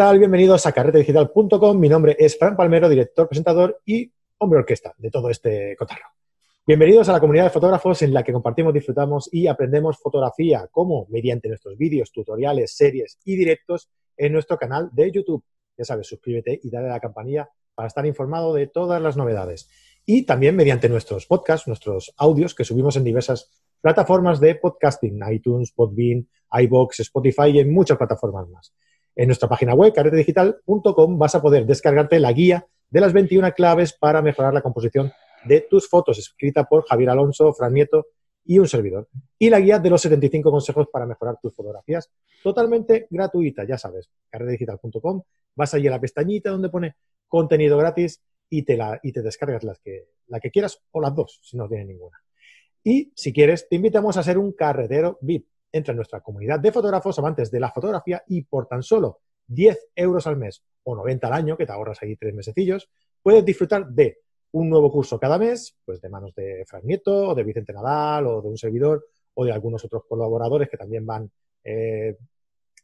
Hola, 0.00 0.06
¿qué 0.06 0.12
tal? 0.12 0.18
Bienvenidos 0.18 0.64
a 0.64 0.72
carretedigital.com. 0.72 1.78
Mi 1.78 1.90
nombre 1.90 2.16
es 2.18 2.38
Fran 2.38 2.56
Palmero, 2.56 2.88
director, 2.88 3.28
presentador 3.28 3.82
y 3.84 4.10
hombre 4.38 4.60
orquesta 4.60 4.94
de 4.96 5.10
todo 5.10 5.28
este 5.28 5.76
cotarro. 5.76 6.06
Bienvenidos 6.66 7.10
a 7.10 7.12
la 7.12 7.20
comunidad 7.20 7.44
de 7.44 7.50
fotógrafos 7.50 8.00
en 8.00 8.14
la 8.14 8.22
que 8.22 8.32
compartimos, 8.32 8.72
disfrutamos 8.72 9.28
y 9.30 9.46
aprendemos 9.46 9.98
fotografía, 9.98 10.68
como 10.70 11.06
mediante 11.10 11.48
nuestros 11.48 11.76
vídeos, 11.76 12.12
tutoriales, 12.12 12.74
series 12.74 13.18
y 13.26 13.36
directos 13.36 13.90
en 14.16 14.32
nuestro 14.32 14.56
canal 14.56 14.88
de 14.90 15.12
YouTube. 15.12 15.44
Ya 15.76 15.84
sabes, 15.84 16.06
suscríbete 16.06 16.58
y 16.62 16.70
dale 16.70 16.88
a 16.88 16.92
la 16.92 17.00
campanilla 17.00 17.50
para 17.74 17.88
estar 17.88 18.06
informado 18.06 18.54
de 18.54 18.68
todas 18.68 19.02
las 19.02 19.18
novedades. 19.18 19.68
Y 20.06 20.22
también 20.22 20.56
mediante 20.56 20.88
nuestros 20.88 21.26
podcasts, 21.26 21.68
nuestros 21.68 22.14
audios 22.16 22.54
que 22.54 22.64
subimos 22.64 22.96
en 22.96 23.04
diversas 23.04 23.50
plataformas 23.82 24.40
de 24.40 24.54
podcasting, 24.54 25.20
iTunes, 25.30 25.72
Podbean, 25.72 26.26
iBox, 26.52 27.00
Spotify 27.00 27.50
y 27.52 27.58
en 27.58 27.70
muchas 27.70 27.98
plataformas 27.98 28.48
más. 28.48 28.72
En 29.20 29.26
nuestra 29.26 29.50
página 29.50 29.74
web, 29.74 29.92
carretedigital.com, 29.92 31.18
vas 31.18 31.34
a 31.34 31.42
poder 31.42 31.66
descargarte 31.66 32.18
la 32.18 32.32
guía 32.32 32.66
de 32.88 33.00
las 33.02 33.12
21 33.12 33.52
claves 33.52 33.92
para 33.92 34.22
mejorar 34.22 34.54
la 34.54 34.62
composición 34.62 35.12
de 35.44 35.60
tus 35.60 35.90
fotos, 35.90 36.18
escrita 36.18 36.64
por 36.64 36.86
Javier 36.86 37.10
Alonso, 37.10 37.52
Fran 37.52 37.74
Nieto 37.74 38.06
y 38.46 38.58
un 38.58 38.66
servidor. 38.66 39.10
Y 39.38 39.50
la 39.50 39.60
guía 39.60 39.78
de 39.78 39.90
los 39.90 40.00
75 40.00 40.50
consejos 40.50 40.88
para 40.90 41.04
mejorar 41.04 41.36
tus 41.38 41.54
fotografías, 41.54 42.10
totalmente 42.42 43.08
gratuita, 43.10 43.64
ya 43.64 43.76
sabes, 43.76 44.08
carretedigital.com, 44.30 45.22
vas 45.54 45.74
allí 45.74 45.86
a 45.88 45.90
la 45.90 46.00
pestañita 46.00 46.48
donde 46.48 46.70
pone 46.70 46.96
contenido 47.28 47.76
gratis 47.76 48.22
y 48.48 48.62
te, 48.62 48.78
la, 48.78 49.00
y 49.02 49.12
te 49.12 49.20
descargas 49.20 49.64
las 49.64 49.80
que, 49.80 50.06
la 50.28 50.40
que 50.40 50.50
quieras 50.50 50.80
o 50.92 50.98
las 51.02 51.14
dos, 51.14 51.40
si 51.42 51.58
no 51.58 51.68
tienes 51.68 51.88
ninguna. 51.88 52.16
Y 52.82 53.12
si 53.14 53.34
quieres, 53.34 53.68
te 53.68 53.76
invitamos 53.76 54.16
a 54.16 54.22
ser 54.22 54.38
un 54.38 54.52
carretero 54.52 55.18
VIP 55.20 55.46
entra 55.72 55.92
en 55.92 55.96
nuestra 55.96 56.20
comunidad 56.20 56.60
de 56.60 56.72
fotógrafos 56.72 57.18
amantes 57.18 57.50
de 57.50 57.60
la 57.60 57.70
fotografía 57.70 58.22
y 58.26 58.42
por 58.42 58.66
tan 58.66 58.82
solo 58.82 59.20
10 59.46 59.90
euros 59.96 60.26
al 60.26 60.36
mes 60.36 60.62
o 60.84 60.94
90 60.94 61.26
al 61.26 61.32
año, 61.32 61.56
que 61.56 61.66
te 61.66 61.72
ahorras 61.72 62.02
ahí 62.02 62.16
tres 62.16 62.34
mesecillos, 62.34 62.88
puedes 63.22 63.44
disfrutar 63.44 63.88
de 63.88 64.18
un 64.52 64.68
nuevo 64.68 64.90
curso 64.90 65.18
cada 65.18 65.38
mes, 65.38 65.76
pues 65.84 66.00
de 66.00 66.08
manos 66.08 66.34
de 66.34 66.64
Fran 66.66 66.82
Nieto, 66.84 67.28
o 67.28 67.34
de 67.34 67.44
Vicente 67.44 67.72
Nadal, 67.72 68.26
o 68.26 68.42
de 68.42 68.48
un 68.48 68.58
servidor, 68.58 69.06
o 69.34 69.44
de 69.44 69.52
algunos 69.52 69.84
otros 69.84 70.04
colaboradores 70.08 70.68
que 70.68 70.76
también 70.76 71.06
van 71.06 71.30
eh, 71.62 72.16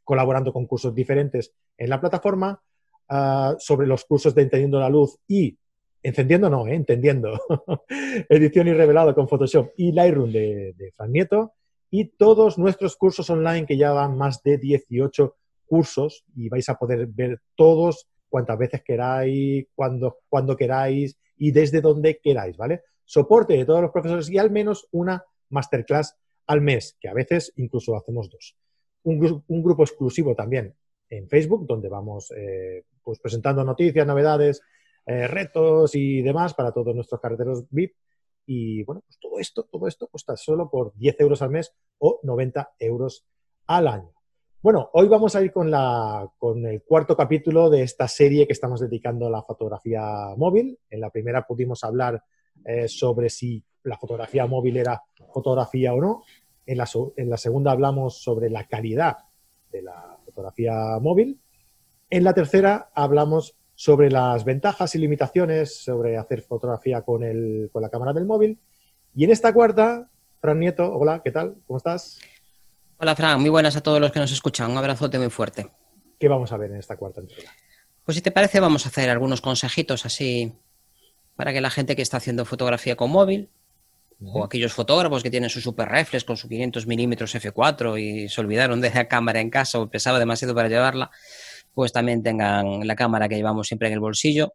colaborando 0.04 0.52
con 0.52 0.66
cursos 0.66 0.94
diferentes 0.94 1.52
en 1.76 1.90
la 1.90 2.00
plataforma, 2.00 2.60
ah, 3.08 3.56
sobre 3.58 3.86
los 3.86 4.04
cursos 4.04 4.34
de 4.34 4.42
Entendiendo 4.42 4.78
la 4.78 4.90
Luz 4.90 5.18
y 5.26 5.56
Encendiendo 6.02 6.48
no, 6.48 6.68
eh, 6.68 6.74
entendiendo. 6.74 7.36
Edición 8.28 8.68
y 8.68 8.72
revelado 8.72 9.12
con 9.12 9.26
Photoshop 9.26 9.72
y 9.76 9.90
Lightroom 9.90 10.30
de, 10.30 10.72
de 10.76 10.92
Fran 10.92 11.10
Nieto 11.10 11.54
y 11.98 12.08
todos 12.08 12.58
nuestros 12.58 12.94
cursos 12.94 13.30
online 13.30 13.64
que 13.64 13.78
ya 13.78 13.90
van 13.90 14.18
más 14.18 14.42
de 14.42 14.58
18 14.58 15.34
cursos 15.64 16.26
y 16.34 16.50
vais 16.50 16.68
a 16.68 16.74
poder 16.74 17.06
ver 17.06 17.40
todos 17.54 18.06
cuantas 18.28 18.58
veces 18.58 18.82
queráis, 18.84 19.66
cuando, 19.74 20.18
cuando 20.28 20.58
queráis 20.58 21.16
y 21.38 21.52
desde 21.52 21.80
donde 21.80 22.18
queráis, 22.18 22.54
¿vale? 22.58 22.82
Soporte 23.06 23.54
de 23.54 23.64
todos 23.64 23.80
los 23.80 23.92
profesores 23.92 24.28
y 24.28 24.36
al 24.36 24.50
menos 24.50 24.86
una 24.90 25.24
masterclass 25.48 26.14
al 26.46 26.60
mes, 26.60 26.98
que 27.00 27.08
a 27.08 27.14
veces 27.14 27.54
incluso 27.56 27.96
hacemos 27.96 28.28
dos. 28.28 28.54
Un, 29.04 29.18
grupo 29.62 29.82
exclusivo 29.82 30.34
también 30.34 30.74
en 31.08 31.26
Facebook, 31.30 31.66
donde 31.66 31.88
vamos 31.88 32.30
eh, 32.36 32.84
pues 33.02 33.20
presentando 33.20 33.64
noticias, 33.64 34.06
novedades, 34.06 34.60
eh, 35.06 35.26
retos 35.28 35.94
y 35.94 36.20
demás 36.20 36.52
para 36.52 36.72
todos 36.72 36.94
nuestros 36.94 37.22
carreteros 37.22 37.64
VIP 37.70 37.94
y 38.46 38.84
bueno, 38.84 39.02
pues 39.06 39.18
todo 39.18 39.38
esto, 39.38 39.64
todo 39.64 39.88
esto 39.88 40.06
cuesta 40.06 40.36
solo 40.36 40.70
por 40.70 40.94
10 40.94 41.20
euros 41.20 41.42
al 41.42 41.50
mes 41.50 41.74
o 41.98 42.20
90 42.22 42.74
euros 42.78 43.26
al 43.66 43.88
año. 43.88 44.12
Bueno, 44.62 44.90
hoy 44.94 45.06
vamos 45.08 45.36
a 45.36 45.42
ir 45.42 45.52
con, 45.52 45.70
la, 45.70 46.28
con 46.38 46.64
el 46.66 46.82
cuarto 46.82 47.16
capítulo 47.16 47.70
de 47.70 47.82
esta 47.82 48.08
serie 48.08 48.46
que 48.46 48.52
estamos 48.52 48.80
dedicando 48.80 49.26
a 49.26 49.30
la 49.30 49.42
fotografía 49.42 50.34
móvil. 50.36 50.78
En 50.90 51.00
la 51.00 51.10
primera 51.10 51.46
pudimos 51.46 51.84
hablar 51.84 52.24
eh, 52.64 52.88
sobre 52.88 53.28
si 53.28 53.62
la 53.84 53.96
fotografía 53.96 54.46
móvil 54.46 54.76
era 54.76 55.02
fotografía 55.32 55.92
o 55.92 56.00
no. 56.00 56.24
En 56.64 56.78
la, 56.78 56.88
en 57.16 57.30
la 57.30 57.36
segunda 57.36 57.70
hablamos 57.70 58.22
sobre 58.22 58.50
la 58.50 58.66
calidad 58.66 59.18
de 59.70 59.82
la 59.82 60.18
fotografía 60.24 60.98
móvil. 61.00 61.40
En 62.10 62.24
la 62.24 62.34
tercera 62.34 62.90
hablamos 62.94 63.56
sobre 63.76 64.10
las 64.10 64.44
ventajas 64.44 64.94
y 64.94 64.98
limitaciones 64.98 65.84
sobre 65.84 66.16
hacer 66.16 66.40
fotografía 66.40 67.02
con, 67.02 67.22
el, 67.22 67.68
con 67.70 67.82
la 67.82 67.90
cámara 67.90 68.14
del 68.14 68.24
móvil. 68.24 68.58
Y 69.14 69.24
en 69.24 69.30
esta 69.30 69.52
cuarta, 69.52 70.10
Fran 70.40 70.58
Nieto, 70.58 70.90
hola, 70.92 71.20
¿qué 71.22 71.30
tal? 71.30 71.56
¿Cómo 71.66 71.76
estás? 71.76 72.18
Hola, 72.96 73.14
Fran, 73.14 73.38
muy 73.38 73.50
buenas 73.50 73.76
a 73.76 73.82
todos 73.82 74.00
los 74.00 74.10
que 74.10 74.18
nos 74.18 74.32
escuchan. 74.32 74.70
Un 74.70 74.78
abrazote 74.78 75.18
muy 75.18 75.28
fuerte. 75.28 75.68
¿Qué 76.18 76.26
vamos 76.26 76.50
a 76.52 76.56
ver 76.56 76.70
en 76.70 76.78
esta 76.78 76.96
cuarta 76.96 77.20
entrega? 77.20 77.52
Pues 78.02 78.16
si 78.16 78.22
te 78.22 78.30
parece, 78.30 78.60
vamos 78.60 78.86
a 78.86 78.88
hacer 78.88 79.10
algunos 79.10 79.42
consejitos 79.42 80.06
así 80.06 80.54
para 81.34 81.52
que 81.52 81.60
la 81.60 81.68
gente 81.70 81.94
que 81.94 82.02
está 82.02 82.16
haciendo 82.16 82.46
fotografía 82.46 82.96
con 82.96 83.10
móvil 83.10 83.50
o 84.22 84.42
aquellos 84.42 84.72
fotógrafos 84.72 85.22
que 85.22 85.30
tienen 85.30 85.50
su 85.50 85.60
super 85.60 85.88
reflex 85.88 86.24
con 86.24 86.38
su 86.38 86.48
500 86.48 86.86
milímetros 86.86 87.34
f4 87.34 88.00
y 88.00 88.30
se 88.30 88.40
olvidaron 88.40 88.80
de 88.80 88.90
la 88.90 89.06
cámara 89.08 89.40
en 89.40 89.50
casa 89.50 89.78
o 89.78 89.90
pesaba 89.90 90.18
demasiado 90.18 90.54
para 90.54 90.68
llevarla, 90.68 91.10
pues 91.76 91.92
también 91.92 92.22
tengan 92.22 92.86
la 92.86 92.96
cámara 92.96 93.28
que 93.28 93.36
llevamos 93.36 93.66
siempre 93.66 93.88
en 93.88 93.92
el 93.92 94.00
bolsillo, 94.00 94.54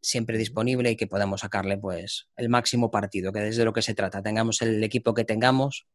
siempre 0.00 0.38
disponible 0.38 0.92
y 0.92 0.96
que 0.96 1.08
podamos 1.08 1.40
sacarle 1.40 1.78
pues 1.78 2.28
el 2.36 2.48
máximo 2.48 2.92
partido, 2.92 3.32
que 3.32 3.40
desde 3.40 3.64
lo 3.64 3.72
que 3.72 3.82
se 3.82 3.92
trata, 3.92 4.22
tengamos 4.22 4.62
el 4.62 4.84
equipo 4.84 5.14
que 5.14 5.24
tengamos. 5.24 5.88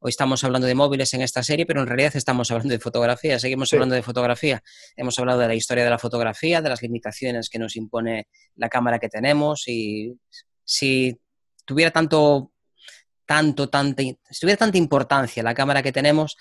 Hoy 0.00 0.10
estamos 0.10 0.44
hablando 0.44 0.66
de 0.66 0.74
móviles 0.74 1.14
en 1.14 1.22
esta 1.22 1.42
serie, 1.42 1.64
pero 1.64 1.80
en 1.80 1.86
realidad 1.86 2.14
estamos 2.14 2.50
hablando 2.50 2.72
de 2.74 2.78
fotografía, 2.78 3.38
seguimos 3.38 3.72
hablando 3.72 3.94
de 3.94 4.02
fotografía. 4.02 4.62
Hemos 4.96 5.18
hablado 5.18 5.40
de 5.40 5.48
la 5.48 5.54
historia 5.54 5.84
de 5.84 5.88
la 5.88 5.98
fotografía, 5.98 6.60
de 6.60 6.68
las 6.68 6.82
limitaciones 6.82 7.48
que 7.48 7.58
nos 7.58 7.74
impone 7.74 8.28
la 8.56 8.68
cámara 8.68 8.98
que 8.98 9.08
tenemos 9.08 9.66
y 9.66 10.12
si 10.62 11.18
tuviera 11.64 11.90
tanto 11.90 12.52
tanto, 13.24 13.70
tanta, 13.70 14.02
si 14.02 14.40
tuviera 14.40 14.58
tanta 14.58 14.76
importancia 14.76 15.42
la 15.42 15.54
cámara 15.54 15.82
que 15.82 15.90
tenemos, 15.90 16.36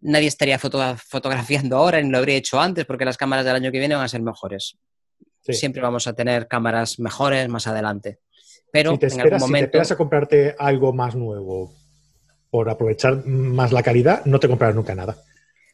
nadie 0.00 0.28
estaría 0.28 0.58
fotografiando 0.58 1.76
ahora 1.76 2.00
ni 2.00 2.10
lo 2.10 2.18
habría 2.18 2.36
hecho 2.36 2.60
antes 2.60 2.84
porque 2.84 3.04
las 3.04 3.16
cámaras 3.16 3.44
del 3.44 3.56
año 3.56 3.72
que 3.72 3.78
viene 3.78 3.94
van 3.94 4.04
a 4.04 4.08
ser 4.08 4.22
mejores. 4.22 4.78
Siempre 5.42 5.82
vamos 5.82 6.06
a 6.06 6.12
tener 6.12 6.48
cámaras 6.48 6.98
mejores 6.98 7.48
más 7.48 7.66
adelante. 7.66 8.18
Pero 8.72 8.92
si 8.92 8.98
te 8.98 9.06
en 9.06 9.20
algún 9.20 9.40
momento... 9.40 9.56
Si 9.56 9.60
te 9.60 9.66
esperas 9.66 9.90
a 9.90 9.96
comprarte 9.96 10.54
algo 10.58 10.92
más 10.92 11.14
nuevo 11.16 11.74
por 12.50 12.68
aprovechar 12.68 13.24
más 13.26 13.72
la 13.72 13.82
calidad, 13.82 14.24
no 14.26 14.38
te 14.38 14.48
comprarás 14.48 14.76
nunca 14.76 14.94
nada. 14.94 15.16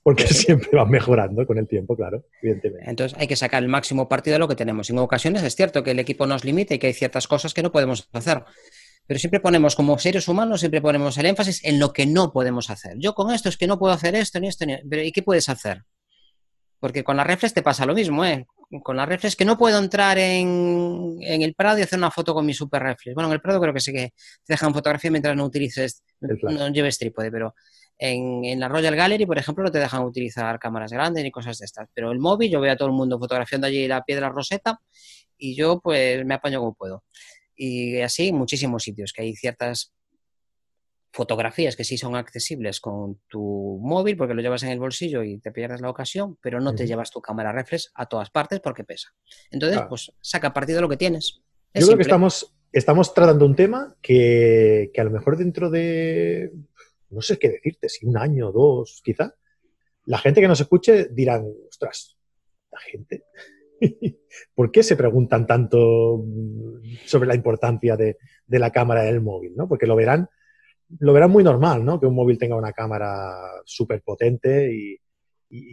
Porque 0.02 0.26
siempre 0.28 0.70
va 0.76 0.86
mejorando 0.86 1.46
con 1.46 1.58
el 1.58 1.66
tiempo, 1.66 1.96
claro, 1.96 2.24
evidentemente. 2.40 2.88
Entonces 2.88 3.18
hay 3.18 3.26
que 3.26 3.36
sacar 3.36 3.62
el 3.62 3.68
máximo 3.68 4.08
partido 4.08 4.34
de 4.34 4.38
lo 4.38 4.48
que 4.48 4.56
tenemos. 4.56 4.88
En 4.88 4.98
ocasiones 4.98 5.42
es 5.42 5.54
cierto 5.56 5.82
que 5.82 5.90
el 5.90 5.98
equipo 5.98 6.26
nos 6.26 6.44
limita 6.44 6.74
y 6.74 6.78
que 6.78 6.86
hay 6.86 6.94
ciertas 6.94 7.26
cosas 7.26 7.52
que 7.52 7.62
no 7.62 7.72
podemos 7.72 8.08
hacer 8.12 8.44
pero 9.06 9.20
siempre 9.20 9.40
ponemos 9.40 9.76
como 9.76 9.98
seres 9.98 10.26
humanos, 10.28 10.60
siempre 10.60 10.80
ponemos 10.80 11.16
el 11.18 11.26
énfasis 11.26 11.64
en 11.64 11.78
lo 11.78 11.92
que 11.92 12.06
no 12.06 12.32
podemos 12.32 12.70
hacer. 12.70 12.96
Yo 12.98 13.14
con 13.14 13.32
esto 13.32 13.48
es 13.48 13.56
que 13.56 13.66
no 13.66 13.78
puedo 13.78 13.94
hacer 13.94 14.14
esto, 14.16 14.40
ni 14.40 14.48
esto, 14.48 14.66
ni... 14.66 14.76
Pero 14.88 15.02
¿y 15.02 15.12
qué 15.12 15.22
puedes 15.22 15.48
hacer? 15.48 15.84
Porque 16.80 17.04
con 17.04 17.16
la 17.16 17.24
reflex 17.24 17.54
te 17.54 17.62
pasa 17.62 17.86
lo 17.86 17.94
mismo, 17.94 18.24
¿eh? 18.24 18.46
Con 18.82 18.96
la 18.96 19.06
reflex 19.06 19.36
que 19.36 19.44
no 19.44 19.56
puedo 19.56 19.78
entrar 19.78 20.18
en, 20.18 21.18
el 21.20 21.54
Prado 21.54 21.78
y 21.78 21.82
hacer 21.82 21.98
una 21.98 22.10
foto 22.10 22.34
con 22.34 22.44
mi 22.44 22.52
super 22.52 22.82
reflex. 22.82 23.14
Bueno, 23.14 23.28
en 23.28 23.34
el 23.34 23.40
Prado 23.40 23.60
creo 23.60 23.72
que 23.72 23.80
sí 23.80 23.92
que 23.92 24.12
te 24.44 24.54
dejan 24.54 24.74
fotografía 24.74 25.10
mientras 25.10 25.36
no 25.36 25.44
utilices, 25.44 26.02
no 26.20 26.68
lleves 26.70 26.98
trípode, 26.98 27.30
pero 27.30 27.54
en, 27.96 28.44
en, 28.44 28.58
la 28.58 28.68
Royal 28.68 28.96
Gallery, 28.96 29.24
por 29.24 29.38
ejemplo, 29.38 29.64
no 29.64 29.70
te 29.70 29.78
dejan 29.78 30.02
utilizar 30.02 30.58
cámaras 30.58 30.92
grandes 30.92 31.22
ni 31.22 31.30
cosas 31.30 31.58
de 31.58 31.64
estas. 31.64 31.88
Pero 31.94 32.10
el 32.10 32.18
móvil, 32.18 32.50
yo 32.50 32.60
veo 32.60 32.72
a 32.72 32.76
todo 32.76 32.88
el 32.88 32.94
mundo 32.94 33.18
fotografiando 33.20 33.68
allí 33.68 33.86
la 33.86 34.02
piedra 34.02 34.28
roseta 34.28 34.80
y 35.38 35.54
yo 35.54 35.80
pues 35.80 36.24
me 36.24 36.34
apaño 36.34 36.58
como 36.58 36.74
puedo. 36.74 37.04
Y 37.56 38.00
así 38.00 38.32
muchísimos 38.32 38.82
sitios, 38.82 39.12
que 39.12 39.22
hay 39.22 39.34
ciertas 39.34 39.92
fotografías 41.12 41.76
que 41.76 41.84
sí 41.84 41.96
son 41.96 42.14
accesibles 42.14 42.78
con 42.78 43.20
tu 43.26 43.80
móvil 43.82 44.18
porque 44.18 44.34
lo 44.34 44.42
llevas 44.42 44.62
en 44.64 44.68
el 44.68 44.78
bolsillo 44.78 45.22
y 45.22 45.38
te 45.38 45.50
pierdes 45.50 45.80
la 45.80 45.88
ocasión, 45.88 46.36
pero 46.42 46.60
no 46.60 46.74
te 46.74 46.86
llevas 46.86 47.10
tu 47.10 47.22
cámara 47.22 47.52
reflex 47.52 47.90
a 47.94 48.06
todas 48.06 48.28
partes 48.28 48.60
porque 48.60 48.84
pesa. 48.84 49.14
Entonces, 49.50 49.80
pues 49.88 50.12
saca 50.20 50.52
partido 50.52 50.76
de 50.76 50.82
lo 50.82 50.88
que 50.90 50.98
tienes. 50.98 51.40
Yo 51.72 51.86
creo 51.86 51.96
que 51.96 52.02
estamos, 52.02 52.54
estamos 52.70 53.14
tratando 53.14 53.46
un 53.46 53.56
tema 53.56 53.96
que, 54.02 54.90
que, 54.92 55.00
a 55.00 55.04
lo 55.04 55.10
mejor 55.10 55.38
dentro 55.38 55.70
de, 55.70 56.52
no 57.08 57.22
sé 57.22 57.38
qué 57.38 57.48
decirte, 57.48 57.88
si 57.88 58.04
un 58.04 58.18
año, 58.18 58.52
dos, 58.52 59.00
quizá, 59.02 59.34
la 60.04 60.18
gente 60.18 60.40
que 60.40 60.48
nos 60.48 60.60
escuche 60.60 61.08
dirán, 61.10 61.46
ostras, 61.68 62.16
la 62.70 62.78
gente, 62.80 63.24
¿Por 64.54 64.70
qué 64.70 64.82
se 64.82 64.96
preguntan 64.96 65.46
tanto 65.46 66.24
sobre 67.04 67.28
la 67.28 67.34
importancia 67.34 67.96
de, 67.96 68.16
la 68.48 68.70
cámara 68.70 69.02
del 69.02 69.20
móvil? 69.20 69.54
¿no? 69.56 69.68
Porque 69.68 69.86
lo 69.86 69.96
verán, 69.96 70.28
lo 70.98 71.12
verán 71.12 71.30
muy 71.30 71.44
normal, 71.44 71.84
¿no? 71.84 72.00
Que 72.00 72.06
un 72.06 72.14
móvil 72.14 72.38
tenga 72.38 72.56
una 72.56 72.72
cámara 72.72 73.34
súper 73.64 74.02
potente 74.02 74.72
y, 74.72 75.00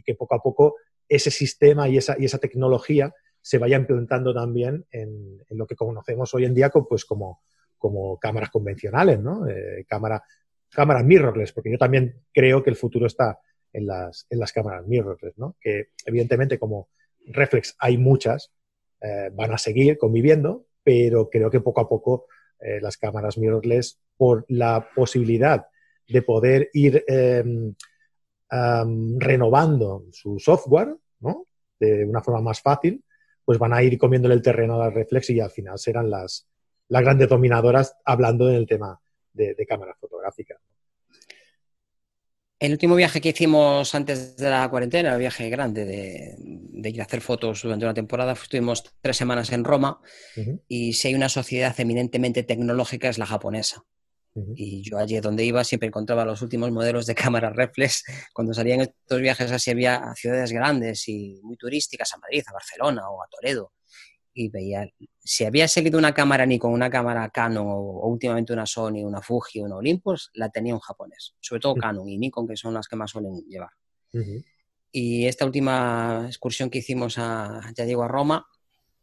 que 0.04 0.14
poco 0.16 0.36
a 0.36 0.42
poco 0.42 0.76
ese 1.10 1.32
sistema 1.32 1.90
y 1.90 1.98
esa, 1.98 2.16
y 2.18 2.26
esa 2.26 2.38
tecnología 2.38 3.12
se 3.42 3.58
vaya 3.58 3.76
implantando 3.76 4.34
también 4.34 4.86
en, 4.92 5.44
lo 5.50 5.66
que 5.66 5.76
conocemos 5.76 6.34
hoy 6.34 6.46
en 6.46 6.54
día 6.54 6.70
pues 6.70 7.06
como, 7.06 7.42
como 7.78 8.18
cámaras 8.20 8.50
convencionales, 8.50 9.20
¿no? 9.20 9.48
Eh, 9.48 9.84
cámara, 9.88 10.24
cámaras 10.70 11.04
mirrorless, 11.04 11.52
porque 11.52 11.72
yo 11.72 11.78
también 11.78 12.22
creo 12.32 12.64
que 12.64 12.70
el 12.70 12.76
futuro 12.76 13.08
está 13.08 13.40
en 13.74 13.88
las, 13.88 14.28
en 14.30 14.40
las 14.40 14.54
cámaras 14.54 14.86
mirrorless, 14.88 15.38
¿no? 15.38 15.58
Que 15.60 15.90
evidentemente 16.06 16.60
como 16.60 16.90
reflex 17.28 17.76
hay 17.80 17.98
muchas, 17.98 18.52
eh, 19.02 19.30
van 19.34 19.52
a 19.52 19.58
seguir 19.58 19.98
conviviendo, 19.98 20.66
pero 20.84 21.30
creo 21.30 21.50
que 21.50 21.62
poco 21.62 21.82
a 21.82 21.90
poco 21.90 22.28
eh, 22.60 22.80
las 22.82 22.98
cámaras 22.98 23.38
mirrorless, 23.38 24.00
por 24.16 24.46
la 24.48 24.90
posibilidad 24.96 25.66
de 26.08 26.22
poder 26.22 26.70
ir 26.74 27.04
em, 27.08 27.74
renovando 29.18 30.06
su 30.12 30.38
software, 30.38 30.96
¿no? 31.20 31.48
De 31.80 32.06
una 32.06 32.22
forma 32.22 32.42
más 32.42 32.62
fácil, 32.62 33.04
pues 33.44 33.58
van 33.58 33.74
a 33.74 33.82
ir 33.82 33.98
comiéndole 33.98 34.36
el 34.36 34.42
terreno 34.42 34.76
a 34.76 34.86
las 34.86 34.94
reflex 34.94 35.32
y 35.32 35.40
al 35.40 35.50
final 35.50 35.80
serán 35.80 36.10
las, 36.10 36.48
las 36.88 37.02
grandes 37.02 37.28
dominadoras 37.30 37.98
hablando 38.06 38.46
del 38.46 38.68
tema 38.68 39.00
de, 39.34 39.56
de 39.56 39.66
cámaras 39.66 39.98
fotográficas. 40.00 40.60
El 42.64 42.72
último 42.72 42.96
viaje 42.96 43.20
que 43.20 43.28
hicimos 43.28 43.94
antes 43.94 44.38
de 44.38 44.50
la 44.50 44.70
cuarentena, 44.70 45.12
el 45.12 45.20
viaje 45.20 45.50
grande 45.50 45.84
de, 45.84 46.90
ir 46.90 47.02
a 47.02 47.04
hacer 47.04 47.20
fotos 47.20 47.62
durante 47.62 47.84
una 47.84 47.94
temporada, 47.94 48.32
estuvimos 48.32 48.86
tres 49.02 49.18
semanas 49.18 49.52
en 49.52 49.66
Roma 49.66 50.00
y 50.70 50.94
si 50.94 51.10
hay 51.10 51.14
una 51.14 51.28
sociedad 51.28 51.78
eminentemente 51.78 52.42
tecnológica 52.44 53.10
es 53.10 53.18
la 53.18 53.26
japonesa. 53.26 53.84
Y 54.56 54.82
yo 54.82 54.98
allí 54.98 55.20
donde 55.20 55.44
iba 55.44 55.62
siempre 55.66 55.90
encontraba 55.90 56.24
los 56.24 56.42
últimos 56.42 56.72
modelos 56.72 57.06
de 57.06 57.16
cámaras 57.22 57.54
reflex. 57.54 58.06
Cuando 58.34 58.54
salían 58.54 58.80
estos 58.80 59.20
viajes 59.20 59.52
así 59.52 59.70
había 59.70 60.14
ciudades 60.16 60.54
grandes 60.54 61.10
y 61.10 61.42
muy 61.44 61.58
turísticas, 61.58 62.14
a 62.14 62.18
Madrid, 62.18 62.44
a 62.48 62.54
Barcelona 62.54 63.10
o 63.10 63.22
a 63.22 63.28
Toledo 63.28 63.74
y 64.34 64.50
veía, 64.50 64.90
si 65.20 65.46
había 65.46 65.68
seguido 65.68 65.98
una 65.98 66.14
cámara 66.14 66.46
ni 66.46 66.58
con 66.58 66.72
una 66.72 66.90
cámara 66.90 67.30
Canon 67.30 67.68
o, 67.68 68.08
últimamente 68.08 68.54
una 68.54 68.66
Sony, 68.66 69.04
una 69.04 69.22
Fuji 69.22 69.62
una 69.62 69.76
Olympus, 69.76 70.32
la 70.34 70.50
tenía 70.50 70.74
un 70.74 70.80
japonés, 70.80 71.36
sobre 71.40 71.62
todo 71.62 71.76
Canon 71.76 72.08
y 72.10 72.18
Nikon, 72.18 72.48
que 72.48 72.58
son 72.58 72.74
las 72.74 72.88
que 72.88 72.96
más 72.96 73.12
suelen 73.12 73.44
llevar. 73.48 73.72
Y 74.92 75.26
esta 75.26 75.46
última 75.46 76.26
excursión 76.28 76.70
que 76.70 76.80
hicimos 76.80 77.18
a, 77.18 77.62
ya 77.76 77.86
digo, 77.86 78.04
a 78.04 78.08
Roma, 78.08 78.48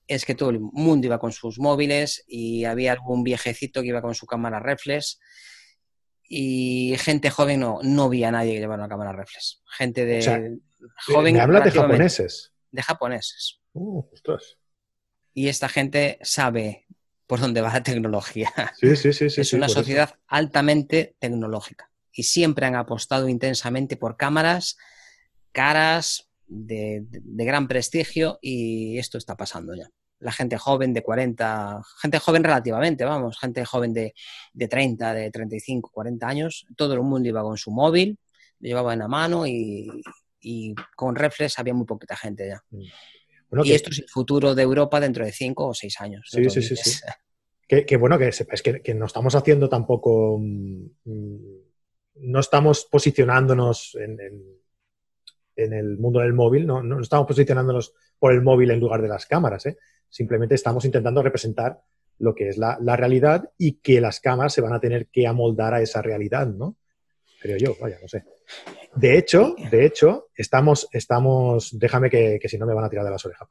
es 0.06 0.25
que 0.25 0.35
todo 0.35 0.50
el 0.50 0.61
mundo 0.61 1.06
iba 1.06 1.19
con 1.19 1.32
sus 1.32 1.59
móviles 1.59 2.25
y 2.27 2.65
había 2.65 2.93
algún 2.93 3.23
viejecito 3.23 3.81
que 3.82 3.88
iba 3.88 4.03
con 4.03 4.15
su 4.15 4.27
cámara 4.27 4.59
reflex 4.59 5.21
y 6.25 6.94
gente 6.99 7.31
joven 7.31 7.61
no, 7.61 7.79
no 7.82 8.09
vi 8.09 8.25
a 8.25 8.31
nadie 8.31 8.55
que 8.55 8.61
llevara 8.61 8.82
una 8.82 8.88
cámara 8.88 9.12
reflex. 9.12 9.62
Gente 9.67 10.05
de 10.05 10.59
joven. 11.06 11.35
¿Me 11.35 11.41
hablas 11.41 11.65
de 11.65 11.71
japoneses? 11.73 12.53
De 12.71 12.82
japoneses. 12.82 13.61
Uh, 13.73 14.05
ostras 14.12 14.59
y 15.35 15.49
esta 15.49 15.69
gente 15.69 16.19
sabe 16.23 16.87
por 17.27 17.41
dónde 17.41 17.61
va 17.61 17.73
la 17.73 17.82
tecnología. 17.82 18.50
Sí, 18.79 18.97
sí, 18.97 19.12
sí. 19.12 19.31
sí 19.31 19.41
es 19.41 19.53
una 19.53 19.69
sociedad 19.69 20.17
altamente 20.27 21.17
tecnológica 21.19 21.91
y 22.12 22.25
siempre 22.25 22.67
han 22.67 22.75
apostado 22.75 23.29
intensamente 23.29 23.97
por 23.97 24.17
cámaras 24.17 24.77
caras, 25.53 26.31
de, 26.47 27.05
gran 27.11 27.69
prestigio 27.69 28.38
y 28.43 28.99
esto 28.99 29.19
está 29.19 29.37
pasando 29.37 29.75
ya. 29.75 29.88
La 30.19 30.32
gente 30.32 30.59
joven 30.59 30.93
de 30.93 31.03
40, 31.03 31.81
gente 32.03 32.19
joven 32.19 32.44
relativamente, 32.44 33.05
vamos, 33.05 33.38
gente 33.38 33.65
joven 33.65 33.94
de, 33.94 34.12
de 34.53 34.69
30, 34.69 35.15
de 35.15 35.31
35, 35.31 35.91
40 35.93 36.29
años, 36.29 36.67
todo 36.77 36.94
el 36.94 37.03
mundo 37.03 37.29
iba 37.29 37.43
con 37.43 37.56
su 37.56 37.71
móvil, 37.71 38.19
lo 38.59 38.69
llevaba 38.69 38.93
en 38.93 38.99
la 38.99 39.09
mano 39.09 39.47
y, 39.47 40.03
con 40.97 41.15
reflex 41.17 41.59
había 41.59 41.75
muy 41.75 41.87
poquita 41.87 42.17
gente 42.17 42.49
ya. 42.49 42.62
Mm 42.71 42.82
y 43.64 43.73
esto 43.73 43.91
es 43.91 44.00
el 44.00 44.08
futuro 44.08 44.55
de 44.55 44.62
Europa 44.62 45.00
dentro 45.00 45.25
de 45.25 45.32
cinco 45.32 45.69
o 45.69 45.75
seis 45.75 46.00
años. 46.00 46.29
Sí, 46.31 46.49
sí, 46.50 46.62
sí, 46.62 46.76
sí. 46.76 47.00
Que, 47.67 47.97
bueno 47.97 48.19
que 48.19 48.32
sepas 48.32 48.62
que, 48.62 48.94
no 48.94 49.06
estamos 49.06 49.35
haciendo 49.35 49.69
tampoco. 49.69 50.38
Mm, 50.38 50.87
no 52.23 52.41
estamos 52.41 52.87
posicionándonos 52.91 53.97
en, 53.97 54.19
el 55.56 55.99
mundo 55.99 56.20
del 56.20 56.32
móvil, 56.32 56.67
no, 56.67 56.82
no, 56.82 57.00
estamos 57.00 57.26
posicionándonos 57.26 57.93
por 58.19 58.32
el 58.32 58.43
móvil 58.43 58.70
en 58.70 58.81
lugar 58.81 59.02
de 59.02 59.08
las 59.08 59.26
cámaras. 59.26 59.67
¿eh? 59.67 59.79
Simplemente 60.08 60.55
estamos 60.55 60.85
intentando 60.85 61.23
representar 61.23 61.81
lo 62.19 62.35
que 62.35 62.49
es 62.49 62.58
la, 62.58 62.79
la, 62.81 62.96
realidad 62.96 63.50
y 63.56 63.75
que 63.75 64.00
las 64.00 64.20
cámaras 64.20 64.53
se 64.53 64.61
van 64.61 64.73
a 64.73 64.81
tener 64.81 65.08
que 65.08 65.26
amoldar 65.26 65.75
a 65.75 65.81
esa 65.81 66.03
realidad, 66.03 66.46
¿no? 66.46 66.76
Creo 67.40 67.56
yo, 67.56 67.76
vaya, 67.81 67.98
no 68.00 68.08
sé. 68.08 68.25
De 68.94 69.16
hecho, 69.16 69.54
de 69.70 69.87
hecho, 69.87 70.28
estamos, 70.34 70.88
estamos, 70.92 71.78
déjame 71.78 72.10
que, 72.10 72.38
si 72.44 72.58
no 72.58 72.66
me 72.66 72.75
van 72.75 72.84
a 72.84 72.90
tirar 72.90 73.04
de 73.04 73.10
las 73.10 73.25
orejas, 73.25 73.48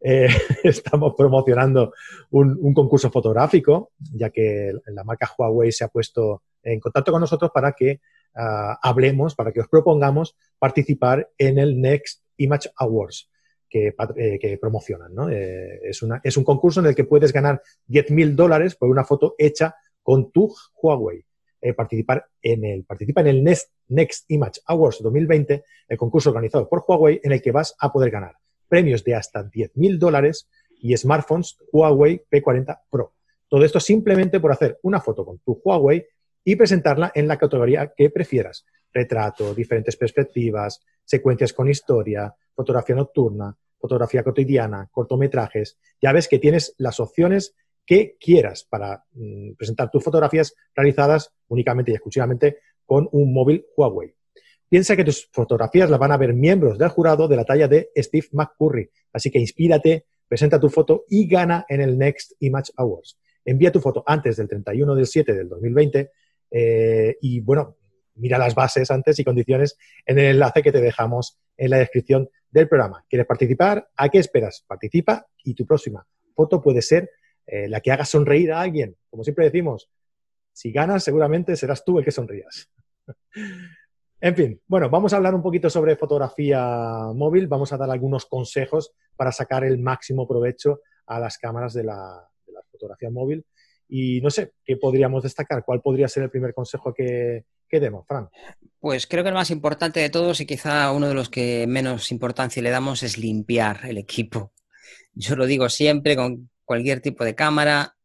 eh, 0.00 0.28
estamos 0.64 1.14
promocionando 1.16 1.92
un, 2.30 2.74
concurso 2.74 3.10
fotográfico, 3.10 3.92
ya 4.12 4.30
que 4.30 4.72
la 4.86 5.04
marca 5.04 5.30
Huawei 5.38 5.70
se 5.70 5.84
ha 5.84 5.88
puesto 5.88 6.42
en 6.62 6.80
contacto 6.80 7.12
con 7.12 7.20
nosotros 7.20 7.50
para 7.54 7.72
que 7.72 8.00
ah, 8.34 8.78
hablemos, 8.82 9.34
para 9.34 9.52
que 9.52 9.60
os 9.60 9.68
propongamos 9.68 10.36
participar 10.58 11.30
en 11.38 11.58
el 11.58 11.80
Next 11.80 12.22
Image 12.38 12.70
Awards 12.76 13.30
que, 13.68 13.94
eh, 14.16 14.58
promocionan. 14.60 15.32
Eh, 15.32 15.80
es, 15.84 16.04
es 16.24 16.36
un 16.36 16.44
concurso 16.44 16.80
en 16.80 16.86
el 16.86 16.94
que 16.94 17.04
puedes 17.04 17.32
ganar 17.32 17.62
10.000 17.88 18.34
dólares 18.34 18.74
por 18.74 18.90
una 18.90 19.04
foto 19.04 19.34
hecha 19.38 19.76
con 20.02 20.30
tu 20.32 20.52
Huawei. 20.74 21.24
Eh, 21.64 21.74
participar 21.74 22.26
en 22.42 22.64
el, 22.64 22.84
participa 22.84 23.20
en 23.20 23.28
el 23.28 23.44
Next, 23.44 23.70
Next 23.86 24.28
Image 24.28 24.60
Awards 24.66 24.98
2020, 25.00 25.62
el 25.86 25.96
concurso 25.96 26.30
organizado 26.30 26.68
por 26.68 26.84
Huawei, 26.86 27.20
en 27.22 27.30
el 27.30 27.40
que 27.40 27.52
vas 27.52 27.76
a 27.78 27.92
poder 27.92 28.10
ganar 28.10 28.34
premios 28.68 29.04
de 29.04 29.14
hasta 29.14 29.44
10.000 29.44 29.98
dólares 29.98 30.48
y 30.80 30.96
smartphones 30.96 31.58
Huawei 31.70 32.24
P40 32.28 32.80
Pro. 32.90 33.12
Todo 33.46 33.64
esto 33.64 33.78
simplemente 33.78 34.40
por 34.40 34.50
hacer 34.50 34.78
una 34.82 34.98
foto 35.00 35.24
con 35.24 35.38
tu 35.40 35.60
Huawei 35.62 36.06
y 36.42 36.56
presentarla 36.56 37.12
en 37.14 37.28
la 37.28 37.36
categoría 37.36 37.92
que 37.94 38.10
prefieras. 38.10 38.64
Retrato, 38.92 39.54
diferentes 39.54 39.96
perspectivas, 39.96 40.80
secuencias 41.04 41.52
con 41.52 41.68
historia, 41.68 42.34
fotografía 42.54 42.96
nocturna, 42.96 43.54
fotografía 43.78 44.24
cotidiana, 44.24 44.88
cortometrajes. 44.90 45.78
Ya 46.00 46.12
ves 46.12 46.26
que 46.26 46.38
tienes 46.38 46.74
las 46.78 46.98
opciones 46.98 47.54
que 47.84 48.16
quieras 48.18 48.66
para 48.68 49.04
mm, 49.12 49.52
presentar 49.54 49.90
tus 49.90 50.02
fotografías 50.02 50.54
realizadas 50.74 51.32
únicamente 51.48 51.90
y 51.90 51.94
exclusivamente 51.94 52.58
con 52.86 53.08
un 53.12 53.32
móvil 53.32 53.64
Huawei. 53.76 54.14
Piensa 54.68 54.96
que 54.96 55.04
tus 55.04 55.28
fotografías 55.32 55.90
las 55.90 55.98
van 55.98 56.12
a 56.12 56.16
ver 56.16 56.32
miembros 56.32 56.78
del 56.78 56.88
jurado 56.88 57.28
de 57.28 57.36
la 57.36 57.44
talla 57.44 57.68
de 57.68 57.90
Steve 57.96 58.28
McCurry, 58.32 58.88
así 59.12 59.30
que 59.30 59.38
inspírate, 59.38 60.06
presenta 60.26 60.58
tu 60.58 60.70
foto 60.70 61.04
y 61.08 61.28
gana 61.28 61.66
en 61.68 61.82
el 61.82 61.98
Next 61.98 62.32
Image 62.40 62.72
Awards. 62.76 63.18
Envía 63.44 63.70
tu 63.70 63.80
foto 63.80 64.02
antes 64.06 64.36
del 64.36 64.48
31 64.48 64.94
del 64.94 65.06
7 65.06 65.34
del 65.34 65.48
2020 65.48 66.10
eh, 66.50 67.16
y 67.20 67.40
bueno, 67.40 67.76
mira 68.14 68.38
las 68.38 68.54
bases 68.54 68.90
antes 68.90 69.18
y 69.18 69.24
condiciones 69.24 69.76
en 70.06 70.18
el 70.18 70.26
enlace 70.26 70.62
que 70.62 70.72
te 70.72 70.80
dejamos 70.80 71.38
en 71.56 71.70
la 71.70 71.78
descripción 71.78 72.30
del 72.50 72.68
programa. 72.68 73.04
¿Quieres 73.08 73.26
participar? 73.26 73.90
¿A 73.96 74.08
qué 74.08 74.18
esperas? 74.18 74.64
Participa 74.66 75.26
y 75.44 75.54
tu 75.54 75.66
próxima 75.66 76.06
foto 76.34 76.62
puede 76.62 76.82
ser 76.82 77.10
eh, 77.46 77.68
la 77.68 77.80
que 77.80 77.92
haga 77.92 78.04
sonreír 78.04 78.52
a 78.52 78.60
alguien. 78.60 78.96
Como 79.10 79.24
siempre 79.24 79.46
decimos, 79.46 79.90
si 80.52 80.70
ganas, 80.70 81.02
seguramente 81.02 81.56
serás 81.56 81.84
tú 81.84 81.98
el 81.98 82.04
que 82.04 82.12
sonrías. 82.12 82.68
en 84.20 84.36
fin, 84.36 84.60
bueno, 84.66 84.88
vamos 84.90 85.12
a 85.12 85.16
hablar 85.16 85.34
un 85.34 85.42
poquito 85.42 85.70
sobre 85.70 85.96
fotografía 85.96 87.08
móvil, 87.14 87.48
vamos 87.48 87.72
a 87.72 87.76
dar 87.76 87.90
algunos 87.90 88.26
consejos 88.26 88.92
para 89.16 89.32
sacar 89.32 89.64
el 89.64 89.78
máximo 89.78 90.28
provecho 90.28 90.80
a 91.06 91.18
las 91.18 91.38
cámaras 91.38 91.74
de 91.74 91.84
la, 91.84 92.28
fotografía 92.70 93.10
móvil. 93.10 93.44
Y 93.88 94.20
no 94.22 94.30
sé, 94.30 94.54
¿qué 94.64 94.76
podríamos 94.76 95.22
destacar? 95.22 95.64
¿Cuál 95.64 95.82
podría 95.82 96.08
ser 96.08 96.24
el 96.24 96.30
primer 96.30 96.54
consejo 96.54 96.94
que, 96.94 97.44
que 97.68 97.80
demos, 97.80 98.06
Fran? 98.06 98.28
Pues 98.80 99.06
creo 99.06 99.22
que 99.22 99.28
el 99.28 99.34
más 99.34 99.50
importante 99.50 100.00
de 100.00 100.10
todos 100.10 100.40
y 100.40 100.46
quizá 100.46 100.90
uno 100.90 101.08
de 101.08 101.14
los 101.14 101.28
que 101.28 101.66
menos 101.68 102.10
importancia 102.10 102.62
le 102.62 102.70
damos 102.70 103.02
es 103.02 103.18
limpiar 103.18 103.80
el 103.84 103.98
equipo. 103.98 104.52
Yo 105.14 105.36
lo 105.36 105.46
digo 105.46 105.68
siempre 105.68 106.16
con 106.16 106.50
cualquier 106.64 107.00
tipo 107.00 107.24
de 107.24 107.34
cámara, 107.34 107.96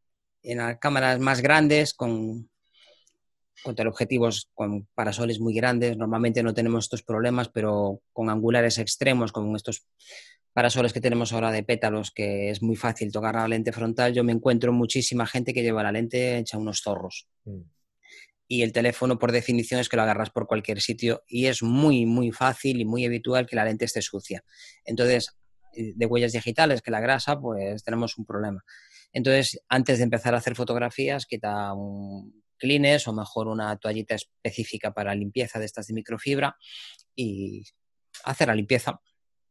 en 0.44 0.60
las 0.60 0.78
cámaras 0.78 1.20
más 1.20 1.42
grandes, 1.42 1.94
con, 1.94 2.50
con 3.64 3.76
teleobjetivos 3.76 4.50
con 4.54 4.88
parasoles 4.94 5.40
muy 5.40 5.54
grandes. 5.54 5.98
Normalmente 5.98 6.44
no 6.44 6.54
tenemos 6.54 6.86
estos 6.86 7.04
problemas, 7.04 7.50
pero 7.50 8.02
con 8.14 8.30
angulares 8.30 8.78
extremos, 8.78 9.32
con 9.32 9.56
estos 9.56 9.86
parasoles 10.54 10.92
que 10.92 11.02
tenemos 11.02 11.34
ahora 11.34 11.52
de 11.52 11.64
pétalos, 11.64 12.12
que 12.12 12.50
es 12.50 12.64
muy 12.64 12.76
fácil 12.76 13.12
tocar 13.12 13.36
la 13.36 13.48
lente 13.48 13.72
frontal, 13.72 14.14
yo 14.14 14.24
me 14.24 14.32
encuentro 14.32 14.74
muchísima 14.74 15.28
gente 15.28 15.54
que 15.54 15.62
lleva 15.62 15.84
la 15.84 15.92
lente 15.92 16.40
hecha 16.40 16.58
unos 16.58 16.82
zorros. 16.82 17.28
Mm. 17.46 17.62
Y 18.48 18.64
el 18.64 18.72
teléfono, 18.72 19.20
por 19.20 19.32
definición, 19.32 19.82
es 19.82 19.90
que 19.90 19.98
lo 19.98 20.04
agarras 20.04 20.30
por 20.30 20.48
cualquier 20.48 20.82
sitio 20.82 21.24
y 21.28 21.48
es 21.48 21.62
muy, 21.62 22.06
muy 22.06 22.32
fácil 22.32 22.80
y 22.80 22.86
muy 22.86 23.06
habitual 23.06 23.46
que 23.46 23.56
la 23.56 23.66
lente 23.66 23.86
esté 23.86 24.02
sucia. 24.02 24.44
Entonces, 24.86 25.36
de 25.74 26.06
huellas 26.06 26.32
digitales 26.32 26.82
que 26.82 26.92
la 26.92 27.00
grasa, 27.00 27.40
pues 27.40 27.84
tenemos 27.84 28.18
un 28.18 28.26
problema. 28.26 28.64
Entonces, 29.14 29.60
antes 29.70 29.98
de 29.98 30.04
empezar 30.04 30.34
a 30.34 30.38
hacer 30.38 30.56
fotografías, 30.56 31.26
quita 31.26 31.74
un 31.74 32.44
clines 32.58 33.08
o 33.08 33.14
mejor 33.14 33.48
una 33.48 33.76
toallita 33.78 34.16
específica 34.16 34.92
para 34.92 35.16
limpieza 35.16 35.60
de 35.60 35.66
estas 35.66 35.88
de 35.88 35.94
microfibra 35.94 36.58
y 37.16 37.64
hacer 38.24 38.48
la 38.48 38.56
limpieza. 38.56 39.00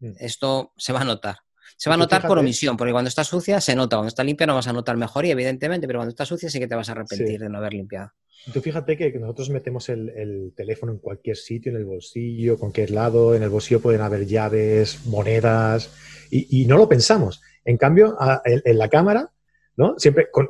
Mm. 0.01 0.13
Esto 0.19 0.73
se 0.77 0.93
va 0.93 1.01
a 1.01 1.05
notar. 1.05 1.46
Se 1.77 1.91
va 1.91 1.95
a 1.95 1.99
notar 1.99 2.27
por 2.27 2.39
omisión, 2.39 2.77
porque 2.77 2.93
cuando 2.93 3.09
está 3.09 3.25
sucia 3.25 3.61
se 3.61 3.75
nota, 3.75 3.97
cuando 3.97 4.09
está 4.09 4.25
limpia 4.25 4.47
no 4.47 4.55
vas 4.55 4.69
a 4.69 4.73
notar 4.73 4.97
mejor 4.97 5.25
y 5.27 5.31
evidentemente, 5.31 5.87
pero 5.87 5.99
cuando 5.99 6.11
está 6.11 6.25
sucia 6.25 6.49
sí 6.51 6.59
que 6.59 6.69
te 6.69 6.75
vas 6.75 6.89
a 6.89 6.93
arrepentir 6.93 7.41
de 7.41 7.49
no 7.49 7.59
haber 7.59 7.75
limpiado. 7.75 8.13
Tú 8.53 8.61
fíjate 8.61 8.97
que 8.97 9.11
nosotros 9.19 9.51
metemos 9.51 9.89
el, 9.89 10.53
teléfono 10.55 10.93
en 10.93 10.99
cualquier 10.99 11.37
sitio, 11.37 11.73
en 11.73 11.79
el 11.79 11.85
bolsillo, 11.85 12.59
cualquier 12.59 12.93
lado, 12.93 13.35
en 13.35 13.43
el 13.43 13.49
bolsillo 13.49 13.81
pueden 13.81 14.03
haber 14.03 14.27
llaves, 14.27 15.05
monedas, 15.07 15.91
y, 16.31 16.65
no 16.67 16.77
lo 16.77 16.89
pensamos. 16.89 17.43
En 17.65 17.77
cambio, 17.77 18.17
en, 18.45 18.79
la 18.79 18.89
cámara, 18.89 19.33
¿no? 19.77 19.99
Siempre 19.99 20.31
con 20.31 20.49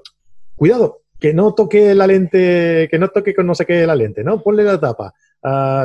cuidado, 0.54 1.04
que 1.18 1.32
no 1.32 1.54
toque 1.54 1.94
la 1.94 2.06
lente, 2.06 2.88
que 2.90 2.98
no 2.98 3.08
toque 3.08 3.34
con 3.34 3.46
no 3.46 3.54
sé 3.54 3.64
qué 3.64 3.86
la 3.86 3.94
lente, 3.94 4.22
¿no? 4.22 4.42
Ponle 4.42 4.62
la 4.62 4.78
tapa. 4.78 5.14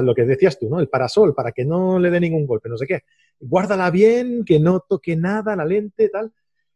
Lo 0.01 0.15
que 0.15 0.25
decías 0.25 0.57
tú, 0.57 0.69
¿no? 0.69 0.79
El 0.79 0.89
parasol, 0.89 1.35
para 1.35 1.51
que 1.51 1.65
no 1.65 1.99
le 1.99 2.09
dé 2.09 2.19
ningún 2.19 2.47
golpe, 2.47 2.69
no 2.69 2.77
sé 2.77 2.87
qué. 2.87 3.01
Guárdala 3.39 3.91
bien, 3.91 4.43
que 4.45 4.59
no 4.59 4.79
toque 4.79 5.15
nada 5.15 5.55
la 5.55 5.65
lente, 5.65 6.09
tal. 6.09 6.31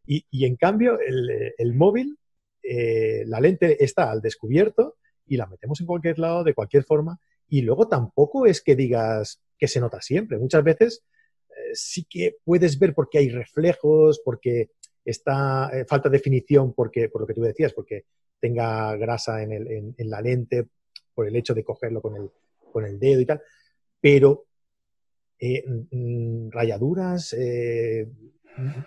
Y, 0.08 0.46
en 0.46 0.56
cambio, 0.56 1.00
el, 1.00 1.74
móvil, 1.74 2.18
eh, 2.62 3.24
la 3.26 3.40
lente 3.40 3.84
está 3.84 4.12
al 4.12 4.22
descubierto 4.22 4.98
y 5.26 5.38
la 5.38 5.48
metemos 5.48 5.82
en 5.82 5.88
cualquier 5.88 6.20
lado, 6.20 6.44
de 6.44 6.54
cualquier 6.54 6.84
forma, 6.84 7.20
y 7.48 7.62
luego 7.62 7.88
tampoco 7.88 8.46
es 8.46 8.62
que 8.62 8.76
digas 8.76 9.42
que 9.58 9.68
se 9.68 9.80
nota 9.80 10.02
siempre. 10.02 10.38
Muchas 10.38 10.64
veces 10.64 11.04
eh, 11.50 11.72
sí 11.74 12.06
que 12.08 12.38
puedes 12.44 12.78
ver 12.78 12.94
porque 12.94 13.18
hay 13.18 13.30
reflejos, 13.30 14.22
porque 14.24 14.70
está 15.04 15.70
eh, 15.74 15.86
falta 15.86 16.10
definición, 16.10 16.74
porque, 16.74 17.10
por 17.10 17.22
lo 17.22 17.28
que 17.28 17.34
tú 17.34 17.42
decías, 17.42 17.74
porque 17.74 18.06
tenga 18.40 18.96
grasa 18.98 19.42
en, 19.42 19.96
la 19.98 20.22
lente, 20.22 20.68
por 21.16 21.28
el 21.28 21.36
hecho 21.36 21.56
de 21.56 21.64
cogerlo 21.64 22.02
con 22.02 22.16
el, 22.16 22.30
con 22.76 22.86
el 22.86 23.00
dedo 23.00 23.22
y 23.22 23.26
tal, 23.26 23.42
pero 24.02 24.48
eh, 25.40 25.64
mm, 25.66 26.50
rayaduras 26.52 27.34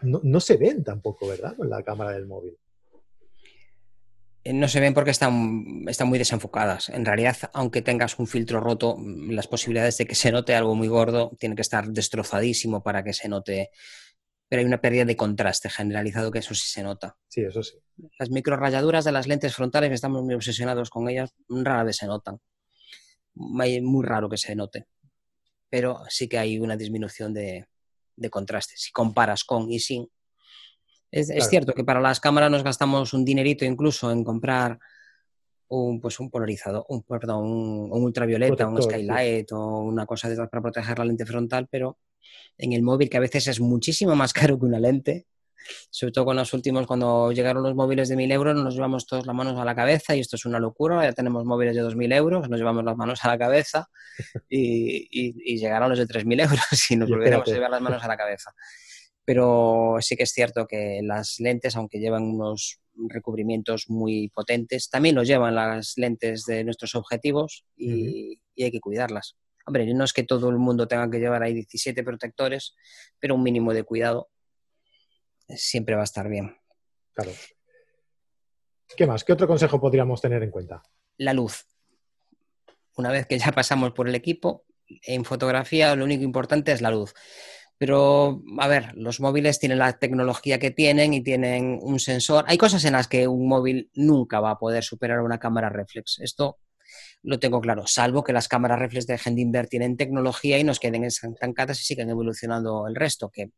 no, 0.02 0.20
no, 0.22 0.40
se 0.40 0.56
ven 0.56 0.84
tampoco, 0.84 1.28
¿verdad? 1.28 1.56
Con 1.56 1.68
la 1.68 1.82
cámara 1.82 2.12
del 2.12 2.26
móvil. 2.26 2.56
Eh, 4.44 4.52
no 4.52 4.68
se 4.68 4.80
ven 4.80 4.94
porque 4.94 5.10
están, 5.10 5.84
están 5.88 6.08
muy 6.08 6.18
desenfocadas. 6.18 6.88
En 6.88 7.04
realidad, 7.04 7.36
aunque 7.52 7.82
tengas 7.82 8.18
un 8.18 8.26
filtro 8.26 8.60
roto, 8.60 8.96
mm, 8.96 9.30
las 9.30 9.46
posibilidades 9.46 9.98
de 9.98 10.06
que 10.06 10.14
se 10.14 10.32
note 10.32 10.54
algo 10.54 10.74
muy 10.74 10.88
gordo 10.88 11.32
tiene 11.38 11.54
que 11.54 11.62
estar 11.62 11.88
destrozadísimo 11.88 12.82
para 12.82 13.02
que 13.02 13.12
se 13.12 13.28
note. 13.28 13.70
Pero 14.48 14.60
hay 14.60 14.66
una 14.66 14.80
pérdida 14.80 15.04
de 15.04 15.16
contraste 15.16 15.68
generalizado 15.68 16.30
que 16.30 16.38
eso 16.38 16.54
sí 16.54 16.68
se 16.68 16.82
nota. 16.82 17.16
Sí, 17.28 17.42
eso 17.42 17.62
sí. 17.62 17.76
Las 18.18 18.30
microrayaduras 18.30 19.04
de 19.04 19.12
las 19.12 19.26
lentes 19.26 19.54
frontales, 19.54 19.92
estamos 19.92 20.22
muy 20.22 20.34
obsesionados 20.34 20.88
con 20.88 21.08
ellas, 21.08 21.34
rara 21.48 21.84
vez 21.84 21.96
se 21.96 22.06
notan. 22.06 22.38
Muy 23.38 24.04
raro 24.04 24.28
que 24.28 24.36
se 24.36 24.54
note. 24.54 24.86
Pero 25.70 26.00
sí 26.08 26.28
que 26.28 26.38
hay 26.38 26.58
una 26.58 26.76
disminución 26.76 27.32
de, 27.32 27.66
de 28.16 28.30
contraste. 28.30 28.74
Si 28.76 28.90
comparas 28.92 29.44
con 29.44 29.70
y 29.70 29.78
sin, 29.80 30.08
es, 31.10 31.48
cierto 31.48 31.72
que 31.72 31.84
para 31.84 32.00
las 32.00 32.20
cámaras 32.20 32.50
nos 32.50 32.62
gastamos 32.62 33.14
un 33.14 33.24
dinerito 33.24 33.64
incluso 33.64 34.10
en 34.10 34.24
comprar 34.24 34.78
un, 35.68 36.00
pues 36.00 36.20
un 36.20 36.30
polarizado, 36.30 36.84
un, 36.88 37.02
perdón, 37.02 37.44
un, 37.90 38.02
ultravioleta, 38.02 38.68
un 38.68 38.82
skylight 38.82 39.50
o 39.52 39.80
una 39.80 40.06
cosa 40.06 40.28
de 40.28 40.34
esas 40.34 40.48
para 40.48 40.62
proteger 40.62 40.98
la 40.98 41.06
lente 41.06 41.24
frontal, 41.24 41.66
pero 41.70 41.98
en 42.58 42.72
el 42.72 42.82
móvil, 42.82 43.08
que 43.08 43.16
a 43.16 43.20
veces 43.20 43.46
es 43.48 43.60
muchísimo 43.60 44.14
más 44.16 44.32
caro 44.52 44.58
que 44.58 44.66
una 44.66 44.80
lente, 44.80 45.26
sobre 45.90 46.12
todo 46.12 46.24
con 46.26 46.36
los 46.36 46.52
últimos, 46.52 46.86
cuando 46.86 47.32
llegaron 47.32 47.62
los 47.62 47.74
móviles 47.74 48.08
de 48.08 48.16
1000 48.16 48.32
euros, 48.32 48.56
nos 48.56 48.74
llevamos 48.74 49.06
todas 49.06 49.26
las 49.26 49.34
manos 49.34 49.58
a 49.58 49.64
la 49.64 49.74
cabeza 49.74 50.14
y 50.14 50.20
esto 50.20 50.36
es 50.36 50.44
una 50.44 50.58
locura. 50.58 51.04
Ya 51.04 51.12
tenemos 51.12 51.44
móviles 51.44 51.74
de 51.76 51.82
2000 51.82 52.12
euros, 52.12 52.48
nos 52.48 52.58
llevamos 52.58 52.84
las 52.84 52.96
manos 52.96 53.24
a 53.24 53.28
la 53.28 53.38
cabeza 53.38 53.88
y, 54.48 55.08
y, 55.10 55.58
llegaron 55.58 55.90
los 55.90 55.98
de 55.98 56.06
3000 56.06 56.40
euros 56.40 56.60
y 56.90 56.96
nos 56.96 57.08
volviéramos 57.08 57.48
a 57.48 57.52
llevar 57.52 57.70
las 57.70 57.80
manos 57.80 58.02
a 58.02 58.08
la 58.08 58.16
cabeza 58.16 58.54
pero 59.28 59.98
sí 60.00 60.16
que 60.16 60.22
es 60.22 60.30
cierto 60.30 60.66
que 60.66 61.02
las 61.02 61.38
lentes, 61.38 61.76
aunque 61.76 61.98
llevan 61.98 62.22
unos 62.22 62.80
recubrimientos 63.10 63.90
muy 63.90 64.30
potentes, 64.30 64.88
también 64.88 65.16
los 65.16 65.28
llevan 65.28 65.54
las 65.54 65.98
lentes 65.98 66.46
de 66.46 66.64
nuestros 66.64 66.94
objetivos 66.94 67.66
y, 67.76 68.40
hay 68.58 68.70
que 68.70 68.80
cuidarlas. 68.80 69.36
Hombre, 69.66 69.92
no 69.92 70.04
es 70.04 70.14
que 70.14 70.22
todo 70.22 70.48
el 70.48 70.56
mundo 70.56 70.88
tenga 70.88 71.10
que 71.10 71.18
llevar 71.18 71.42
ahí 71.42 71.52
17 71.52 72.02
protectores, 72.04 72.74
pero 73.20 73.34
un 73.34 73.42
mínimo 73.42 73.74
de 73.74 73.82
cuidado 73.82 74.30
siempre 75.48 75.94
va 75.94 76.02
a 76.02 76.04
estar 76.04 76.28
bien. 76.28 76.56
Claro. 77.14 77.32
¿Qué 78.96 79.06
más? 79.06 79.24
¿Qué 79.24 79.32
otro 79.32 79.46
consejo 79.46 79.80
podríamos 79.80 80.20
tener 80.20 80.42
en 80.42 80.50
cuenta? 80.50 80.82
La 81.18 81.32
luz. 81.32 81.66
Una 82.96 83.10
vez 83.10 83.26
que 83.26 83.38
ya 83.38 83.52
pasamos 83.52 83.92
por 83.92 84.08
el 84.08 84.14
equipo, 84.14 84.64
en 84.86 85.24
fotografía 85.24 85.94
lo 85.94 86.04
único 86.04 86.24
importante 86.24 86.72
es 86.72 86.80
la 86.80 86.90
luz. 86.90 87.14
Pero, 87.76 88.42
a 88.58 88.66
ver, 88.66 88.92
los 88.96 89.20
móviles 89.20 89.60
tienen 89.60 89.78
la 89.78 89.98
tecnología 89.98 90.58
que 90.58 90.72
tienen 90.72 91.14
y 91.14 91.22
tienen 91.22 91.78
un 91.80 92.00
sensor. 92.00 92.44
Hay 92.48 92.58
cosas 92.58 92.84
en 92.84 92.94
las 92.94 93.06
que 93.06 93.28
un 93.28 93.46
móvil 93.46 93.90
nunca 93.94 94.40
va 94.40 94.50
a 94.50 94.58
poder 94.58 94.82
superar 94.82 95.20
una 95.20 95.38
cámara 95.38 95.68
reflex. 95.68 96.18
Esto 96.18 96.58
lo 97.22 97.38
tengo 97.38 97.60
claro, 97.60 97.86
salvo 97.86 98.24
que 98.24 98.32
las 98.32 98.48
cámaras 98.48 98.78
reflex 98.78 99.06
de 99.06 99.20
Hendinberg 99.22 99.68
tienen 99.68 99.96
tecnología 99.96 100.58
y 100.58 100.64
nos 100.64 100.80
queden 100.80 101.04
estancadas 101.04 101.80
y 101.80 101.84
sigan 101.84 102.10
evolucionando 102.10 102.86
el 102.86 102.94
resto, 102.94 103.30
que 103.30 103.50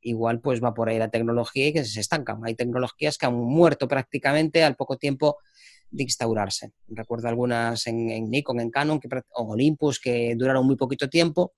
igual 0.00 0.40
pues 0.40 0.62
va 0.62 0.74
por 0.74 0.88
ahí 0.88 0.98
la 0.98 1.10
tecnología 1.10 1.68
y 1.68 1.72
que 1.72 1.84
se 1.84 2.00
estancan. 2.00 2.40
Hay 2.44 2.54
tecnologías 2.54 3.18
que 3.18 3.26
han 3.26 3.34
muerto 3.34 3.88
prácticamente 3.88 4.64
al 4.64 4.76
poco 4.76 4.96
tiempo 4.96 5.38
de 5.90 6.02
instaurarse. 6.04 6.72
Recuerdo 6.88 7.28
algunas 7.28 7.86
en, 7.86 8.30
Nikon, 8.30 8.60
en 8.60 8.70
Canon 8.70 9.00
o 9.30 9.52
Olympus 9.52 10.00
que 10.00 10.34
duraron 10.36 10.66
muy 10.66 10.76
poquito 10.76 11.08
tiempo 11.08 11.54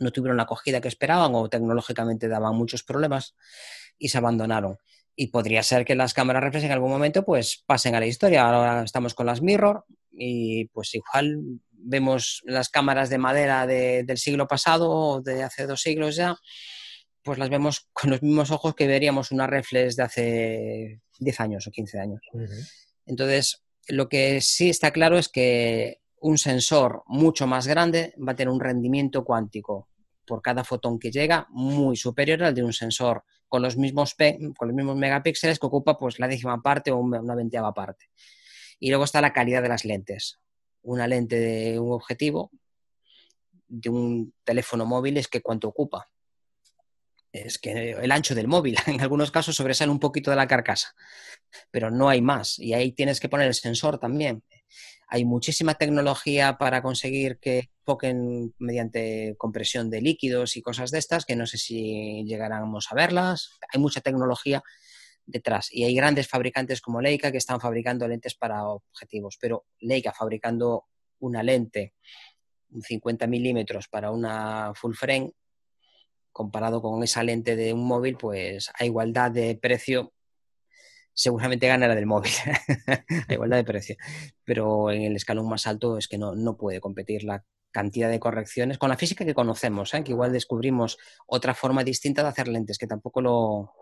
no 0.00 0.10
tuvieron 0.10 0.36
la 0.36 0.44
acogida 0.44 0.80
que 0.80 0.88
esperaban 0.88 1.34
o 1.34 1.48
tecnológicamente 1.48 2.26
daban 2.26 2.56
muchos 2.56 2.82
problemas 2.82 3.36
y 3.98 4.08
se 4.08 4.18
abandonaron. 4.18 4.78
Y 5.14 5.28
podría 5.28 5.62
ser 5.62 5.84
que 5.84 5.94
las 5.94 6.14
cámaras 6.14 6.42
reflex 6.42 6.64
en 6.64 6.72
algún 6.72 6.90
momento 6.90 7.24
pues 7.24 7.62
pasen 7.66 7.94
a 7.94 8.00
la 8.00 8.06
historia. 8.06 8.48
Ahora 8.48 8.82
estamos 8.82 9.14
con 9.14 9.26
las 9.26 9.42
mirror 9.42 9.84
y 10.10 10.64
pues 10.66 10.94
igual 10.94 11.60
vemos 11.70 12.42
las 12.44 12.70
cámaras 12.70 13.10
de 13.10 13.18
madera 13.18 13.66
del 13.66 14.18
siglo 14.18 14.48
pasado 14.48 14.90
o 14.90 15.20
de 15.20 15.42
hace 15.42 15.66
dos 15.66 15.82
siglos 15.82 16.16
ya, 16.16 16.36
pues 17.22 17.38
las 17.38 17.50
vemos 17.50 17.88
con 17.92 18.10
los 18.10 18.22
mismos 18.22 18.50
ojos 18.50 18.74
que 18.74 18.86
veríamos 18.86 19.30
una 19.30 19.46
reflex 19.46 19.96
de 19.96 20.02
hace 20.02 21.00
10 21.18 21.40
años 21.40 21.66
o 21.66 21.70
15 21.70 21.98
años. 21.98 22.20
Entonces, 23.06 23.62
lo 23.88 24.08
que 24.08 24.40
sí 24.40 24.70
está 24.70 24.90
claro 24.90 25.18
es 25.18 25.28
que 25.28 26.00
un 26.20 26.38
sensor 26.38 27.02
mucho 27.06 27.46
más 27.46 27.66
grande 27.66 28.14
va 28.16 28.32
a 28.32 28.36
tener 28.36 28.52
un 28.52 28.60
rendimiento 28.60 29.24
cuántico 29.24 29.88
por 30.26 30.42
cada 30.42 30.64
fotón 30.64 30.98
que 30.98 31.10
llega 31.10 31.46
muy 31.50 31.96
superior 31.96 32.44
al 32.44 32.54
de 32.54 32.62
un 32.62 32.72
sensor 32.72 33.24
con 33.48 33.62
los 33.62 33.76
mismos, 33.76 34.14
con 34.56 34.68
los 34.68 34.74
mismos 34.74 34.96
megapíxeles 34.96 35.58
que 35.58 35.66
ocupa 35.66 35.98
pues 35.98 36.20
la 36.20 36.28
décima 36.28 36.62
parte 36.62 36.92
o 36.92 36.98
una 36.98 37.34
veinteava 37.34 37.74
parte. 37.74 38.10
Y 38.78 38.90
luego 38.90 39.04
está 39.04 39.20
la 39.20 39.32
calidad 39.32 39.62
de 39.62 39.68
las 39.68 39.84
lentes. 39.84 40.38
Una 40.82 41.06
lente 41.08 41.38
de 41.38 41.78
un 41.78 41.92
objetivo 41.92 42.50
de 43.70 43.88
un 43.88 44.34
teléfono 44.44 44.84
móvil 44.84 45.16
es 45.16 45.28
que 45.28 45.40
cuánto 45.40 45.68
ocupa. 45.68 46.08
Es 47.32 47.58
que 47.58 47.92
el 47.92 48.10
ancho 48.10 48.34
del 48.34 48.48
móvil 48.48 48.76
en 48.86 49.00
algunos 49.00 49.30
casos 49.30 49.56
sobresale 49.56 49.90
un 49.90 50.00
poquito 50.00 50.30
de 50.30 50.36
la 50.36 50.48
carcasa, 50.48 50.94
pero 51.70 51.90
no 51.90 52.08
hay 52.08 52.20
más. 52.20 52.58
Y 52.58 52.74
ahí 52.74 52.92
tienes 52.92 53.20
que 53.20 53.28
poner 53.28 53.46
el 53.46 53.54
sensor 53.54 53.98
también. 53.98 54.42
Hay 55.08 55.24
muchísima 55.24 55.74
tecnología 55.74 56.56
para 56.56 56.82
conseguir 56.82 57.38
que 57.38 57.70
enfoquen 57.80 58.54
mediante 58.58 59.34
compresión 59.38 59.90
de 59.90 60.00
líquidos 60.00 60.56
y 60.56 60.62
cosas 60.62 60.92
de 60.92 60.98
estas, 60.98 61.24
que 61.24 61.34
no 61.34 61.46
sé 61.46 61.58
si 61.58 62.24
llegáramos 62.24 62.86
a 62.90 62.94
verlas. 62.94 63.58
Hay 63.72 63.80
mucha 63.80 64.00
tecnología 64.00 64.62
detrás. 65.26 65.68
Y 65.72 65.84
hay 65.84 65.94
grandes 65.94 66.28
fabricantes 66.28 66.80
como 66.80 67.00
Leica 67.00 67.32
que 67.32 67.38
están 67.38 67.60
fabricando 67.60 68.06
lentes 68.06 68.34
para 68.34 68.64
objetivos, 68.66 69.36
pero 69.40 69.66
Leica 69.80 70.12
fabricando 70.12 70.86
una 71.18 71.42
lente, 71.42 71.94
un 72.70 72.82
50 72.82 73.26
milímetros 73.26 73.88
para 73.88 74.10
una 74.10 74.72
full 74.74 74.94
frame, 74.94 75.32
comparado 76.32 76.82
con 76.82 77.02
esa 77.02 77.22
lente 77.22 77.56
de 77.56 77.72
un 77.72 77.86
móvil, 77.86 78.16
pues 78.16 78.70
a 78.78 78.84
igualdad 78.84 79.30
de 79.30 79.56
precio 79.56 80.12
seguramente 81.12 81.66
gana 81.66 81.88
la 81.88 81.94
del 81.94 82.06
móvil, 82.06 82.32
a 83.28 83.32
igualdad 83.32 83.58
de 83.58 83.64
precio. 83.64 83.96
Pero 84.44 84.90
en 84.90 85.02
el 85.02 85.16
escalón 85.16 85.48
más 85.48 85.66
alto 85.66 85.98
es 85.98 86.08
que 86.08 86.18
no, 86.18 86.34
no 86.34 86.56
puede 86.56 86.80
competir 86.80 87.24
la 87.24 87.44
cantidad 87.70 88.10
de 88.10 88.20
correcciones 88.20 88.78
con 88.78 88.88
la 88.88 88.96
física 88.96 89.24
que 89.24 89.34
conocemos, 89.34 89.94
¿eh? 89.94 90.02
que 90.02 90.12
igual 90.12 90.32
descubrimos 90.32 90.98
otra 91.26 91.54
forma 91.54 91.84
distinta 91.84 92.22
de 92.22 92.28
hacer 92.28 92.48
lentes, 92.48 92.78
que 92.78 92.86
tampoco 92.86 93.20
lo, 93.20 93.72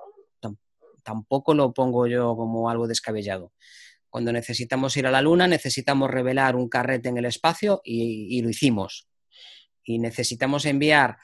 tampoco 1.03 1.55
lo 1.55 1.73
pongo 1.73 2.07
yo 2.07 2.37
como 2.37 2.69
algo 2.71 2.87
descabellado. 2.87 3.53
Cuando 4.11 4.33
necesitamos 4.33 4.97
ir 4.97 5.07
a 5.07 5.11
la 5.11 5.23
Luna, 5.23 5.47
necesitamos 5.47 6.11
revelar 6.11 6.57
un 6.57 6.69
carrete 6.69 7.09
en 7.09 7.19
el 7.19 7.27
espacio 7.27 7.81
y, 7.85 8.27
y 8.37 8.43
lo 8.43 8.51
hicimos. 8.51 9.09
Y 9.85 9.99
necesitamos 9.99 10.65
enviar 10.65 11.19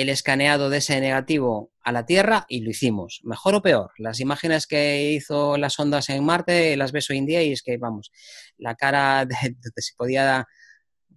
el 0.00 0.10
escaneado 0.10 0.70
de 0.70 0.78
ese 0.78 1.00
negativo 1.00 1.72
a 1.82 1.90
la 1.90 2.06
Tierra 2.06 2.46
y 2.48 2.60
lo 2.60 2.70
hicimos. 2.70 3.20
Mejor 3.24 3.56
o 3.56 3.62
peor. 3.62 3.90
Las 3.98 4.20
imágenes 4.20 4.68
que 4.68 5.10
hizo 5.10 5.56
las 5.56 5.76
ondas 5.80 6.08
en 6.08 6.24
Marte 6.24 6.76
las 6.76 6.92
ves 6.92 7.10
hoy 7.10 7.18
en 7.18 7.26
día 7.26 7.42
y 7.42 7.50
es 7.50 7.62
que, 7.62 7.78
vamos, 7.78 8.12
la 8.58 8.76
cara 8.76 9.26
de 9.26 9.34
donde 9.42 9.82
se 9.82 9.94
podía 9.96 10.46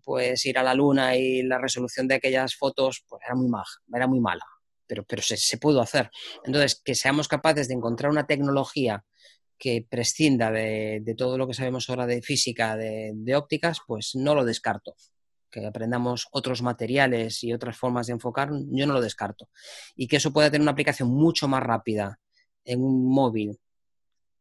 pues 0.03 0.43
ir 0.47 0.57
a 0.57 0.63
la 0.63 0.73
Luna 0.73 1.15
y 1.15 1.43
la 1.43 1.59
resolución 1.59 2.07
de 2.07 2.15
aquellas 2.15 2.55
fotos 2.55 3.05
pues 3.07 3.21
era 3.23 3.35
muy, 3.35 3.51
era 3.93 4.07
muy 4.07 4.19
mala. 4.19 4.43
pero, 4.87 5.05
pero 5.05 5.21
se, 5.21 5.57
pudo 5.59 5.79
hacer. 5.79 6.09
Entonces, 6.43 6.81
que 6.83 6.95
seamos 6.95 7.27
capaces 7.27 7.67
de 7.67 7.75
encontrar 7.75 8.11
una 8.11 8.25
tecnología 8.25 9.05
que 9.59 9.85
prescinda 9.87 10.49
de, 10.49 11.13
todo 11.15 11.37
lo 11.37 11.47
que 11.47 11.53
sabemos 11.53 11.87
ahora 11.87 12.07
de 12.07 12.23
física, 12.23 12.75
de, 12.75 13.35
ópticas, 13.35 13.77
pues 13.85 14.15
no 14.15 14.33
lo 14.33 14.43
descarto. 14.43 14.95
Que 15.51 15.65
aprendamos 15.65 16.27
otros 16.31 16.61
materiales 16.61 17.43
y 17.43 17.53
otras 17.53 17.77
formas 17.77 18.07
de 18.07 18.13
enfocar, 18.13 18.49
yo 18.51 18.87
no 18.87 18.93
lo 18.93 19.01
descarto. 19.01 19.49
Y 19.95 20.07
que 20.07 20.15
eso 20.17 20.31
pueda 20.31 20.49
tener 20.49 20.61
una 20.61 20.71
aplicación 20.71 21.09
mucho 21.09 21.47
más 21.47 21.61
rápida 21.61 22.19
en 22.63 22.81
un 22.81 23.07
móvil 23.07 23.59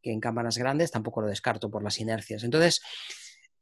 que 0.02 0.12
en 0.12 0.20
cámaras 0.20 0.56
grandes, 0.56 0.90
tampoco 0.90 1.20
lo 1.20 1.28
descarto 1.28 1.70
por 1.70 1.82
las 1.82 2.00
inercias. 2.00 2.44
Entonces, 2.44 2.80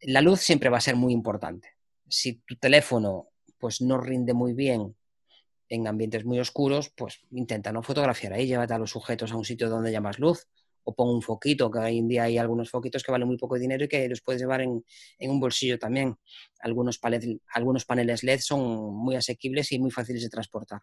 la 0.00 0.20
luz 0.20 0.40
siempre 0.40 0.68
va 0.68 0.78
a 0.78 0.82
ser 0.82 0.94
muy 0.94 1.12
importante. 1.12 1.74
Si 2.08 2.34
tu 2.46 2.56
teléfono 2.56 3.28
pues 3.58 3.80
no 3.80 3.98
rinde 3.98 4.34
muy 4.34 4.52
bien 4.52 4.96
en 5.68 5.86
ambientes 5.86 6.24
muy 6.24 6.38
oscuros, 6.38 6.90
pues 6.90 7.20
intenta 7.32 7.72
no 7.72 7.82
fotografiar 7.82 8.32
ahí, 8.32 8.46
llévate 8.46 8.74
a 8.74 8.78
los 8.78 8.90
sujetos 8.90 9.32
a 9.32 9.36
un 9.36 9.44
sitio 9.44 9.68
donde 9.68 9.90
haya 9.90 10.00
más 10.00 10.18
luz 10.18 10.46
o 10.88 10.94
pon 10.94 11.08
un 11.12 11.20
foquito, 11.20 11.70
que 11.70 11.78
hoy 11.78 11.98
en 11.98 12.08
día 12.08 12.22
hay 12.22 12.38
algunos 12.38 12.70
foquitos 12.70 13.02
que 13.02 13.12
valen 13.12 13.28
muy 13.28 13.36
poco 13.36 13.58
dinero 13.58 13.84
y 13.84 13.88
que 13.88 14.08
los 14.08 14.22
puedes 14.22 14.40
llevar 14.40 14.62
en, 14.62 14.82
un 15.20 15.40
bolsillo 15.40 15.78
también. 15.78 16.16
Algunos, 16.60 16.98
algunos 17.52 17.84
paneles 17.84 18.22
LED 18.22 18.40
son 18.40 18.94
muy 18.94 19.14
asequibles 19.14 19.70
y 19.72 19.78
muy 19.78 19.90
fáciles 19.90 20.22
de 20.22 20.30
transportar. 20.30 20.80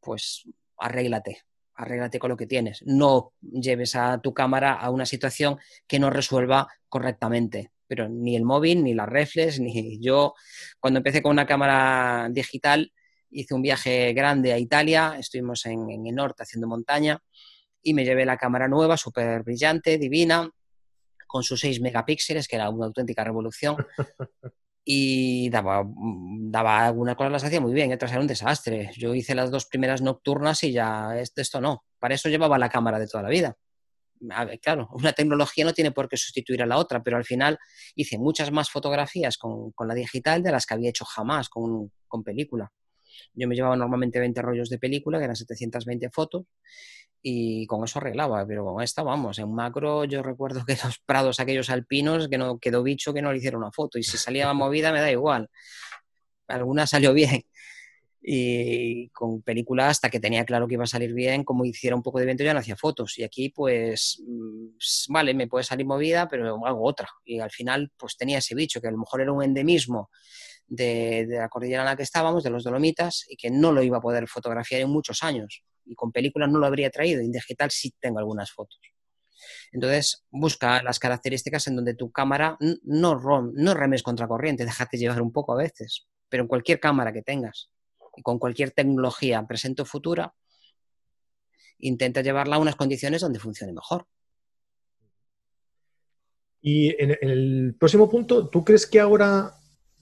Pues 0.00 0.44
arréglate, 0.76 1.44
arréglate 1.74 2.18
con 2.18 2.28
lo 2.28 2.36
que 2.36 2.46
tienes. 2.46 2.82
No 2.84 3.32
lleves 3.40 3.96
a 3.96 4.20
tu 4.20 4.34
cámara 4.34 4.74
a 4.74 4.90
una 4.90 5.06
situación 5.06 5.56
que 5.86 5.98
no 5.98 6.10
resuelva 6.10 6.68
correctamente. 6.90 7.72
Pero 7.86 8.10
ni 8.10 8.36
el 8.36 8.44
móvil, 8.44 8.84
ni 8.84 8.92
las 8.92 9.08
reflex, 9.08 9.58
ni 9.60 9.98
yo, 9.98 10.34
cuando 10.78 10.98
empecé 10.98 11.22
con 11.22 11.32
una 11.32 11.46
cámara 11.46 12.28
digital, 12.30 12.92
hice 13.30 13.54
un 13.54 13.62
viaje 13.62 14.12
grande 14.12 14.52
a 14.52 14.58
Italia, 14.58 15.16
estuvimos 15.18 15.64
en, 15.64 15.88
el 15.88 16.14
norte 16.14 16.42
haciendo 16.42 16.68
montaña 16.68 17.22
y 17.82 17.94
me 17.94 18.04
llevé 18.04 18.24
la 18.24 18.36
cámara 18.36 18.68
nueva, 18.68 18.96
súper 18.96 19.42
brillante, 19.42 19.98
divina, 19.98 20.50
con 21.26 21.42
sus 21.42 21.60
6 21.60 21.80
megapíxeles, 21.80 22.48
que 22.48 22.56
era 22.56 22.70
una 22.70 22.86
auténtica 22.86 23.24
revolución. 23.24 23.76
y 24.88 25.50
daba, 25.50 25.84
daba 25.84 26.86
algunas 26.86 27.16
cosas 27.16 27.32
las 27.32 27.44
hacía 27.44 27.60
muy 27.60 27.74
bien, 27.74 27.92
otras 27.92 28.12
era 28.12 28.20
un 28.20 28.28
desastre. 28.28 28.90
Yo 28.96 29.14
hice 29.14 29.34
las 29.34 29.50
dos 29.50 29.66
primeras 29.66 30.00
nocturnas 30.00 30.62
y 30.62 30.70
ya 30.70 31.18
esto, 31.18 31.40
esto 31.40 31.60
no. 31.60 31.84
Para 31.98 32.14
eso 32.14 32.28
llevaba 32.28 32.56
la 32.56 32.68
cámara 32.68 33.00
de 33.00 33.08
toda 33.08 33.24
la 33.24 33.28
vida. 33.28 33.56
claro, 34.62 34.88
una 34.92 35.12
tecnología 35.12 35.64
no 35.64 35.72
tiene 35.72 35.90
por 35.90 36.08
qué 36.08 36.16
sustituir 36.16 36.62
a 36.62 36.66
la 36.66 36.78
otra, 36.78 37.02
pero 37.02 37.16
al 37.16 37.24
final 37.24 37.58
hice 37.96 38.16
muchas 38.16 38.52
más 38.52 38.70
fotografías 38.70 39.38
con, 39.38 39.72
con 39.72 39.88
la 39.88 39.94
digital 39.94 40.44
de 40.44 40.52
las 40.52 40.66
que 40.66 40.74
había 40.74 40.90
hecho 40.90 41.04
jamás 41.04 41.48
con, 41.48 41.90
con 42.06 42.22
película. 42.22 42.72
Yo 43.34 43.48
me 43.48 43.56
llevaba 43.56 43.76
normalmente 43.76 44.20
20 44.20 44.40
rollos 44.40 44.68
de 44.68 44.78
película, 44.78 45.18
que 45.18 45.24
eran 45.24 45.36
720 45.36 46.10
fotos, 46.10 46.44
y 47.28 47.66
con 47.66 47.82
eso 47.82 47.98
arreglaba, 47.98 48.46
pero 48.46 48.64
con 48.64 48.80
esta, 48.80 49.02
vamos, 49.02 49.40
en 49.40 49.52
macro 49.52 50.04
yo 50.04 50.22
recuerdo 50.22 50.64
que 50.64 50.76
los 50.84 51.00
prados 51.00 51.40
aquellos 51.40 51.70
alpinos, 51.70 52.28
que 52.28 52.38
no 52.38 52.60
quedó 52.60 52.84
bicho 52.84 53.12
que 53.12 53.20
no 53.20 53.32
le 53.32 53.38
hicieron 53.38 53.62
una 53.62 53.72
foto, 53.72 53.98
y 53.98 54.04
si 54.04 54.16
salía 54.16 54.52
movida 54.52 54.92
me 54.92 55.00
da 55.00 55.10
igual. 55.10 55.50
Alguna 56.46 56.86
salió 56.86 57.12
bien. 57.12 57.42
Y 58.22 59.08
con 59.08 59.42
película, 59.42 59.88
hasta 59.88 60.08
que 60.08 60.20
tenía 60.20 60.44
claro 60.44 60.68
que 60.68 60.74
iba 60.74 60.84
a 60.84 60.86
salir 60.86 61.14
bien, 61.14 61.42
como 61.42 61.64
hiciera 61.64 61.96
un 61.96 62.02
poco 62.04 62.20
de 62.20 62.26
viento, 62.26 62.44
ya 62.44 62.54
no 62.54 62.60
hacía 62.60 62.76
fotos. 62.76 63.18
Y 63.18 63.24
aquí, 63.24 63.48
pues, 63.48 64.22
mm, 64.24 65.12
vale, 65.12 65.34
me 65.34 65.48
puede 65.48 65.64
salir 65.64 65.84
movida, 65.84 66.28
pero 66.28 66.64
hago 66.64 66.84
otra. 66.84 67.08
Y 67.24 67.40
al 67.40 67.50
final, 67.50 67.90
pues 67.96 68.16
tenía 68.16 68.38
ese 68.38 68.54
bicho, 68.54 68.80
que 68.80 68.86
a 68.86 68.92
lo 68.92 68.98
mejor 68.98 69.20
era 69.20 69.32
un 69.32 69.42
endemismo 69.42 70.10
de, 70.66 71.26
la 71.28 71.48
cordillera 71.48 71.82
en 71.82 71.86
la 71.86 71.96
que 71.96 72.02
estábamos, 72.02 72.42
de 72.42 72.50
los 72.50 72.64
Dolomitas, 72.64 73.24
y 73.28 73.36
que 73.36 73.50
no 73.50 73.72
lo 73.72 73.82
iba 73.82 73.98
a 73.98 74.00
poder 74.00 74.26
fotografiar 74.28 74.80
en 74.80 74.90
muchos 74.90 75.22
años. 75.22 75.62
Y 75.84 75.94
con 75.94 76.12
películas 76.12 76.50
no 76.50 76.58
lo 76.58 76.66
habría 76.66 76.90
traído, 76.90 77.20
en 77.20 77.32
digital 77.32 77.70
sí 77.70 77.94
tengo 78.00 78.18
algunas 78.18 78.50
fotos. 78.50 78.80
Entonces, 79.72 80.24
busca 80.30 80.82
las 80.82 80.98
características 80.98 81.66
en 81.68 81.76
donde 81.76 81.94
tu 81.94 82.10
cámara 82.10 82.56
no, 82.82 83.20
no 83.54 83.74
remes 83.74 84.02
contra 84.02 84.26
corriente, 84.26 84.64
déjate 84.64 84.96
llevar 84.96 85.22
un 85.22 85.32
poco 85.32 85.52
a 85.52 85.56
veces, 85.56 86.06
pero 86.28 86.42
en 86.42 86.48
cualquier 86.48 86.80
cámara 86.80 87.12
que 87.12 87.22
tengas 87.22 87.70
y 88.16 88.22
con 88.22 88.38
cualquier 88.38 88.70
tecnología 88.70 89.46
presente 89.46 89.82
o 89.82 89.84
futura, 89.84 90.34
intenta 91.78 92.22
llevarla 92.22 92.56
a 92.56 92.58
unas 92.58 92.76
condiciones 92.76 93.20
donde 93.20 93.38
funcione 93.38 93.72
mejor. 93.72 94.06
Y 96.62 97.00
en 97.00 97.16
el 97.20 97.76
próximo 97.78 98.10
punto, 98.10 98.48
¿tú 98.48 98.64
crees 98.64 98.86
que 98.86 98.98
ahora 98.98 99.54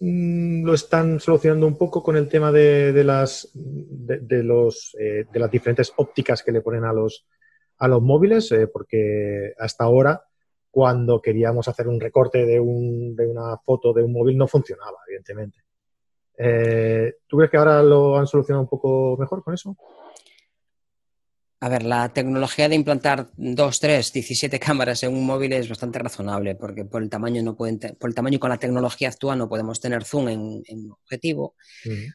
lo 0.06 0.74
están 0.74 1.18
solucionando 1.18 1.66
un 1.66 1.78
poco 1.78 2.02
con 2.02 2.16
el 2.16 2.28
tema 2.28 2.52
de, 2.52 3.04
las, 3.04 3.50
de, 3.54 4.42
los, 4.42 4.94
eh, 5.00 5.24
de 5.32 5.40
las 5.40 5.50
diferentes 5.50 5.92
ópticas 5.96 6.42
que 6.42 6.52
le 6.52 6.60
ponen 6.60 6.84
a 6.84 6.92
los, 6.92 7.26
a 7.78 7.88
los 7.88 8.02
móviles, 8.02 8.52
eh, 8.52 8.66
porque 8.66 9.54
hasta 9.58 9.84
ahora, 9.84 10.22
cuando 10.70 11.22
queríamos 11.22 11.68
hacer 11.68 11.88
un 11.88 12.00
recorte 12.00 12.44
de, 12.44 12.60
un, 12.60 13.16
de 13.16 13.26
una 13.26 13.56
foto 13.58 13.92
de 13.92 14.02
un 14.02 14.12
móvil, 14.12 14.36
no 14.36 14.46
funcionaba, 14.46 14.98
evidentemente. 15.06 15.60
Eh, 16.36 17.14
¿Tú 17.26 17.38
crees 17.38 17.50
que 17.50 17.56
ahora 17.56 17.82
lo 17.82 18.18
han 18.18 18.26
solucionado 18.26 18.62
un 18.62 18.68
poco 18.68 19.16
mejor 19.18 19.42
con 19.42 19.54
eso? 19.54 19.76
A 21.64 21.68
ver, 21.70 21.82
la 21.82 22.12
tecnología 22.12 22.68
de 22.68 22.74
implantar 22.74 23.30
2, 23.38 23.80
3, 23.80 24.12
17 24.12 24.60
cámaras 24.60 25.02
en 25.02 25.14
un 25.14 25.24
móvil 25.24 25.54
es 25.54 25.66
bastante 25.66 25.98
razonable, 25.98 26.56
porque 26.56 26.84
por 26.84 27.02
el 27.02 27.08
tamaño 27.08 27.42
no 27.42 27.56
pueden 27.56 27.78
por 27.98 28.10
el 28.10 28.14
tamaño 28.14 28.36
y 28.36 28.38
con 28.38 28.50
la 28.50 28.58
tecnología 28.58 29.08
actual 29.08 29.38
no 29.38 29.48
podemos 29.48 29.80
tener 29.80 30.04
zoom 30.04 30.28
en, 30.28 30.62
en 30.66 30.90
objetivo. 30.90 31.54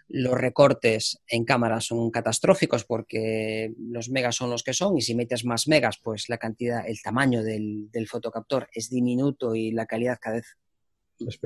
Los 0.08 0.36
recortes 0.36 1.24
en 1.26 1.46
cámaras 1.46 1.86
son 1.86 2.12
catastróficos 2.12 2.86
porque 2.86 3.74
los 3.80 4.10
megas 4.10 4.36
son 4.36 4.52
los 4.52 4.62
que 4.62 4.76
son, 4.76 5.00
y 5.00 5.02
si 5.02 5.16
metes 5.16 5.44
más 5.44 5.68
megas, 5.68 5.98
pues 5.98 6.30
la 6.30 6.38
cantidad, 6.38 6.88
el 6.88 7.02
tamaño 7.02 7.42
del, 7.42 7.90
del 7.90 8.08
fotocaptor 8.08 8.70
es 8.72 8.92
diminuto 8.92 9.56
y 9.56 9.72
la 9.72 9.88
calidad 9.88 10.20
cada 10.22 10.36
vez 10.36 10.58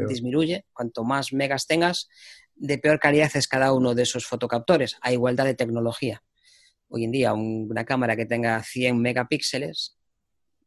disminuye. 0.10 0.66
Cuanto 0.74 1.06
más 1.06 1.32
megas 1.32 1.68
tengas, 1.68 2.10
de 2.54 2.78
peor 2.80 3.00
calidad 3.00 3.32
es 3.34 3.48
cada 3.48 3.72
uno 3.72 3.96
de 3.96 4.04
esos 4.04 4.26
fotocaptores, 4.26 4.98
a 5.00 5.14
igualdad 5.14 5.46
de 5.46 5.56
tecnología 5.56 6.22
hoy 6.94 7.06
en 7.06 7.12
día 7.12 7.34
una 7.34 7.86
cámara 7.86 8.16
que 8.16 8.28
tenga 8.28 8.62
100 8.62 9.02
megapíxeles, 9.02 9.98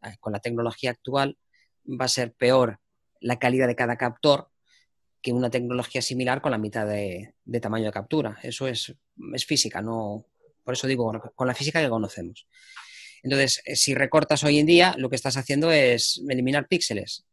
eh, 0.03 0.17
con 0.19 0.33
la 0.33 0.41
tecnología 0.41 0.91
actual, 0.91 1.39
va 1.89 2.07
a 2.07 2.09
ser 2.09 2.33
peor 2.33 2.81
la 3.21 3.39
calidad 3.39 3.69
de 3.69 3.77
cada 3.77 3.97
captor 3.97 4.51
que 5.23 5.33
una 5.33 5.51
tecnología 5.51 6.03
similar 6.03 6.43
con 6.43 6.51
la 6.51 6.59
mitad 6.59 6.85
de, 6.85 7.35
tamaño 7.63 7.85
de 7.87 7.93
captura. 7.93 8.39
Eso 8.43 8.67
es, 8.67 8.93
es, 9.35 9.47
física, 9.47 9.81
no. 9.81 10.27
Por 10.65 10.75
eso 10.75 10.89
digo, 10.89 11.13
con 11.37 11.47
la 11.47 11.55
física 11.55 11.81
que 11.81 11.89
conocemos. 11.89 12.49
Entonces, 13.23 13.63
eh, 13.65 13.77
si 13.77 13.95
recortas 13.95 14.43
hoy 14.43 14.59
en 14.59 14.67
día, 14.67 14.97
lo 14.99 15.09
que 15.09 15.17
estás 15.17 15.37
haciendo 15.37 15.71
es 15.71 16.21
eliminar 16.29 16.67
píxeles. 16.67 17.25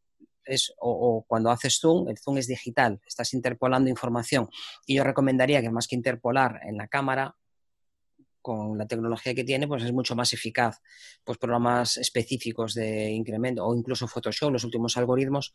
Es, 0.46 0.72
o, 0.78 0.92
o, 0.92 1.24
cuando 1.24 1.50
haces 1.50 1.80
zoom, 1.80 2.10
el 2.10 2.20
zoom 2.20 2.38
es 2.38 2.48
digital, 2.48 3.02
estás 3.08 3.34
interpolando 3.34 3.90
información. 3.90 4.50
Y 4.86 4.96
yo 4.96 5.04
recomendaría 5.04 5.62
que 5.64 5.72
más 5.72 5.88
que 5.88 5.96
interpolar 5.96 6.60
en 6.64 6.78
la 6.78 6.88
cámara, 6.88 7.36
con 8.44 8.78
la 8.78 8.86
tecnología 8.86 9.34
que 9.34 9.44
tiene, 9.44 9.68
pues 9.68 9.84
es 9.84 9.92
mucho 9.92 10.16
más 10.16 10.34
eficaz. 10.34 10.80
Pues 11.24 11.40
programas 11.40 11.98
específicos 11.98 12.76
de 12.76 13.10
incremento 13.10 13.66
o 13.66 13.76
incluso 13.76 14.08
Photoshop, 14.08 14.52
los 14.52 14.64
últimos 14.64 14.96
algoritmos 14.98 15.54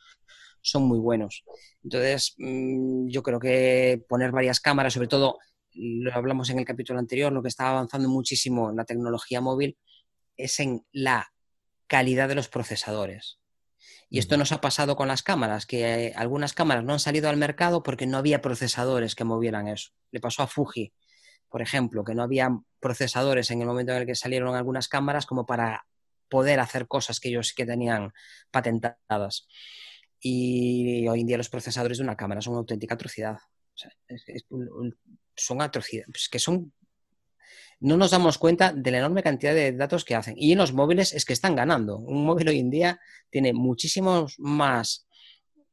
son 0.61 0.85
muy 0.85 0.99
buenos. 0.99 1.45
Entonces, 1.85 2.35
mm, 2.39 3.09
yo 3.09 3.23
creo 3.23 3.39
que 3.39 4.03
poner 4.09 4.33
varias 4.33 4.59
cámaras, 4.59 4.95
sobre 4.95 5.07
todo, 5.07 5.39
lo 5.75 6.13
hablamos 6.13 6.51
en 6.51 6.59
el 6.59 6.65
capítulo 6.65 6.99
anterior, 6.99 7.33
lo 7.33 7.43
que 7.43 7.49
está 7.49 7.71
avanzando 7.71 8.09
muchísimo 8.09 8.71
en 8.71 8.77
la 8.77 8.85
tecnología 8.85 9.41
móvil 9.41 9.79
es 10.37 10.59
en 10.59 10.85
la 10.91 11.33
calidad 11.87 12.29
de 12.29 12.35
los 12.35 12.49
procesadores. 12.49 13.39
Y 14.11 14.19
esto 14.19 14.39
nos 14.39 14.53
ha 14.53 14.61
pasado 14.61 14.97
con 14.97 15.09
las 15.09 15.23
cámaras, 15.23 15.67
que 15.67 16.15
algunas 16.17 16.55
cámaras 16.55 16.83
no 16.83 16.95
han 16.95 17.01
salido 17.01 17.29
al 17.29 17.37
mercado 17.37 17.83
porque 17.83 18.07
no 18.07 18.17
había 18.17 18.41
procesadores 18.41 19.15
que 19.15 19.25
movieran 19.25 19.69
eso. 19.69 19.91
Le 20.11 20.21
pasó 20.21 20.43
a 20.43 20.47
Fuji 20.47 20.95
por 21.49 21.63
ejemplo, 21.63 22.05
que 22.05 22.15
no 22.15 22.23
había 22.23 22.51
procesadores 22.81 23.51
en 23.51 23.61
el 23.61 23.67
momento 23.67 23.93
en 23.93 23.99
el 23.99 24.07
que 24.07 24.15
salieron 24.15 24.55
algunas 24.55 24.89
cámaras 24.89 25.27
como 25.27 25.47
para 25.47 25.87
poder 26.29 26.61
hacer 26.61 26.87
cosas 26.87 27.21
que 27.21 27.31
ellos 27.31 27.49
sí 27.49 27.55
que 27.55 27.67
tenían 27.67 28.13
patentadas. 28.51 29.49
Y 30.21 31.07
hoy 31.09 31.21
en 31.21 31.27
día 31.27 31.39
los 31.39 31.49
procesadores 31.49 31.99
de 31.99 32.05
una 32.05 32.17
cámara 32.17 32.41
son 32.41 32.53
una 32.53 32.61
auténtica 32.61 32.95
atrocidad. 32.95 33.39
son 35.37 35.63
atrocidades, 35.63 36.09
pues 36.13 36.29
que 36.29 36.39
son... 36.39 36.73
No 37.81 37.97
nos 37.97 38.11
damos 38.11 38.39
cuenta 38.39 38.73
de 38.73 38.91
la 38.91 38.99
enorme 38.99 39.23
cantidad 39.23 39.55
de 39.55 39.73
datos 39.73 40.05
que 40.05 40.17
hacen. 40.17 40.35
Y 40.37 40.51
en 40.53 40.59
los 40.59 40.73
móviles 40.73 41.15
es 41.15 41.25
que 41.25 41.33
están 41.33 41.55
ganando. 41.55 41.97
Un 41.97 42.25
móvil 42.27 42.49
hoy 42.49 42.59
en 42.59 42.71
día 42.71 43.01
tiene 43.31 43.53
muchísimos 43.53 44.35
más 44.39 45.08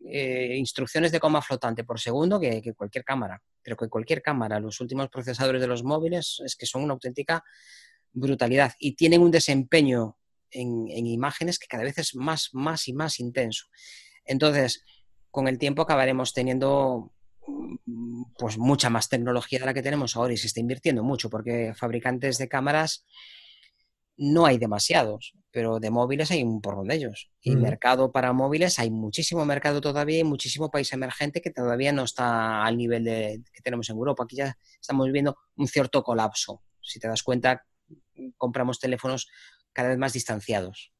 eh, 0.07 0.55
instrucciones 0.57 1.11
de 1.11 1.19
coma 1.19 1.41
flotante 1.41 1.83
por 1.83 1.99
segundo 1.99 2.39
que, 2.39 2.61
cualquier 2.75 3.03
cámara. 3.03 3.41
Pero 3.61 3.75
que 3.75 3.89
cualquier 3.89 4.21
cámara, 4.21 4.59
los 4.59 4.79
últimos 4.81 5.09
procesadores 5.09 5.61
de 5.61 5.67
los 5.67 5.83
móviles 5.83 6.41
es 6.45 6.55
que 6.55 6.65
son 6.65 6.83
una 6.83 6.93
auténtica 6.93 7.43
brutalidad 8.13 8.73
y 8.79 8.95
tienen 8.95 9.21
un 9.21 9.31
desempeño 9.31 10.17
en, 10.51 10.87
imágenes 10.89 11.59
que 11.59 11.67
cada 11.67 11.83
vez 11.83 11.97
es 11.97 12.15
más, 12.15 12.49
más 12.53 12.87
y 12.87 12.93
más 12.93 13.19
intenso. 13.19 13.65
Entonces, 14.25 14.83
con 15.31 15.47
el 15.47 15.57
tiempo 15.57 15.81
acabaremos 15.81 16.33
teniendo 16.33 17.11
pues 18.37 18.57
mucha 18.57 18.89
más 18.89 19.09
tecnología 19.09 19.59
de 19.59 19.65
la 19.65 19.73
que 19.73 19.83
tenemos 19.83 20.15
ahora 20.15 20.33
y 20.33 20.37
se 20.37 20.47
está 20.47 20.59
invirtiendo 20.59 21.03
mucho 21.03 21.29
porque 21.29 21.73
fabricantes 21.75 22.37
de 22.37 22.47
cámaras 22.47 23.05
no 24.17 24.45
hay 24.45 24.57
demasiados, 24.57 25.33
pero 25.51 25.79
de 25.79 25.89
móviles 25.89 26.31
hay 26.31 26.43
un 26.43 26.61
porrón 26.61 26.87
de 26.87 26.95
ellos. 26.95 27.31
Y 27.41 27.55
mercado 27.55 28.11
para 28.11 28.33
móviles 28.33 28.79
hay 28.79 28.91
muchísimo 28.91 29.45
mercado 29.45 29.81
todavía 29.81 30.19
y 30.19 30.23
muchísimo 30.23 30.69
país 30.69 30.91
emergente 30.93 31.41
que 31.41 31.51
todavía 31.51 31.91
no 31.91 32.03
está 32.03 32.63
al 32.65 32.77
nivel 32.77 33.03
de, 33.03 33.41
que 33.53 33.61
tenemos 33.61 33.89
en 33.89 33.97
Europa. 33.97 34.23
Aquí 34.23 34.35
ya 34.37 34.57
estamos 34.79 35.11
viendo 35.11 35.37
un 35.55 35.67
cierto 35.67 36.03
colapso. 36.03 36.63
Si 36.81 36.99
te 36.99 37.07
das 37.07 37.23
cuenta, 37.23 37.65
compramos 38.37 38.79
teléfonos 38.79 39.27
cada 39.73 39.89
vez 39.89 39.97
más 39.97 40.13
distanciados. 40.13 40.91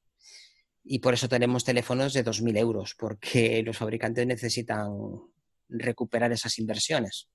Y 0.84 1.00
por 1.00 1.14
eso 1.14 1.28
tenemos 1.28 1.64
teléfonos 1.64 2.14
de 2.14 2.24
2.000 2.24 2.58
euros, 2.60 2.96
porque 2.98 3.64
los 3.64 3.78
fabricantes 3.78 4.28
necesitan 4.28 4.92
recuperar 5.68 6.32
esas 6.32 6.60
inversiones. 6.60 7.28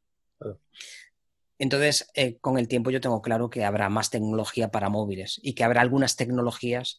Entonces, 1.61 2.11
eh, 2.15 2.39
con 2.41 2.57
el 2.59 2.69
tiempo 2.69 2.91
yo 2.91 3.03
tengo 3.03 3.21
claro 3.21 3.51
que 3.51 3.67
habrá 3.67 3.91
más 3.91 4.09
tecnología 4.09 4.71
para 4.71 4.89
móviles 4.89 5.39
y 5.43 5.53
que 5.53 5.63
habrá 5.63 5.83
algunas 5.83 6.17
tecnologías 6.17 6.99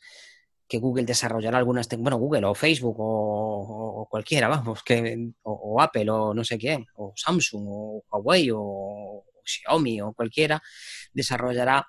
que 0.68 0.78
Google 0.78 1.04
desarrollará 1.04 1.58
algunas, 1.58 1.90
bueno, 1.98 2.18
Google 2.20 2.46
o 2.46 2.54
Facebook 2.54 2.96
o, 3.00 4.08
cualquiera, 4.08 4.48
vamos, 4.48 4.84
que, 4.84 5.32
o, 5.42 5.82
Apple 5.82 6.12
o 6.12 6.36
no 6.36 6.44
sé 6.44 6.60
quién, 6.60 6.86
o 6.94 7.12
Samsung 7.16 7.66
o 7.68 8.04
Huawei 8.08 8.52
o, 8.54 9.26
Xiaomi 9.44 10.00
o 10.02 10.14
cualquiera, 10.14 10.62
desarrollará 11.12 11.88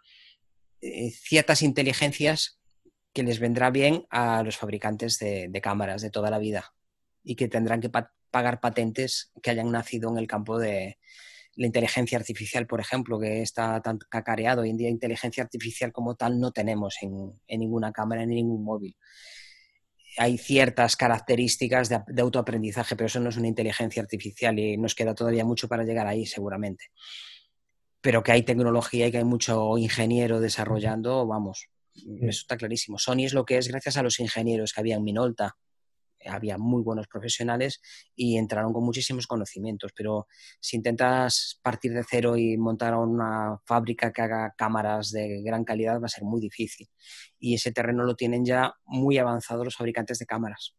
eh, 0.80 1.10
ciertas 1.10 1.60
inteligencias 1.60 2.58
que 3.12 3.22
les 3.22 3.38
vendrá 3.38 3.68
bien 3.68 4.06
a 4.08 4.42
los 4.42 4.56
fabricantes 4.56 5.18
de 5.18 5.60
cámaras 5.62 6.00
de 6.00 6.08
toda 6.08 6.30
la 6.30 6.38
vida 6.38 6.72
y 7.22 7.36
que 7.36 7.48
tendrán 7.48 7.82
que 7.82 7.90
pagar 7.90 8.60
patentes 8.60 9.30
que 9.42 9.50
hayan 9.50 9.70
nacido 9.70 10.08
en 10.08 10.16
el 10.16 10.26
campo 10.26 10.58
de, 10.58 10.96
la 11.56 11.66
inteligencia 11.66 12.18
artificial, 12.18 12.66
por 12.66 12.80
ejemplo, 12.80 13.18
que 13.18 13.42
está 13.42 13.80
tan 13.82 13.98
cacareado. 13.98 14.62
Hoy 14.62 14.70
en 14.70 14.76
día 14.76 14.88
inteligencia 14.88 15.42
artificial 15.42 15.92
como 15.92 16.14
tal 16.14 16.40
no 16.40 16.52
tenemos 16.52 16.96
en, 17.02 17.32
ninguna 17.48 17.92
cámara, 17.92 18.22
en 18.22 18.30
ningún 18.30 18.64
móvil. 18.64 18.96
Hay 20.18 20.38
ciertas 20.38 20.96
características 20.96 21.88
de, 21.88 22.22
autoaprendizaje, 22.22 22.96
pero 22.96 23.06
eso 23.06 23.20
no 23.20 23.30
es 23.30 23.36
una 23.36 23.48
inteligencia 23.48 24.02
artificial 24.02 24.58
y 24.58 24.76
nos 24.76 24.94
queda 24.94 25.14
todavía 25.14 25.44
mucho 25.44 25.68
para 25.68 25.84
llegar 25.84 26.06
ahí, 26.06 26.26
seguramente. 26.26 26.86
Pero 28.00 28.22
que 28.22 28.32
hay 28.32 28.42
tecnología 28.42 29.06
y 29.06 29.10
que 29.10 29.18
hay 29.18 29.24
mucho 29.24 29.78
ingeniero 29.78 30.40
desarrollando, 30.40 31.26
vamos, 31.26 31.68
eso 31.94 32.40
está 32.40 32.56
clarísimo. 32.56 32.98
Sony 32.98 33.24
es 33.24 33.34
lo 33.34 33.44
que 33.44 33.58
es 33.58 33.68
gracias 33.68 33.96
a 33.96 34.02
los 34.02 34.20
ingenieros 34.20 34.72
que 34.72 34.80
había 34.80 34.96
en 34.96 35.04
Minolta, 35.04 35.56
había 36.26 36.58
muy 36.58 36.82
buenos 36.82 37.06
profesionales 37.08 37.80
y 38.14 38.36
entraron 38.36 38.72
con 38.72 38.84
muchísimos 38.84 39.26
conocimientos, 39.26 39.92
pero 39.96 40.26
si 40.60 40.76
intentas 40.76 41.60
partir 41.62 41.92
de 41.92 42.04
cero 42.08 42.36
y 42.36 42.56
montar 42.56 42.94
una 42.94 43.58
fábrica 43.64 44.12
que 44.12 44.22
haga 44.22 44.54
cámaras 44.56 45.10
de 45.10 45.42
gran 45.42 45.64
calidad 45.64 46.00
va 46.00 46.06
a 46.06 46.08
ser 46.08 46.24
muy 46.24 46.40
difícil. 46.40 46.88
Y 47.38 47.54
ese 47.54 47.72
terreno 47.72 48.04
lo 48.04 48.14
tienen 48.14 48.44
ya 48.44 48.74
muy 48.84 49.18
avanzado 49.18 49.64
los 49.64 49.76
fabricantes 49.76 50.18
de 50.18 50.26
cámaras. 50.26 50.74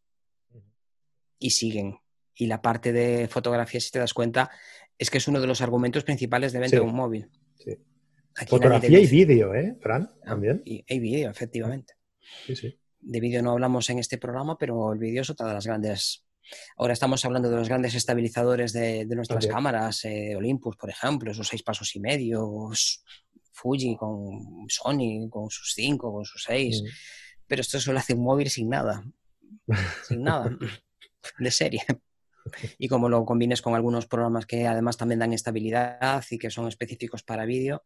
Y 1.38 1.50
siguen. 1.50 1.98
Y 2.34 2.46
la 2.46 2.62
parte 2.62 2.92
de 2.92 3.28
fotografía, 3.28 3.80
si 3.80 3.90
te 3.90 3.98
das 3.98 4.14
cuenta, 4.14 4.50
es 4.98 5.10
que 5.10 5.18
es 5.18 5.28
uno 5.28 5.40
de 5.40 5.46
los 5.46 5.60
argumentos 5.60 6.04
principales 6.04 6.52
de 6.52 6.60
venta 6.60 6.76
de 6.76 6.82
un 6.82 6.94
móvil. 6.94 7.30
Fotografía 8.48 8.98
y 8.98 9.06
vídeo, 9.06 9.54
¿eh, 9.54 9.76
Fran? 9.80 10.10
También. 10.24 10.62
Y, 10.64 10.84
y 10.88 10.98
vídeo, 10.98 11.30
efectivamente. 11.30 11.94
Sí, 12.46 12.56
sí 12.56 12.78
de 13.04 13.20
vídeo 13.20 13.42
no 13.42 13.52
hablamos 13.52 13.88
en 13.90 13.98
este 13.98 14.18
programa, 14.18 14.56
pero 14.58 14.92
el 14.92 14.98
vídeo 14.98 15.22
es 15.22 15.30
otra 15.30 15.48
de 15.48 15.54
las 15.54 15.66
grandes. 15.66 16.24
Ahora 16.76 16.92
estamos 16.92 17.24
hablando 17.24 17.50
de 17.50 17.56
los 17.56 17.68
grandes 17.68 17.94
estabilizadores 17.94 18.72
de, 18.72 19.06
nuestras 19.06 19.46
cámaras, 19.46 20.04
eh, 20.04 20.34
Olympus, 20.36 20.76
por 20.76 20.90
ejemplo, 20.90 21.30
esos 21.30 21.48
seis 21.48 21.62
pasos 21.62 21.94
y 21.96 22.00
medio, 22.00 22.70
Fuji 23.52 23.96
con 23.96 24.68
Sony, 24.68 25.28
con 25.30 25.50
sus 25.50 25.72
cinco, 25.74 26.12
con 26.12 26.24
sus 26.24 26.42
seis. 26.42 26.82
Mm. 26.82 26.86
Pero 27.46 27.60
esto 27.60 27.80
solo 27.80 27.98
hace 27.98 28.14
un 28.14 28.24
móvil 28.24 28.50
sin 28.50 28.68
nada. 28.68 29.04
sin 30.06 30.22
nada. 30.22 30.50
de 31.38 31.50
serie. 31.50 31.82
Y 32.78 32.88
como 32.88 33.08
lo 33.08 33.24
combines 33.24 33.62
con 33.62 33.74
algunos 33.74 34.06
programas 34.06 34.44
que 34.46 34.66
además 34.66 34.96
también 34.96 35.20
dan 35.20 35.32
estabilidad 35.32 36.24
y 36.30 36.38
que 36.38 36.50
son 36.50 36.68
específicos 36.68 37.22
para 37.22 37.46
vídeo, 37.46 37.84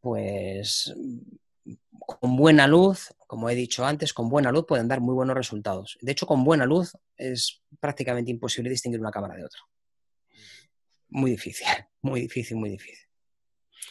pues 0.00 0.92
con 2.06 2.36
buena 2.36 2.66
luz, 2.66 3.14
como 3.26 3.48
he 3.50 3.54
dicho 3.54 3.84
antes, 3.84 4.12
con 4.12 4.28
buena 4.28 4.52
luz 4.52 4.66
pueden 4.66 4.88
dar 4.88 5.00
muy 5.00 5.14
buenos 5.14 5.36
resultados. 5.36 5.98
De 6.00 6.12
hecho, 6.12 6.26
con 6.26 6.44
buena 6.44 6.66
luz 6.66 6.96
es 7.16 7.62
prácticamente 7.80 8.30
imposible 8.30 8.70
distinguir 8.70 9.00
una 9.00 9.10
cámara 9.10 9.34
de 9.36 9.44
otra. 9.44 9.60
Muy 11.08 11.32
difícil, 11.32 11.66
muy 12.02 12.22
difícil, 12.22 12.56
muy 12.56 12.70
difícil. 12.70 13.06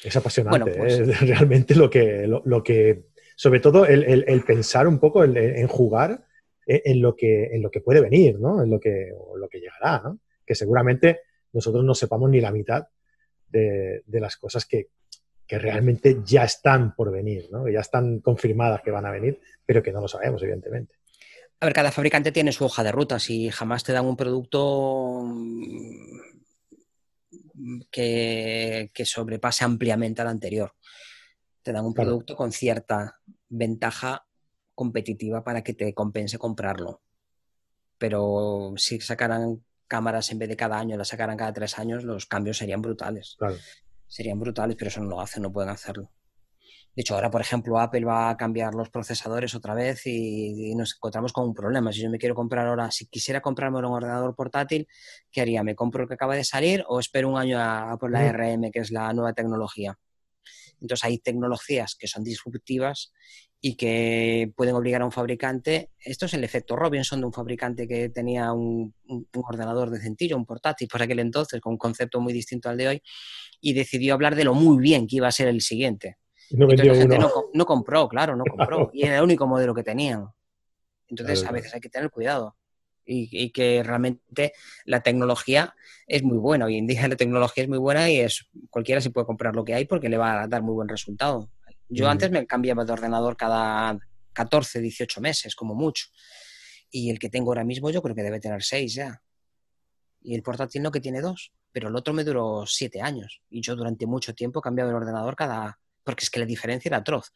Es 0.03 0.15
apasionante, 0.15 0.71
pues 0.71 0.99
¿eh? 0.99 1.05
realmente 1.21 1.75
lo 1.75 1.89
que, 1.89 2.27
lo, 2.27 2.63
que 2.63 3.05
sobre 3.35 3.59
todo 3.59 3.85
el, 3.85 4.43
pensar 4.45 4.87
un 4.87 4.99
poco 4.99 5.23
en, 5.23 5.67
jugar 5.67 6.25
en, 6.65 7.01
lo 7.01 7.15
que, 7.15 7.45
en 7.45 7.61
lo 7.61 7.69
que 7.69 7.81
puede 7.81 8.01
venir, 8.01 8.39
¿no? 8.39 8.63
En 8.63 8.69
lo 8.69 8.79
que, 8.79 9.11
lo 9.35 9.47
que 9.47 9.59
llegará, 9.59 10.01
¿no? 10.03 10.19
Que 10.45 10.55
seguramente 10.55 11.21
nosotros 11.53 11.83
no 11.83 11.93
sepamos 11.93 12.29
ni 12.29 12.41
la 12.41 12.51
mitad 12.51 12.87
de 13.49 14.01
las 14.07 14.37
cosas 14.37 14.65
que, 14.65 14.89
que 15.51 15.59
realmente 15.59 16.21
ya 16.23 16.45
están 16.45 16.95
por 16.95 17.11
venir, 17.11 17.49
¿no? 17.51 17.67
ya 17.67 17.81
están 17.81 18.21
confirmadas 18.21 18.81
que 18.81 18.89
van 18.89 19.05
a 19.05 19.11
venir, 19.11 19.41
pero 19.65 19.83
que 19.83 19.91
no 19.91 19.99
lo 19.99 20.07
sabemos, 20.07 20.41
evidentemente. 20.43 20.95
A 21.59 21.65
ver, 21.65 21.73
cada 21.73 21.91
fabricante 21.91 22.31
tiene 22.31 22.53
su 22.53 22.63
hoja 22.63 22.85
de 22.85 22.93
ruta. 22.93 23.19
Si 23.19 23.49
jamás 23.49 23.83
te 23.83 23.91
dan 23.91 24.05
un 24.05 24.15
producto 24.15 25.25
que, 27.91 28.89
sobrepase 29.03 29.65
ampliamente 29.65 30.21
al 30.21 30.29
anterior, 30.29 30.73
te 31.61 31.73
dan 31.73 31.83
un 31.83 31.93
producto 31.93 32.37
con 32.37 32.53
cierta 32.53 33.19
ventaja 33.49 34.25
competitiva 34.73 35.43
para 35.43 35.65
que 35.65 35.73
te 35.73 35.93
compense 35.93 36.37
comprarlo. 36.37 37.01
Pero 37.97 38.71
si 38.77 39.01
sacaran 39.01 39.65
cámaras 39.85 40.31
en 40.31 40.39
vez 40.39 40.47
de 40.47 40.55
cada 40.55 40.79
año, 40.79 40.95
las 40.95 41.09
sacaran 41.09 41.35
cada 41.35 41.51
tres 41.51 41.77
años, 41.77 42.05
los 42.05 42.25
cambios 42.25 42.57
serían 42.57 42.81
brutales. 42.81 43.35
Claro 43.37 43.57
serían 44.11 44.39
brutales, 44.39 44.75
pero 44.77 44.89
eso 44.89 45.01
no 45.01 45.09
lo 45.09 45.21
hacen, 45.21 45.41
no 45.43 45.51
pueden 45.51 45.69
hacerlo. 45.69 46.11
De 46.93 47.01
hecho, 47.01 47.15
ahora, 47.15 47.31
por 47.31 47.39
ejemplo, 47.39 47.79
Apple 47.79 48.03
va 48.03 48.29
a 48.29 48.35
cambiar 48.35 48.75
los 48.75 48.89
procesadores 48.89 49.55
otra 49.55 49.73
vez 49.73 50.05
y, 50.05 50.75
nos 50.75 50.95
encontramos 50.95 51.31
con 51.31 51.45
un 51.45 51.53
problema. 51.53 51.93
Si 51.93 52.01
yo 52.01 52.09
me 52.09 52.17
quiero 52.17 52.35
comprar 52.35 52.67
ahora, 52.67 52.91
si 52.91 53.07
quisiera 53.07 53.39
comprarme 53.41 53.79
un 53.79 53.85
ordenador 53.85 54.35
portátil, 54.35 54.87
¿qué 55.31 55.41
haría? 55.41 55.63
¿Me 55.63 55.75
compro 55.75 56.03
el 56.03 56.09
que 56.09 56.15
acaba 56.15 56.35
de 56.35 56.43
salir 56.43 56.83
o 56.89 56.99
espero 56.99 57.29
un 57.29 57.37
año 57.37 57.57
a, 57.61 57.97
por 57.97 58.11
la 58.11 58.29
RM, 58.29 58.71
que 58.71 58.79
es 58.79 58.91
la 58.91 59.13
nueva 59.13 59.31
tecnología? 59.33 59.97
Entonces 60.81 61.03
hay 61.05 61.19
tecnologías 61.19 61.95
que 61.95 62.07
son 62.07 62.23
disruptivas 62.23 63.13
y 63.61 63.75
que 63.75 64.51
pueden 64.55 64.75
obligar 64.75 65.03
a 65.03 65.05
un 65.05 65.11
fabricante. 65.11 65.91
Esto 65.99 66.25
es 66.25 66.33
el 66.33 66.43
efecto 66.43 66.75
Robinson 66.75 67.19
de 67.19 67.27
un 67.27 67.33
fabricante 67.33 67.87
que 67.87 68.09
tenía 68.09 68.51
un, 68.51 68.95
un, 69.07 69.27
ordenador 69.33 69.91
decentillo, 69.91 70.35
un 70.35 70.47
portátil 70.47 70.87
por 70.87 71.01
aquel 71.01 71.19
entonces, 71.19 71.61
con 71.61 71.73
un 71.73 71.77
concepto 71.77 72.19
muy 72.19 72.33
distinto 72.33 72.69
al 72.69 72.77
de 72.77 72.87
hoy, 72.87 73.01
y 73.61 73.73
decidió 73.73 74.15
hablar 74.15 74.35
de 74.35 74.45
lo 74.45 74.55
muy 74.55 74.81
bien 74.81 75.05
que 75.05 75.17
iba 75.17 75.27
a 75.27 75.31
ser 75.31 75.47
el 75.47 75.61
siguiente. 75.61 76.17
No, 76.49 76.67
la 76.67 76.95
gente 76.95 77.17
no, 77.17 77.65
compró, 77.65 78.09
claro, 78.09 78.35
no 78.35 78.43
compró. 78.43 78.89
Y 78.93 79.03
era 79.03 79.17
el 79.17 79.23
único 79.23 79.47
modelo 79.47 79.73
que 79.73 79.83
tenían. 79.83 80.27
Entonces, 81.07 81.45
a 81.45 81.51
veces 81.51 81.73
hay 81.73 81.81
que 81.81 81.89
tener 81.89 82.09
cuidado. 82.09 82.55
Y, 83.05 83.51
que 83.51 83.83
realmente 83.83 84.53
la 84.85 85.01
tecnología 85.01 85.75
es 86.07 86.23
muy 86.23 86.37
buena. 86.37 86.65
Hoy 86.65 86.77
en 86.77 86.87
día 86.87 87.07
la 87.07 87.15
tecnología 87.15 87.63
es 87.63 87.69
muy 87.69 87.79
buena 87.79 88.09
y 88.09 88.19
es 88.19 88.47
cualquiera 88.69 89.01
se 89.01 89.09
puede 89.09 89.25
comprar 89.25 89.55
lo 89.55 89.65
que 89.65 89.73
hay 89.73 89.85
porque 89.85 90.09
le 90.09 90.17
va 90.17 90.43
a 90.43 90.47
dar 90.47 90.61
muy 90.61 90.73
buen 90.73 90.87
resultado. 90.87 91.49
Yo 91.89 92.07
antes 92.07 92.31
me 92.31 92.47
cambiaba 92.47 92.85
de 92.85 92.93
ordenador 92.93 93.35
cada 93.35 93.99
14, 94.31 94.79
18 94.79 95.19
meses, 95.19 95.55
como 95.55 95.75
mucho. 95.75 96.05
Y 96.89 97.09
el 97.09 97.19
que 97.19 97.29
tengo 97.29 97.51
ahora 97.51 97.65
mismo 97.65 97.89
yo 97.89 98.01
creo 98.01 98.15
que 98.15 98.23
debe 98.23 98.39
tener 98.39 98.63
6 98.63 98.93
ya. 98.93 99.21
Y 100.21 100.35
el 100.35 100.41
portátil 100.41 100.83
no 100.83 100.91
que 100.91 101.01
tiene 101.01 101.19
dos 101.19 101.51
pero 101.71 101.89
el 101.89 101.95
otro 101.95 102.13
me 102.13 102.23
duró 102.23 102.65
siete 102.67 103.01
años 103.01 103.41
y 103.49 103.61
yo 103.61 103.75
durante 103.75 104.05
mucho 104.05 104.33
tiempo 104.33 104.61
cambiaba 104.61 104.89
el 104.89 104.97
ordenador 104.97 105.35
cada... 105.35 105.79
porque 106.03 106.23
es 106.23 106.29
que 106.29 106.39
la 106.39 106.45
diferencia 106.45 106.89
era 106.89 106.97
atroz. 106.97 107.31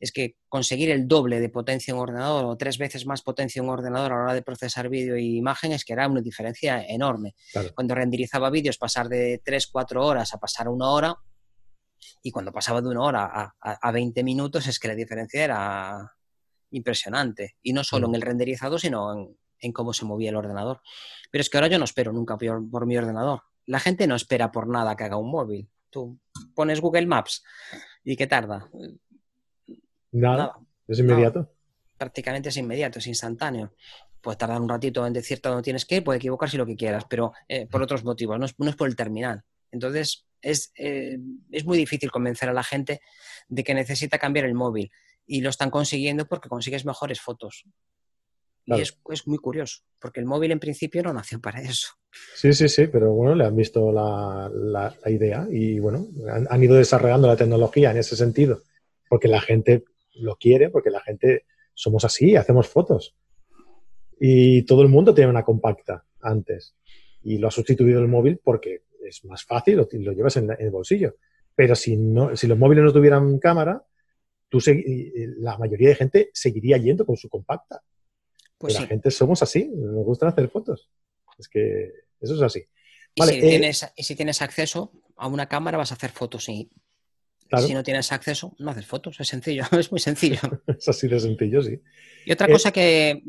Es 0.00 0.12
que 0.12 0.36
conseguir 0.48 0.90
el 0.90 1.08
doble 1.08 1.40
de 1.40 1.48
potencia 1.48 1.92
en 1.92 1.96
un 1.96 2.02
ordenador 2.02 2.44
o 2.44 2.56
tres 2.56 2.78
veces 2.78 3.06
más 3.06 3.22
potencia 3.22 3.60
en 3.60 3.66
un 3.66 3.72
ordenador 3.72 4.12
a 4.12 4.16
la 4.16 4.22
hora 4.22 4.34
de 4.34 4.42
procesar 4.42 4.88
vídeo 4.88 5.16
y 5.16 5.36
imagen 5.36 5.72
es 5.72 5.84
que 5.84 5.92
era 5.92 6.08
una 6.08 6.20
diferencia 6.20 6.84
enorme. 6.86 7.34
Cuando 7.74 7.94
renderizaba 7.94 8.50
vídeos 8.50 8.78
pasar 8.78 9.08
de 9.08 9.40
tres, 9.44 9.66
cuatro 9.66 10.04
horas 10.04 10.34
a 10.34 10.38
pasar 10.38 10.66
a 10.66 10.70
una 10.70 10.90
hora 10.90 11.16
y 12.22 12.30
cuando 12.30 12.52
pasaba 12.52 12.80
de 12.82 12.88
una 12.88 13.02
hora 13.02 13.24
a, 13.24 13.54
a, 13.60 13.92
20 13.92 14.22
minutos 14.22 14.66
es 14.66 14.78
que 14.78 14.88
la 14.88 14.94
diferencia 14.94 15.44
era 15.44 16.12
impresionante. 16.70 17.56
Y 17.62 17.72
no 17.72 17.84
solo 17.84 18.06
mm. 18.06 18.10
en 18.10 18.14
el 18.16 18.22
renderizado, 18.22 18.78
sino 18.78 19.12
en, 19.12 19.36
en 19.60 19.72
cómo 19.72 19.92
se 19.92 20.04
movía 20.04 20.30
el 20.30 20.36
ordenador. 20.36 20.82
Pero 21.30 21.40
es 21.40 21.50
que 21.50 21.56
ahora 21.56 21.68
yo 21.68 21.78
no 21.78 21.84
espero 21.84 22.12
nunca 22.12 22.36
por 22.36 22.86
mi 22.86 22.96
ordenador 22.96 23.42
la 23.66 23.80
gente 23.80 24.06
no 24.06 24.14
espera 24.14 24.50
por 24.50 24.68
nada 24.68 24.96
que 24.96 25.04
haga 25.04 25.16
un 25.16 25.30
móvil. 25.30 25.68
Tú 25.90 26.18
pones 26.54 26.80
Google 26.80 27.06
Maps 27.06 27.42
y 28.04 28.16
¿qué 28.16 28.26
tarda? 28.26 28.70
Nada, 30.12 30.56
es 30.88 30.98
inmediato. 30.98 31.52
prácticamente 31.96 32.48
es 32.48 32.56
inmediato, 32.56 32.98
es 32.98 33.06
instantáneo. 33.06 33.74
puede 34.20 34.36
tardar 34.36 34.60
un 34.60 34.68
ratito 34.68 35.06
en 35.06 35.12
decirte 35.12 35.48
dónde 35.48 35.62
tienes 35.62 35.84
que 35.84 35.96
ir, 35.96 36.04
puede 36.04 36.18
equivocarse 36.18 36.56
lo 36.56 36.66
que 36.66 36.76
quieras, 36.76 37.04
pero 37.08 37.32
eh, 37.48 37.66
por 37.66 37.82
otros 37.82 38.04
motivos, 38.04 38.38
no 38.38 38.46
es, 38.46 38.54
no 38.58 38.68
es, 38.68 38.76
por 38.76 38.88
el 38.88 38.96
terminal. 38.96 39.44
Entonces, 39.70 40.26
es, 40.42 40.72
eh, 40.76 41.18
es 41.50 41.64
muy 41.64 41.78
difícil 41.78 42.10
convencer 42.10 42.48
a 42.48 42.52
la 42.52 42.62
gente 42.62 43.00
de 43.48 43.64
que 43.64 43.74
necesita 43.74 44.18
cambiar 44.18 44.46
el 44.46 44.54
móvil 44.54 44.90
y 45.26 45.40
lo 45.40 45.50
están 45.50 45.70
consiguiendo 45.70 46.26
porque 46.26 46.48
consigues 46.48 46.84
mejores 46.84 47.20
fotos. 47.20 47.64
Y 48.64 48.80
es, 48.80 48.98
es, 49.10 49.26
muy 49.28 49.38
curioso, 49.38 49.82
porque 50.00 50.18
el 50.18 50.26
móvil 50.26 50.50
en 50.50 50.58
principio 50.58 51.00
no 51.02 51.12
nació 51.12 51.40
para 51.40 51.60
eso. 51.60 51.90
Sí, 52.34 52.52
sí, 52.52 52.68
sí, 52.68 52.88
pero 52.88 53.12
bueno, 53.12 53.36
le 53.36 53.44
han 53.44 53.54
visto 53.54 53.92
la, 53.92 54.50
la, 54.52 54.92
la 55.04 55.10
idea 55.10 55.46
y 55.48 55.78
bueno, 55.78 56.08
han, 56.28 56.48
han, 56.50 56.64
ido 56.64 56.74
desarrollando 56.74 57.28
la 57.28 57.36
tecnología 57.36 57.92
en 57.92 57.98
ese 57.98 58.16
sentido, 58.16 58.62
porque 59.08 59.28
la 59.28 59.40
gente 59.40 59.84
lo 60.18 60.36
quiere, 60.36 60.70
porque 60.70 60.90
la 60.90 61.00
gente 61.00 61.44
somos 61.74 62.04
así, 62.04 62.36
hacemos 62.36 62.68
fotos. 62.68 63.14
Y 64.18 64.62
todo 64.62 64.82
el 64.82 64.88
mundo 64.88 65.14
tiene 65.14 65.30
una 65.30 65.44
compacta 65.44 66.04
antes 66.20 66.74
y 67.22 67.38
lo 67.38 67.48
ha 67.48 67.50
sustituido 67.50 68.00
el 68.00 68.08
móvil 68.08 68.40
porque 68.42 68.82
es 69.04 69.24
más 69.24 69.44
fácil, 69.44 69.76
lo, 69.76 69.88
lo 69.90 70.12
llevas 70.12 70.36
en, 70.36 70.50
en, 70.50 70.56
el 70.58 70.70
bolsillo. 70.70 71.16
Pero 71.54 71.74
si, 71.74 71.96
no, 71.96 72.36
si 72.36 72.46
los 72.46 72.58
móviles 72.58 72.84
no 72.84 72.92
tuvieran 72.92 73.38
cámara, 73.38 73.84
tú 74.48 74.58
la 75.38 75.58
mayoría 75.58 75.88
de 75.88 75.94
gente 75.94 76.30
seguiría 76.32 76.76
yendo 76.76 77.04
con 77.04 77.16
su 77.16 77.28
compacta. 77.28 77.82
Pues 78.58 78.74
la 78.74 78.80
sí. 78.80 78.86
gente 78.86 79.10
somos 79.10 79.42
así, 79.42 79.70
nos 79.74 80.04
gusta 80.04 80.28
hacer 80.28 80.48
fotos. 80.48 80.88
Es 81.38 81.48
que 81.48 81.92
eso 82.20 82.34
es 82.34 82.42
así. 82.42 82.64
Vale, 83.18 83.32
y, 83.32 83.40
si 83.40 83.46
eh, 83.46 83.50
tienes, 83.50 83.92
y, 83.96 84.02
si 84.02 84.14
tienes, 84.14 84.42
acceso 84.42 84.92
a 85.16 85.26
una 85.26 85.46
cámara, 85.46 85.78
vas 85.78 85.92
a 85.92 85.94
hacer 85.94 86.10
fotos. 86.10 86.48
Y 86.48 86.70
claro. 87.48 87.66
si 87.66 87.74
no 87.74 87.82
tienes 87.82 88.10
acceso, 88.12 88.54
no 88.58 88.70
haces 88.70 88.86
fotos. 88.86 89.18
Es 89.20 89.28
sencillo, 89.28 89.64
es 89.78 89.90
muy 89.90 90.00
sencillo. 90.00 90.40
es 90.66 90.88
así 90.88 91.08
de 91.08 91.20
sencillo, 91.20 91.62
sí. 91.62 91.80
Y 92.24 92.32
otra 92.32 92.46
eh, 92.46 92.52
cosa 92.52 92.72
que. 92.72 93.22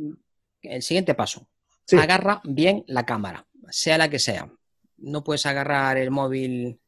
El 0.62 0.82
siguiente 0.82 1.14
paso. 1.14 1.48
Sí. 1.86 1.98
Agarra 1.98 2.42
bien 2.44 2.84
la 2.88 3.06
cámara, 3.06 3.48
sea 3.70 3.98
la 3.98 4.10
que 4.10 4.20
sea. 4.20 4.52
No 4.98 5.24
puedes 5.24 5.46
agarrar 5.46 5.98
el 5.98 6.12
móvil 6.12 6.80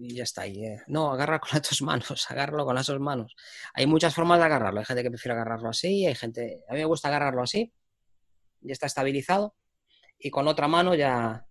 y 0.00 0.14
ya 0.14 0.24
está 0.24 0.42
ahí. 0.42 0.64
Eh. 0.64 0.82
No, 0.86 1.12
agarra 1.12 1.38
con 1.38 1.50
las 1.52 1.62
dos 1.62 1.82
manos, 1.82 2.26
agárralo 2.30 2.64
con 2.64 2.74
las 2.74 2.86
dos 2.86 3.00
manos. 3.00 3.34
Hay 3.74 3.86
muchas 3.86 4.14
formas 4.14 4.38
de 4.38 4.44
agarrarlo. 4.44 4.80
Hay 4.80 4.86
gente 4.86 5.02
que 5.02 5.10
prefiere 5.10 5.34
agarrarlo 5.34 5.70
así, 5.70 6.06
hay 6.06 6.14
gente. 6.14 6.64
A 6.68 6.74
mí 6.74 6.80
me 6.80 6.84
gusta 6.84 7.08
agarrarlo 7.08 7.42
así. 7.42 7.72
Ya 8.60 8.72
está 8.72 8.86
estabilizado. 8.86 9.54
Y 10.18 10.30
con 10.30 10.48
otra 10.48 10.68
mano 10.68 10.94
ya. 10.94 11.46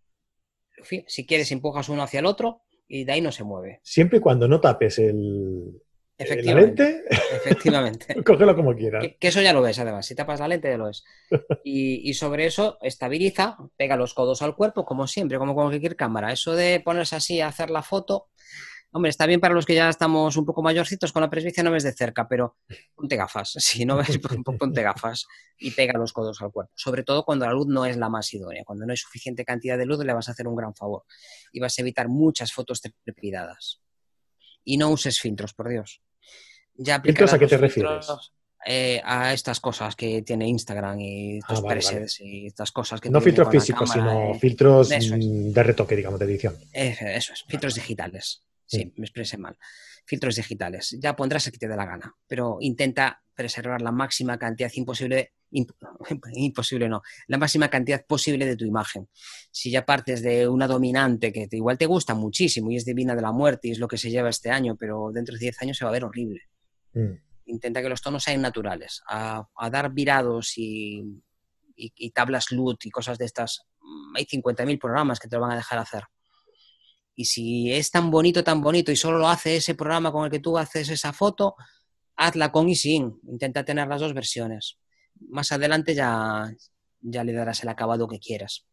Si 1.08 1.26
quieres, 1.26 1.52
empujas 1.52 1.90
uno 1.90 2.04
hacia 2.04 2.20
el 2.20 2.28
otro 2.28 2.67
y 2.88 3.04
de 3.04 3.12
ahí 3.12 3.22
no 3.22 3.32
se 3.32 3.44
mueve. 3.44 3.80
Siempre 3.84 4.20
y 4.20 4.22
cuando 4.22 4.48
no 4.48 4.60
tapes 4.60 5.00
el. 5.00 5.82
Efectivamente. 6.20 6.84
La 6.84 6.90
lente, 6.90 7.16
efectivamente. 7.36 8.16
cógelo 8.26 8.56
como 8.56 8.76
quieras. 8.76 9.04
Que, 9.04 9.18
que, 9.18 9.28
eso 9.28 9.42
ya 9.42 9.54
lo 9.54 9.62
ves, 9.62 9.78
además. 9.78 10.06
Si 10.06 10.16
tapas 10.16 10.40
la 10.40 10.48
lente, 10.48 10.70
ya 10.70 10.78
lo 10.78 10.86
ves. 10.86 11.04
Y, 11.64 12.10
y, 12.10 12.14
sobre 12.16 12.46
eso 12.46 12.80
estabiliza, 12.82 13.58
pega 13.76 13.98
los 13.98 14.14
codos 14.14 14.42
al 14.42 14.56
cuerpo, 14.56 14.86
como 14.86 15.06
siempre, 15.06 15.38
como 15.38 15.54
con 15.54 15.68
cualquier 15.68 15.96
cámara. 15.96 16.32
Eso 16.32 16.56
de 16.56 16.80
ponerse 16.80 17.16
así 17.16 17.42
a 17.42 17.50
hacer 17.50 17.70
la 17.70 17.84
foto, 17.84 18.30
Hombre, 18.92 19.10
está 19.10 19.26
bien 19.26 19.40
para 19.40 19.54
los 19.54 19.66
que 19.66 19.76
ya 19.76 19.90
estamos 19.90 20.38
un 20.38 20.46
poco 20.46 20.64
mayorcitos, 20.64 21.12
con 21.12 21.22
la 21.22 21.30
presbicia 21.30 21.62
no 21.62 21.72
ves 21.72 21.84
de 21.84 21.92
cerca, 21.92 22.28
pero 22.28 22.58
ponte 22.96 23.16
gafas. 23.16 23.54
Si 23.60 23.86
no 23.86 23.98
ves, 23.98 24.20
ponte 24.58 24.82
gafas 24.82 25.28
y 25.58 25.72
pega 25.72 25.98
los 26.00 26.14
codos 26.14 26.42
al 26.42 26.52
cuerpo. 26.52 26.72
Sobre 26.76 27.04
todo 27.04 27.24
cuando 27.24 27.46
la 27.46 27.52
luz 27.52 27.68
no 27.68 27.86
es 27.86 27.98
la 27.98 28.10
más 28.10 28.34
idónea. 28.34 28.64
Cuando 28.66 28.86
no 28.86 28.92
hay 28.92 28.98
suficiente 28.98 29.44
cantidad 29.46 29.78
de 29.78 29.86
luz, 29.86 30.04
le 30.04 30.14
vas 30.14 30.30
a 30.30 30.32
hacer 30.32 30.48
un 30.48 30.56
gran 30.56 30.74
favor. 30.74 31.04
Y 31.52 31.60
vas 31.60 31.78
a 31.78 31.82
evitar 31.82 32.08
muchas 32.08 32.54
fotos 32.54 32.82
trepidadas. 33.04 33.82
Y 34.64 34.78
no 34.78 34.90
uses 34.90 35.20
filtros, 35.20 35.54
por 35.54 35.70
Dios. 35.70 36.02
Ya 36.76 37.02
¿Filtros 37.02 37.34
a 37.34 37.40
qué 37.40 37.48
te 37.48 37.58
refieres? 37.58 38.08
Eh, 38.66 39.02
a 39.06 39.34
estas 39.34 39.60
cosas 39.60 39.96
que 39.96 40.24
tiene 40.24 40.48
Instagram 40.48 41.00
y 41.00 41.38
estos 41.38 41.60
ah, 41.60 41.62
vale, 41.62 41.76
presets 41.76 42.20
vale. 42.20 42.32
y 42.32 42.48
estas 42.48 42.72
cosas 42.72 43.00
que 43.00 43.10
no 43.10 43.22
filtros 43.22 43.50
físicos 43.50 43.90
sino 43.92 44.34
filtros 44.34 44.92
es. 44.92 45.10
de 45.10 45.64
retoque 45.64 45.96
digamos 45.96 46.20
de 46.20 46.26
edición 46.26 46.56
eso, 46.74 47.06
eso 47.06 47.34
es 47.34 47.44
filtros 47.48 47.76
digitales 47.76 48.44
Sí, 48.68 48.80
sí, 48.80 48.94
me 48.98 49.06
expresé 49.06 49.38
mal. 49.38 49.58
Filtros 50.06 50.36
digitales. 50.36 50.96
Ya 51.00 51.16
pondrás 51.16 51.48
el 51.48 51.54
que 51.54 51.58
te 51.58 51.68
dé 51.68 51.76
la 51.76 51.86
gana, 51.86 52.14
pero 52.28 52.58
intenta 52.60 53.24
preservar 53.34 53.82
la 53.82 53.92
máxima 53.92 54.38
cantidad 54.38 54.72
imposible, 54.74 55.34
imp 55.52 55.72
imposible 56.34 56.90
no, 56.90 57.02
la 57.28 57.38
máxima 57.38 57.70
cantidad 57.70 58.06
posible 58.06 58.46
de 58.46 58.58
tu 58.58 58.66
imagen. 58.66 59.08
Si 59.52 59.72
ya 59.72 59.86
partes 59.86 60.22
de 60.22 60.48
una 60.48 60.68
dominante 60.68 61.32
que 61.32 61.48
te, 61.48 61.58
igual 61.58 61.78
te 61.78 61.86
gusta 61.86 62.14
muchísimo 62.14 62.72
y 62.72 62.76
es 62.76 62.86
divina 62.86 63.16
de 63.16 63.22
la 63.22 63.32
muerte 63.32 63.70
y 63.70 63.72
es 63.72 63.80
lo 63.80 63.88
que 63.88 63.98
se 63.98 64.10
lleva 64.10 64.30
este 64.30 64.50
año, 64.50 64.76
pero 64.76 65.12
dentro 65.14 65.34
de 65.34 65.40
10 65.40 65.62
años 65.62 65.78
se 65.78 65.86
va 65.86 65.90
a 65.90 65.94
ver 65.94 66.04
horrible. 66.04 66.42
Mm. 66.94 67.14
Intenta 67.46 67.82
que 67.82 67.90
los 67.90 68.02
tonos 68.02 68.24
sean 68.24 68.42
naturales. 68.42 69.02
A, 69.08 69.48
a 69.56 69.70
dar 69.70 69.94
virados 69.94 70.58
y, 70.58 71.00
y, 71.78 71.94
y 71.96 72.12
tablas 72.12 72.52
LUT 72.52 72.86
y 72.86 72.90
cosas 72.90 73.18
de 73.18 73.26
estas, 73.26 73.62
hay 74.16 74.26
50.000 74.26 74.80
programas 74.80 75.20
que 75.20 75.30
te 75.30 75.38
lo 75.38 75.44
van 75.44 75.52
a 75.52 75.56
dejar 75.56 75.80
hacer. 75.80 76.04
Y 77.20 77.26
si 77.26 77.74
es 77.74 77.90
tan 77.90 78.12
bonito, 78.12 78.44
tan 78.44 78.62
bonito 78.62 78.92
y 78.92 78.96
solo 78.96 79.18
lo 79.18 79.28
hace 79.28 79.56
ese 79.56 79.74
programa 79.74 80.12
con 80.12 80.26
el 80.26 80.32
que 80.32 80.40
tú 80.40 80.56
haces 80.56 80.88
esa 80.90 81.14
foto, 81.14 81.56
hazla 82.16 82.52
con 82.52 82.70
y 82.70 82.76
sin. 82.76 83.20
Intenta 83.28 83.66
tener 83.66 83.88
las 83.88 84.00
dos 84.00 84.14
versiones. 84.14 84.78
Más 85.30 85.52
adelante 85.52 85.96
ya, 85.96 86.54
ya 87.02 87.24
le 87.24 87.34
darás 87.34 87.64
el 87.64 87.70
acabado 87.70 88.08
que 88.08 88.20
quieras. 88.20 88.68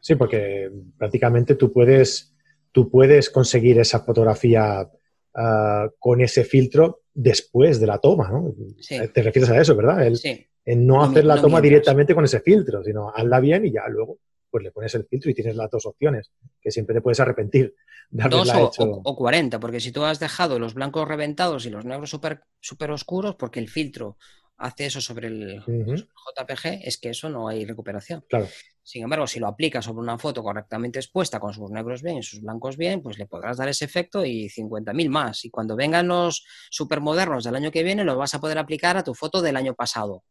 Sí, 0.00 0.14
porque 0.14 0.70
prácticamente 0.96 1.56
tú 1.56 1.70
puedes, 1.70 2.34
tú 2.72 2.90
puedes 2.90 3.28
conseguir 3.28 3.78
esa 3.78 4.00
fotografía 4.00 4.88
uh, 5.34 5.90
con 5.98 6.22
ese 6.22 6.44
filtro 6.44 7.02
después 7.12 7.80
de 7.80 7.86
la 7.86 7.98
toma, 7.98 8.30
¿no? 8.30 8.54
Sí. 8.80 8.96
Te 9.12 9.22
refieres 9.22 9.50
a 9.50 9.60
eso, 9.60 9.76
¿verdad? 9.76 10.06
El, 10.06 10.16
sí. 10.16 10.46
En 10.64 10.86
no, 10.86 10.96
no 10.96 11.04
hacer 11.04 11.26
la 11.26 11.34
no 11.34 11.42
toma 11.42 11.60
mientras. 11.60 11.62
directamente 11.64 12.14
con 12.14 12.24
ese 12.24 12.40
filtro, 12.40 12.82
sino 12.82 13.10
hazla 13.14 13.40
bien 13.40 13.66
y 13.66 13.72
ya 13.72 13.82
luego 13.88 14.20
pues 14.50 14.64
le 14.64 14.70
pones 14.70 14.94
el 14.94 15.06
filtro 15.06 15.30
y 15.30 15.34
tienes 15.34 15.56
las 15.56 15.70
dos 15.70 15.86
opciones, 15.86 16.30
que 16.60 16.70
siempre 16.70 16.94
te 16.94 17.00
puedes 17.00 17.20
arrepentir 17.20 17.74
de 18.10 18.28
Dos 18.28 18.48
o, 18.54 18.68
hecho. 18.68 18.82
o, 18.84 19.00
o, 19.04 19.16
40, 19.16 19.60
porque 19.60 19.80
si 19.80 19.92
tú 19.92 20.04
has 20.04 20.18
dejado 20.18 20.58
los 20.58 20.74
blancos 20.74 21.06
reventados 21.06 21.66
y 21.66 21.70
los 21.70 21.84
negros 21.84 22.10
súper 22.10 22.42
super 22.60 22.90
oscuros, 22.90 23.36
porque 23.36 23.60
el 23.60 23.68
filtro 23.68 24.16
hace 24.56 24.86
eso 24.86 25.00
sobre 25.00 25.28
el, 25.28 25.62
uh 25.66 25.70
-huh. 25.70 26.08
JPG, 26.36 26.86
es 26.86 26.98
que 26.98 27.10
eso 27.10 27.28
no 27.28 27.48
hay 27.48 27.64
recuperación. 27.64 28.24
Claro. 28.28 28.48
Sin 28.82 29.02
embargo, 29.02 29.26
si 29.26 29.38
lo 29.38 29.46
aplicas 29.46 29.84
sobre 29.84 30.00
una 30.00 30.18
foto 30.18 30.42
correctamente 30.42 30.98
expuesta, 30.98 31.38
con 31.38 31.52
sus 31.52 31.70
negros 31.70 32.02
bien 32.02 32.18
y 32.18 32.22
sus 32.22 32.40
blancos 32.40 32.76
bien, 32.78 33.02
pues 33.02 33.18
le 33.18 33.26
podrás 33.26 33.58
dar 33.58 33.68
ese 33.68 33.84
efecto 33.84 34.24
y 34.24 34.48
50.000 34.48 35.10
más. 35.10 35.44
Y 35.44 35.50
cuando 35.50 35.76
vengan 35.76 36.08
los 36.08 36.44
supermodernos 36.70 37.44
del 37.44 37.56
año 37.56 37.70
que 37.70 37.82
viene, 37.82 38.02
lo 38.02 38.16
vas 38.16 38.34
a 38.34 38.40
poder 38.40 38.56
aplicar 38.58 38.96
a 38.96 39.04
tu 39.04 39.14
foto 39.14 39.42
del 39.42 39.56
año 39.56 39.74
pasado. 39.74 40.24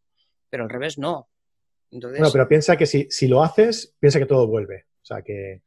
Pero 0.49 0.63
al 0.63 0.69
revés, 0.69 0.97
no. 0.97 1.29
Entonces... 1.91 2.19
Bueno, 2.19 2.31
pero 2.31 2.47
piensa 2.47 2.75
que 2.75 2.85
si, 2.85 3.07
si, 3.09 3.27
lo 3.27 3.43
haces, 3.43 3.95
piensa 3.99 4.19
que 4.19 4.25
todo 4.25 4.47
vuelve. 4.47 4.85
O 5.01 5.05
sea 5.05 5.21
que 5.21 5.61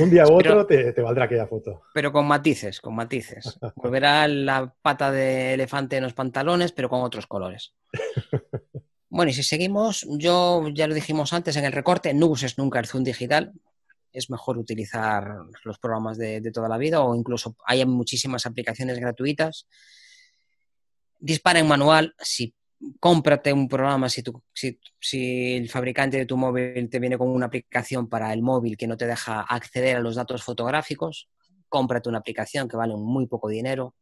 un 0.00 0.10
día 0.10 0.24
u 0.26 0.32
otro 0.38 0.52
pero, 0.52 0.66
te, 0.66 0.92
te, 0.92 1.02
valdrá 1.02 1.24
aquella 1.24 1.46
foto. 1.46 1.82
Pero 1.94 2.12
con 2.12 2.26
matices, 2.26 2.80
con 2.80 2.94
matices. 2.94 3.58
Volverá 3.76 4.28
la 4.28 4.72
pata 4.82 5.10
de 5.10 5.54
elefante 5.54 5.96
en 5.96 6.04
los 6.04 6.14
pantalones, 6.14 6.72
pero 6.72 6.88
con 6.88 7.02
otros 7.02 7.26
colores. 7.26 7.74
Bueno, 9.12 9.30
y 9.30 9.34
si 9.34 9.42
seguimos, 9.42 10.06
yo 10.08 10.68
ya 10.72 10.86
lo 10.86 10.94
dijimos 10.94 11.32
antes 11.32 11.56
en 11.56 11.64
el 11.64 11.72
recorte, 11.72 12.14
no 12.14 12.28
uses 12.28 12.56
nunca 12.58 12.78
el 12.78 12.86
zoom 12.86 13.02
digital. 13.02 13.52
Es 14.12 14.30
mejor 14.30 14.56
utilizar 14.56 15.36
los 15.64 15.80
programas 15.80 16.16
de, 16.16 16.40
de 16.40 16.52
toda 16.52 16.68
la 16.68 16.78
vida 16.78 17.00
o 17.00 17.16
incluso 17.16 17.56
hay 17.66 17.84
muchísimas 17.84 18.46
aplicaciones 18.46 19.00
gratuitas. 19.00 19.66
Dispara 21.18 21.58
en 21.58 21.66
manual 21.66 22.14
si 22.20 22.54
cómprate 22.98 23.52
un 23.52 23.68
programa 23.68 24.08
si, 24.08 24.22
tu, 24.22 24.42
si, 24.52 24.78
si, 24.98 25.56
el 25.56 25.68
fabricante 25.68 26.16
de 26.16 26.26
tu 26.26 26.36
móvil 26.36 26.88
te 26.88 26.98
viene 26.98 27.18
con 27.18 27.28
una 27.28 27.46
aplicación 27.46 28.08
para 28.08 28.32
el 28.32 28.42
móvil 28.42 28.76
que 28.76 28.86
no 28.86 28.96
te 28.96 29.06
deja 29.06 29.42
acceder 29.42 29.96
a 29.96 30.00
los 30.00 30.14
datos 30.14 30.42
fotográficos, 30.42 31.28
cómprate 31.68 32.08
una 32.08 32.18
aplicación 32.18 32.68
que 32.68 32.76
vale 32.76 32.94
muy 32.96 33.26
poco 33.26 33.48
dinero, 33.48 33.94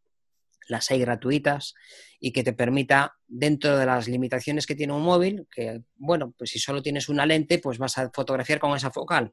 las 0.68 0.90
hay 0.90 1.00
gratuitas 1.00 1.74
y 2.20 2.32
que 2.32 2.44
te 2.44 2.52
permita, 2.52 3.16
dentro 3.26 3.76
de 3.76 3.86
las 3.86 4.06
limitaciones 4.08 4.66
que 4.66 4.74
tiene 4.74 4.92
un 4.92 5.02
móvil, 5.02 5.46
que, 5.50 5.82
bueno, 5.96 6.34
pues 6.36 6.50
si 6.50 6.58
solo 6.58 6.82
tienes 6.82 7.08
una 7.08 7.26
lente, 7.26 7.58
pues 7.58 7.78
vas 7.78 7.98
a 7.98 8.10
fotografiar 8.10 8.58
con 8.58 8.76
esa 8.76 8.90
focal. 8.90 9.32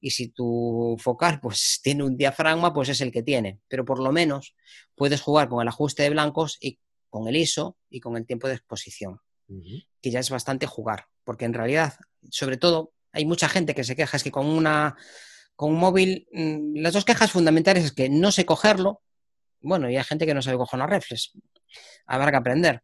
Y 0.00 0.10
si 0.10 0.28
tu 0.28 0.96
focal 0.98 1.40
pues 1.42 1.80
tiene 1.82 2.04
un 2.04 2.16
diafragma, 2.16 2.72
pues 2.72 2.88
es 2.88 3.00
el 3.00 3.12
que 3.12 3.22
tiene. 3.22 3.60
Pero 3.68 3.84
por 3.84 4.00
lo 4.00 4.12
menos 4.12 4.54
puedes 4.94 5.20
jugar 5.20 5.48
con 5.48 5.62
el 5.62 5.68
ajuste 5.68 6.02
de 6.02 6.10
blancos 6.10 6.58
y 6.60 6.78
con 7.16 7.28
el 7.28 7.36
ISO 7.36 7.78
y 7.88 8.00
con 8.00 8.14
el 8.16 8.26
tiempo 8.26 8.46
de 8.46 8.54
exposición, 8.54 9.20
uh 9.48 9.54
-huh. 9.54 9.86
que 10.02 10.10
ya 10.10 10.20
es 10.20 10.28
bastante 10.28 10.66
jugar, 10.66 11.06
porque 11.24 11.46
en 11.46 11.54
realidad, 11.54 11.94
sobre 12.30 12.58
todo, 12.58 12.92
hay 13.12 13.24
mucha 13.24 13.48
gente 13.48 13.74
que 13.74 13.84
se 13.84 13.96
queja, 13.96 14.18
es 14.18 14.22
que 14.22 14.30
con 14.30 14.46
una 14.46 14.96
con 15.54 15.70
un 15.72 15.78
móvil, 15.78 16.28
mmm, 16.32 16.76
las 16.82 16.92
dos 16.92 17.06
quejas 17.06 17.30
fundamentales 17.30 17.84
es 17.86 17.92
que 17.92 18.10
no 18.10 18.30
sé 18.30 18.44
cogerlo, 18.44 19.00
bueno, 19.60 19.88
y 19.90 19.96
hay 19.96 20.04
gente 20.04 20.26
que 20.26 20.34
no 20.34 20.42
sabe 20.42 20.58
coger 20.58 20.78
una 20.78 20.86
reflex, 20.86 21.32
habrá 22.06 22.30
que 22.30 22.36
aprender, 22.36 22.82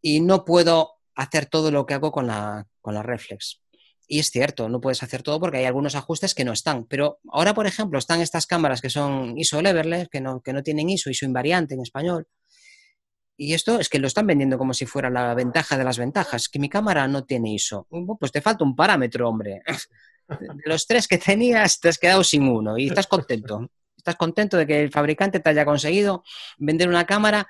y 0.00 0.20
no 0.20 0.46
puedo 0.46 0.94
hacer 1.14 1.44
todo 1.44 1.70
lo 1.70 1.84
que 1.84 1.94
hago 1.94 2.10
con 2.10 2.26
la, 2.26 2.66
con 2.80 2.94
la 2.94 3.02
reflex. 3.02 3.60
Y 4.10 4.20
es 4.20 4.30
cierto, 4.30 4.70
no 4.70 4.80
puedes 4.80 5.02
hacer 5.02 5.22
todo 5.22 5.38
porque 5.38 5.58
hay 5.58 5.66
algunos 5.66 5.94
ajustes 5.94 6.34
que 6.34 6.44
no 6.46 6.52
están. 6.52 6.86
Pero 6.86 7.18
ahora, 7.30 7.52
por 7.52 7.66
ejemplo, 7.66 7.98
están 7.98 8.22
estas 8.22 8.46
cámaras 8.46 8.80
que 8.80 8.88
son 8.88 9.36
ISO 9.36 9.60
leverless, 9.60 10.08
que 10.08 10.22
no, 10.22 10.40
que 10.40 10.54
no 10.54 10.62
tienen 10.62 10.88
ISO, 10.88 11.10
ISO 11.10 11.26
invariante 11.26 11.74
en 11.74 11.82
español, 11.82 12.26
y 13.40 13.54
esto 13.54 13.78
es 13.78 13.88
que 13.88 14.00
lo 14.00 14.08
están 14.08 14.26
vendiendo 14.26 14.58
como 14.58 14.74
si 14.74 14.84
fuera 14.84 15.08
la 15.08 15.32
ventaja 15.32 15.78
de 15.78 15.84
las 15.84 15.96
ventajas, 15.96 16.48
que 16.48 16.58
mi 16.58 16.68
cámara 16.68 17.06
no 17.06 17.24
tiene 17.24 17.54
ISO. 17.54 17.86
Pues 18.18 18.32
te 18.32 18.40
falta 18.40 18.64
un 18.64 18.74
parámetro, 18.74 19.28
hombre. 19.28 19.62
De 20.28 20.62
los 20.66 20.86
tres 20.86 21.08
que 21.08 21.16
tenías, 21.16 21.80
te 21.80 21.88
has 21.88 21.96
quedado 21.96 22.22
sin 22.22 22.46
uno 22.46 22.76
y 22.76 22.88
estás 22.88 23.06
contento. 23.06 23.70
Estás 23.96 24.16
contento 24.16 24.58
de 24.58 24.66
que 24.66 24.82
el 24.82 24.90
fabricante 24.90 25.40
te 25.40 25.48
haya 25.48 25.64
conseguido 25.64 26.22
vender 26.58 26.86
una 26.86 27.06
cámara 27.06 27.46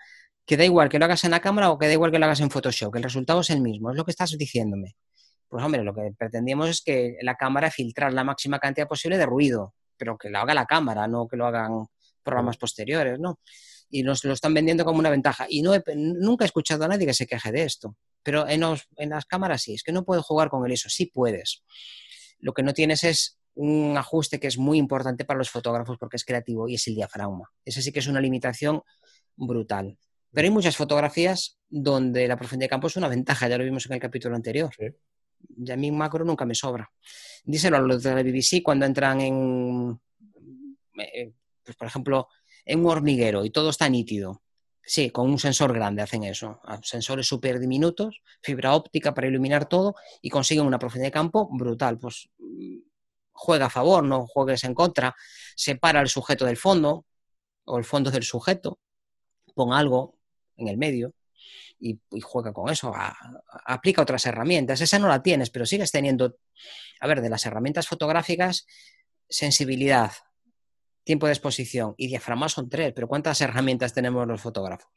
que 0.47 0.57
da 0.57 0.65
igual 0.65 0.89
que 0.89 1.01
lo 1.01 1.07
hagas 1.07 1.25
en 1.25 1.33
la 1.33 1.41
cámara 1.41 1.71
o 1.71 1.79
que 1.79 1.87
da 1.87 1.95
igual 1.95 2.13
que 2.13 2.21
lo 2.21 2.27
hagas 2.27 2.39
en 2.39 2.51
Photoshop, 2.51 2.93
que 2.93 2.99
el 2.99 3.05
resultado 3.05 3.41
es 3.41 3.51
el 3.51 3.61
mismo, 3.63 3.91
es 3.91 3.97
lo 3.97 4.05
que 4.05 4.13
estás 4.13 4.31
diciéndome. 4.39 4.95
Pues 5.49 5.65
hombre, 5.65 5.83
lo 5.83 5.93
que 5.93 6.13
pretendíamos 6.17 6.69
es 6.69 6.83
que 6.83 7.17
la 7.23 7.35
cámara 7.35 7.69
filtrar 7.71 8.13
la 8.13 8.23
máxima 8.23 8.61
cantidad 8.61 8.87
posible 8.87 9.19
de 9.19 9.27
ruido, 9.27 9.75
pero 9.97 10.17
que 10.17 10.31
lo 10.31 10.39
haga 10.39 10.55
la 10.55 10.67
cámara, 10.67 11.09
no 11.09 11.27
que 11.27 11.37
lo 11.37 11.47
hagan 11.47 11.87
programas 12.23 12.59
posteriores, 12.59 13.19
¿no? 13.19 13.41
Y 13.91 14.03
nos 14.03 14.25
lo 14.25 14.33
están 14.33 14.55
vendiendo 14.55 14.85
como 14.85 14.99
una 14.99 15.11
ventaja. 15.11 15.47
Y 15.49 15.63
no 15.63 15.73
nunca 15.97 16.45
he 16.45 16.47
escuchado 16.47 16.85
a 16.85 16.89
nadie 16.89 17.07
que 17.07 17.15
se 17.15 17.27
queje 17.27 17.53
de 17.53 17.63
esto. 17.63 17.97
Pero 18.23 18.47
en, 18.49 18.63
en 18.97 19.11
las 19.11 19.25
cámaras 19.25 19.63
sí, 19.63 19.75
es 19.75 19.83
que 19.83 19.93
no 19.93 20.05
puedo 20.05 20.23
jugar 20.23 20.51
con 20.51 20.65
el 20.67 20.73
ISO, 20.73 20.89
sí 20.89 21.07
puedes. 21.07 21.63
Lo 22.39 22.53
que 22.53 22.63
no 22.63 22.75
tienes 22.75 23.05
es 23.05 23.39
un 23.55 23.97
ajuste 23.97 24.39
que 24.39 24.47
es 24.47 24.57
muy 24.57 24.79
importante 24.79 25.25
para 25.25 25.39
los 25.39 25.51
fotógrafos 25.51 25.99
porque 25.99 26.17
es 26.17 26.25
creativo 26.25 26.69
y 26.69 26.75
es 26.75 26.87
el 26.87 26.95
diafragma. 26.95 27.51
Ese 27.65 27.83
sí 27.83 27.91
que 27.91 27.99
es 27.99 28.07
una 28.07 28.21
limitación 28.21 28.83
brutal. 29.37 29.99
Pero 30.33 30.47
hay 30.47 30.53
muchas 30.53 30.77
fotografías 30.77 31.59
donde 31.69 32.29
la 32.29 32.37
profundidad 32.37 32.67
de 32.67 32.71
campo 32.71 32.87
es 32.87 32.97
una 32.97 33.09
ventaja, 33.09 33.49
ya 33.49 33.59
lo 33.59 33.65
vimos 33.65 33.87
en 33.87 33.95
el 33.95 34.01
capítulo 34.01 34.37
anterior. 34.37 34.71
Y 35.57 35.71
a 35.71 35.77
mí 35.77 35.91
macro 35.91 36.25
nunca 36.25 36.45
me 36.45 36.55
sobra. 36.55 36.91
Díselo 37.45 37.79
a 37.79 37.81
los 37.81 38.03
de 38.03 38.15
la 38.15 38.23
BBC 38.23 38.63
cuando 38.63 38.87
entran 38.87 39.21
en, 39.21 40.01
eh, 40.99 41.33
pues 41.65 41.77
por 41.77 41.89
ejemplo, 41.89 42.29
en 42.69 42.81
un 42.81 42.91
hormiguero 42.91 43.45
y 43.45 43.51
todo 43.51 43.71
está 43.71 43.89
nítido. 43.89 44.43
Sí, 44.83 45.11
con 45.11 45.29
un 45.29 45.39
sensor 45.39 45.73
grande 45.73 46.03
hacen 46.03 46.25
eso. 46.25 46.61
Sensores 46.83 47.27
súper 47.27 47.59
diminutos, 47.59 48.23
fibra 48.43 48.75
óptica 48.75 49.13
para 49.15 49.27
iluminar 49.27 49.69
todo 49.69 49.95
y 50.23 50.31
consiguen 50.31 50.67
una 50.67 50.79
profundidad 50.79 51.09
de 51.09 51.13
campo 51.13 51.49
brutal. 51.51 51.99
Pues 51.99 52.29
mm, 52.39 52.79
juega 53.33 53.67
a 53.67 53.71
favor, 53.71 54.05
no 54.05 54.27
juegues 54.27 54.65
en 54.65 54.75
contra. 54.75 55.15
Separa 55.57 56.01
el 56.01 56.09
sujeto 56.09 56.45
del 56.45 56.57
fondo 56.57 57.07
o 57.65 57.79
el 57.79 57.85
fondo 57.85 58.11
del 58.11 58.23
sujeto. 58.23 58.79
Pon 59.55 59.73
algo 59.73 60.19
en 60.57 60.69
el 60.69 60.77
medio 60.77 61.15
y, 61.81 61.99
juega 62.23 62.53
con 62.53 62.71
eso. 62.71 62.93
aplica 63.65 64.03
otras 64.03 64.27
herramientas. 64.27 64.81
Esa 64.81 64.99
no 64.99 65.09
la 65.09 65.23
tienes, 65.23 65.51
pero 65.51 65.67
sigues 65.67 65.91
teniendo, 65.91 66.37
a 67.01 67.07
ver, 67.07 67.23
de 67.23 67.31
las 67.31 67.47
herramientas 67.47 67.89
fotográficas, 67.89 68.67
sensibilidad, 69.29 70.13
tiempo 71.09 71.25
de 71.25 71.33
exposición 71.33 71.95
y 71.97 72.07
diafragma 72.07 72.51
son 72.51 72.69
tres, 72.69 72.93
pero 72.95 73.09
¿cuántas 73.09 73.41
herramientas 73.41 73.95
tenemos 73.95 74.29
los 74.29 74.43
fotógrafos? 74.43 74.93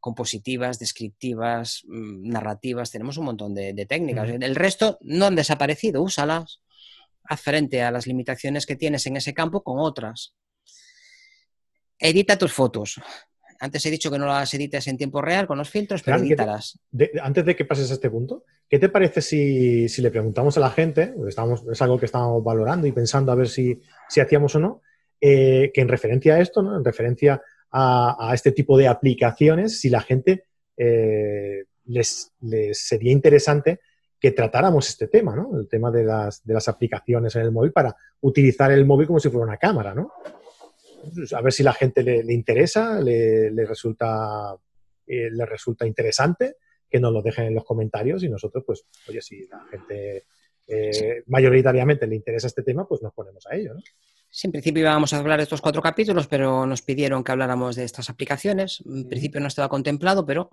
Compositivas, 0.00 0.78
descriptivas, 0.78 1.82
mm, 1.86 2.30
narrativas, 2.30 2.90
tenemos 2.90 3.18
un 3.18 3.26
montón 3.26 3.54
de, 3.54 3.84
técnicas. 3.86 4.30
El 4.30 4.56
resto 4.56 4.96
no 5.02 5.26
han 5.26 5.36
desaparecido, 5.36 6.02
úsalas. 6.02 6.62
Haz 7.24 7.42
frente 7.42 7.82
a 7.82 7.90
las 7.90 8.06
limitaciones 8.06 8.64
que 8.64 8.74
tienes 8.74 9.06
en 9.06 9.18
ese 9.18 9.34
campo 9.34 9.62
con 9.62 9.80
otras. 9.80 10.34
Edita 11.98 12.38
tus 12.38 12.54
fotos. 12.54 13.02
Antes 13.60 13.84
he 13.86 13.90
dicho 13.90 14.10
que 14.10 14.18
no 14.18 14.26
las 14.26 14.52
edites 14.54 14.86
en 14.86 14.96
tiempo 14.96 15.20
real 15.20 15.46
con 15.46 15.58
los 15.58 15.68
filtros, 15.68 16.02
pero 16.02 16.18
edítalas. 16.18 16.78
antes 17.22 17.44
de 17.44 17.56
que 17.56 17.64
pases 17.64 17.90
a 17.90 17.94
este 17.94 18.10
punto, 18.10 18.44
¿qué 18.68 18.78
te 18.78 18.88
parece 18.88 19.20
si, 19.20 19.88
le 20.00 20.10
preguntamos 20.10 20.56
a 20.56 20.60
la 20.60 20.70
gente, 20.70 21.14
estamos, 21.26 21.64
es 21.70 21.82
algo 21.82 21.98
que 21.98 22.06
estamos 22.06 22.42
valorando 22.42 22.86
y 22.86 22.92
pensando 22.92 23.32
a 23.32 23.34
ver 23.34 23.48
si, 23.48 23.80
hacíamos 24.20 24.54
o 24.54 24.60
no, 24.60 24.82
eh, 25.20 25.72
que 25.74 25.80
en 25.80 25.88
referencia 25.88 26.34
a 26.34 26.40
esto, 26.40 26.62
¿no? 26.62 26.76
en 26.76 26.84
referencia 26.84 27.42
a, 27.72 28.30
este 28.32 28.52
tipo 28.52 28.78
de 28.78 28.86
aplicaciones, 28.86 29.80
si 29.80 29.90
la 29.90 30.00
gente 30.00 30.44
eh, 30.76 31.64
les, 31.86 32.32
sería 32.72 33.12
interesante 33.12 33.80
que 34.20 34.32
tratáramos 34.32 34.88
este 34.88 35.06
tema, 35.06 35.36
¿no? 35.36 35.56
El 35.58 35.68
tema 35.68 35.90
de 35.90 36.02
las, 36.02 36.44
de 36.44 36.54
las 36.54 36.66
aplicaciones 36.68 37.36
en 37.36 37.42
el 37.42 37.52
móvil 37.52 37.72
para 37.72 37.96
utilizar 38.20 38.72
el 38.72 38.84
móvil 38.84 39.06
como 39.06 39.20
si 39.20 39.28
fuera 39.28 39.46
una 39.46 39.58
cámara, 39.58 39.94
¿no? 39.94 40.12
Pues, 41.14 41.32
a 41.32 41.40
ver 41.40 41.52
si 41.52 41.62
la 41.62 41.72
gente 41.72 42.02
le, 42.02 42.32
interesa, 42.32 43.00
le, 43.00 43.50
resulta, 43.64 44.56
eh, 45.06 45.30
le 45.30 45.46
resulta 45.46 45.86
interesante, 45.86 46.56
que 46.90 47.00
nos 47.00 47.12
lo 47.12 47.22
dejen 47.22 47.46
en 47.46 47.54
los 47.54 47.64
comentarios 47.64 48.22
y 48.22 48.28
nosotros, 48.28 48.64
pues, 48.66 48.84
oye, 49.08 49.20
si 49.20 49.46
la 49.46 49.64
gente 49.70 50.24
eh, 50.66 51.22
mayoritariamente 51.26 52.06
le 52.06 52.16
interesa 52.16 52.46
este 52.46 52.62
tema, 52.62 52.86
pues 52.86 53.02
nos 53.02 53.12
ponemos 53.12 53.46
a 53.46 53.56
ello. 53.56 53.74
¿no? 53.74 53.80
Sí, 54.30 54.46
en 54.46 54.52
principio 54.52 54.82
íbamos 54.82 55.12
a 55.12 55.18
hablar 55.18 55.38
de 55.38 55.44
estos 55.44 55.62
cuatro 55.62 55.80
capítulos, 55.80 56.26
pero 56.26 56.66
nos 56.66 56.82
pidieron 56.82 57.24
que 57.24 57.32
habláramos 57.32 57.76
de 57.76 57.84
estas 57.84 58.10
aplicaciones. 58.10 58.82
En 58.84 59.08
principio 59.08 59.40
no 59.40 59.46
estaba 59.46 59.70
contemplado, 59.70 60.26
pero 60.26 60.50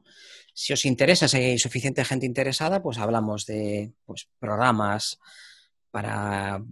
si 0.53 0.71
os 0.71 0.85
interesa, 0.85 1.27
si 1.27 1.37
hay 1.37 1.59
suficiente 1.59 2.05
gente 2.05 2.25
interesada, 2.25 2.81
pues 2.81 2.97
hablamos 2.97 3.45
de 3.45 3.91
pues, 4.05 4.29
programas 4.39 5.19
para, 5.91 6.63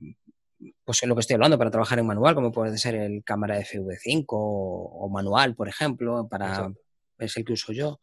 pues 0.86 1.02
es 1.02 1.10
lo 1.10 1.16
que 1.16 1.22
estoy 1.22 1.36
hablando, 1.36 1.58
para 1.58 1.72
trabajar 1.72 2.00
en 2.00 2.06
manual, 2.06 2.36
como 2.36 2.52
puede 2.52 2.78
ser 2.78 2.96
el 2.96 3.24
cámara 3.24 3.60
FV5 3.60 4.26
o, 4.30 5.10
manual, 5.10 5.56
por 5.56 5.70
ejemplo, 5.70 6.28
para 6.30 6.72
es 7.20 7.38
el 7.38 7.46
que 7.46 7.54
uso 7.54 7.72
yo. 7.74 8.00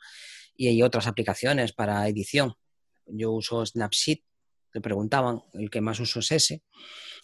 Y 0.56 0.68
hay 0.68 0.82
otras 0.82 1.06
aplicaciones 1.06 1.72
para 1.72 2.06
edición. 2.08 2.54
Yo 3.06 3.32
uso 3.32 3.64
Snapseed, 3.64 4.18
te 4.72 4.80
preguntaban, 4.80 5.42
el 5.54 5.68
que 5.68 5.80
más 5.80 6.00
uso 6.00 6.20
es 6.20 6.32
ese. 6.32 6.62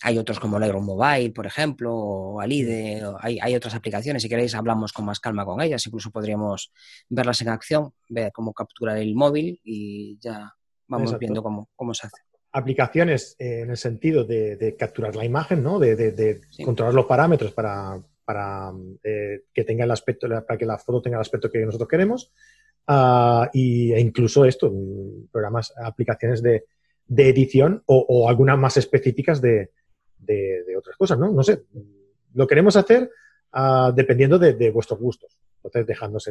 Hay 0.02 0.18
otros 0.18 0.40
como 0.40 0.58
Lightroom 0.58 0.84
Mobile, 0.84 1.30
por 1.30 1.46
ejemplo, 1.46 1.94
o 1.94 2.40
Alide, 2.40 3.02
hay, 3.20 3.38
hay, 3.40 3.54
otras 3.54 3.74
aplicaciones. 3.74 4.22
Si 4.22 4.28
queréis, 4.28 4.54
hablamos 4.54 4.92
con 4.92 5.04
más 5.04 5.20
calma 5.20 5.44
con 5.44 5.60
ellas. 5.60 5.86
Incluso 5.86 6.10
podríamos 6.10 6.72
verlas 7.08 7.40
en 7.42 7.48
acción, 7.48 7.94
ver 8.08 8.32
cómo 8.32 8.52
capturar 8.52 8.98
el 8.98 9.14
móvil 9.14 9.60
y 9.64 10.18
ya 10.18 10.54
vamos 10.88 11.16
viendo 11.18 11.42
cómo, 11.42 11.70
cómo 11.74 11.94
se 11.94 12.06
hace 12.08 12.25
aplicaciones 12.56 13.36
eh, 13.38 13.60
en 13.60 13.70
el 13.70 13.76
sentido 13.76 14.24
de, 14.24 14.74
capturar 14.78 15.14
la 15.14 15.26
imagen, 15.26 15.62
¿no? 15.62 15.78
de, 15.78 16.40
controlar 16.64 16.94
los 16.94 17.04
parámetros 17.04 17.52
para, 17.52 18.02
eh, 19.04 19.42
que 19.52 19.64
tenga 19.64 19.84
el 19.84 19.90
aspecto, 19.90 20.26
para 20.26 20.58
que 20.58 20.64
la 20.64 20.78
foto 20.78 21.02
tenga 21.02 21.18
el 21.18 21.20
aspecto 21.20 21.50
que 21.50 21.64
nosotros 21.66 21.88
queremos. 21.88 22.32
Uh, 22.88 23.44
y, 23.52 23.92
e 23.92 24.00
incluso 24.00 24.44
esto, 24.44 24.70
mm, 24.72 25.26
programas, 25.32 25.74
aplicaciones 25.76 26.40
de, 26.40 26.64
edición 27.08 27.82
o, 27.86 28.28
algunas 28.28 28.58
más 28.58 28.76
específicas 28.78 29.42
de, 29.42 29.70
otras 30.78 30.96
cosas, 30.96 31.18
¿no? 31.18 31.30
No 31.32 31.42
sé, 31.42 31.62
lo 32.34 32.46
queremos 32.46 32.76
hacer 32.76 33.10
ah, 33.52 33.92
dependiendo 33.94 34.38
de, 34.38 34.70
vuestros 34.70 34.98
gustos. 34.98 35.36
Entonces, 35.56 35.86
dejadnos 35.86 36.28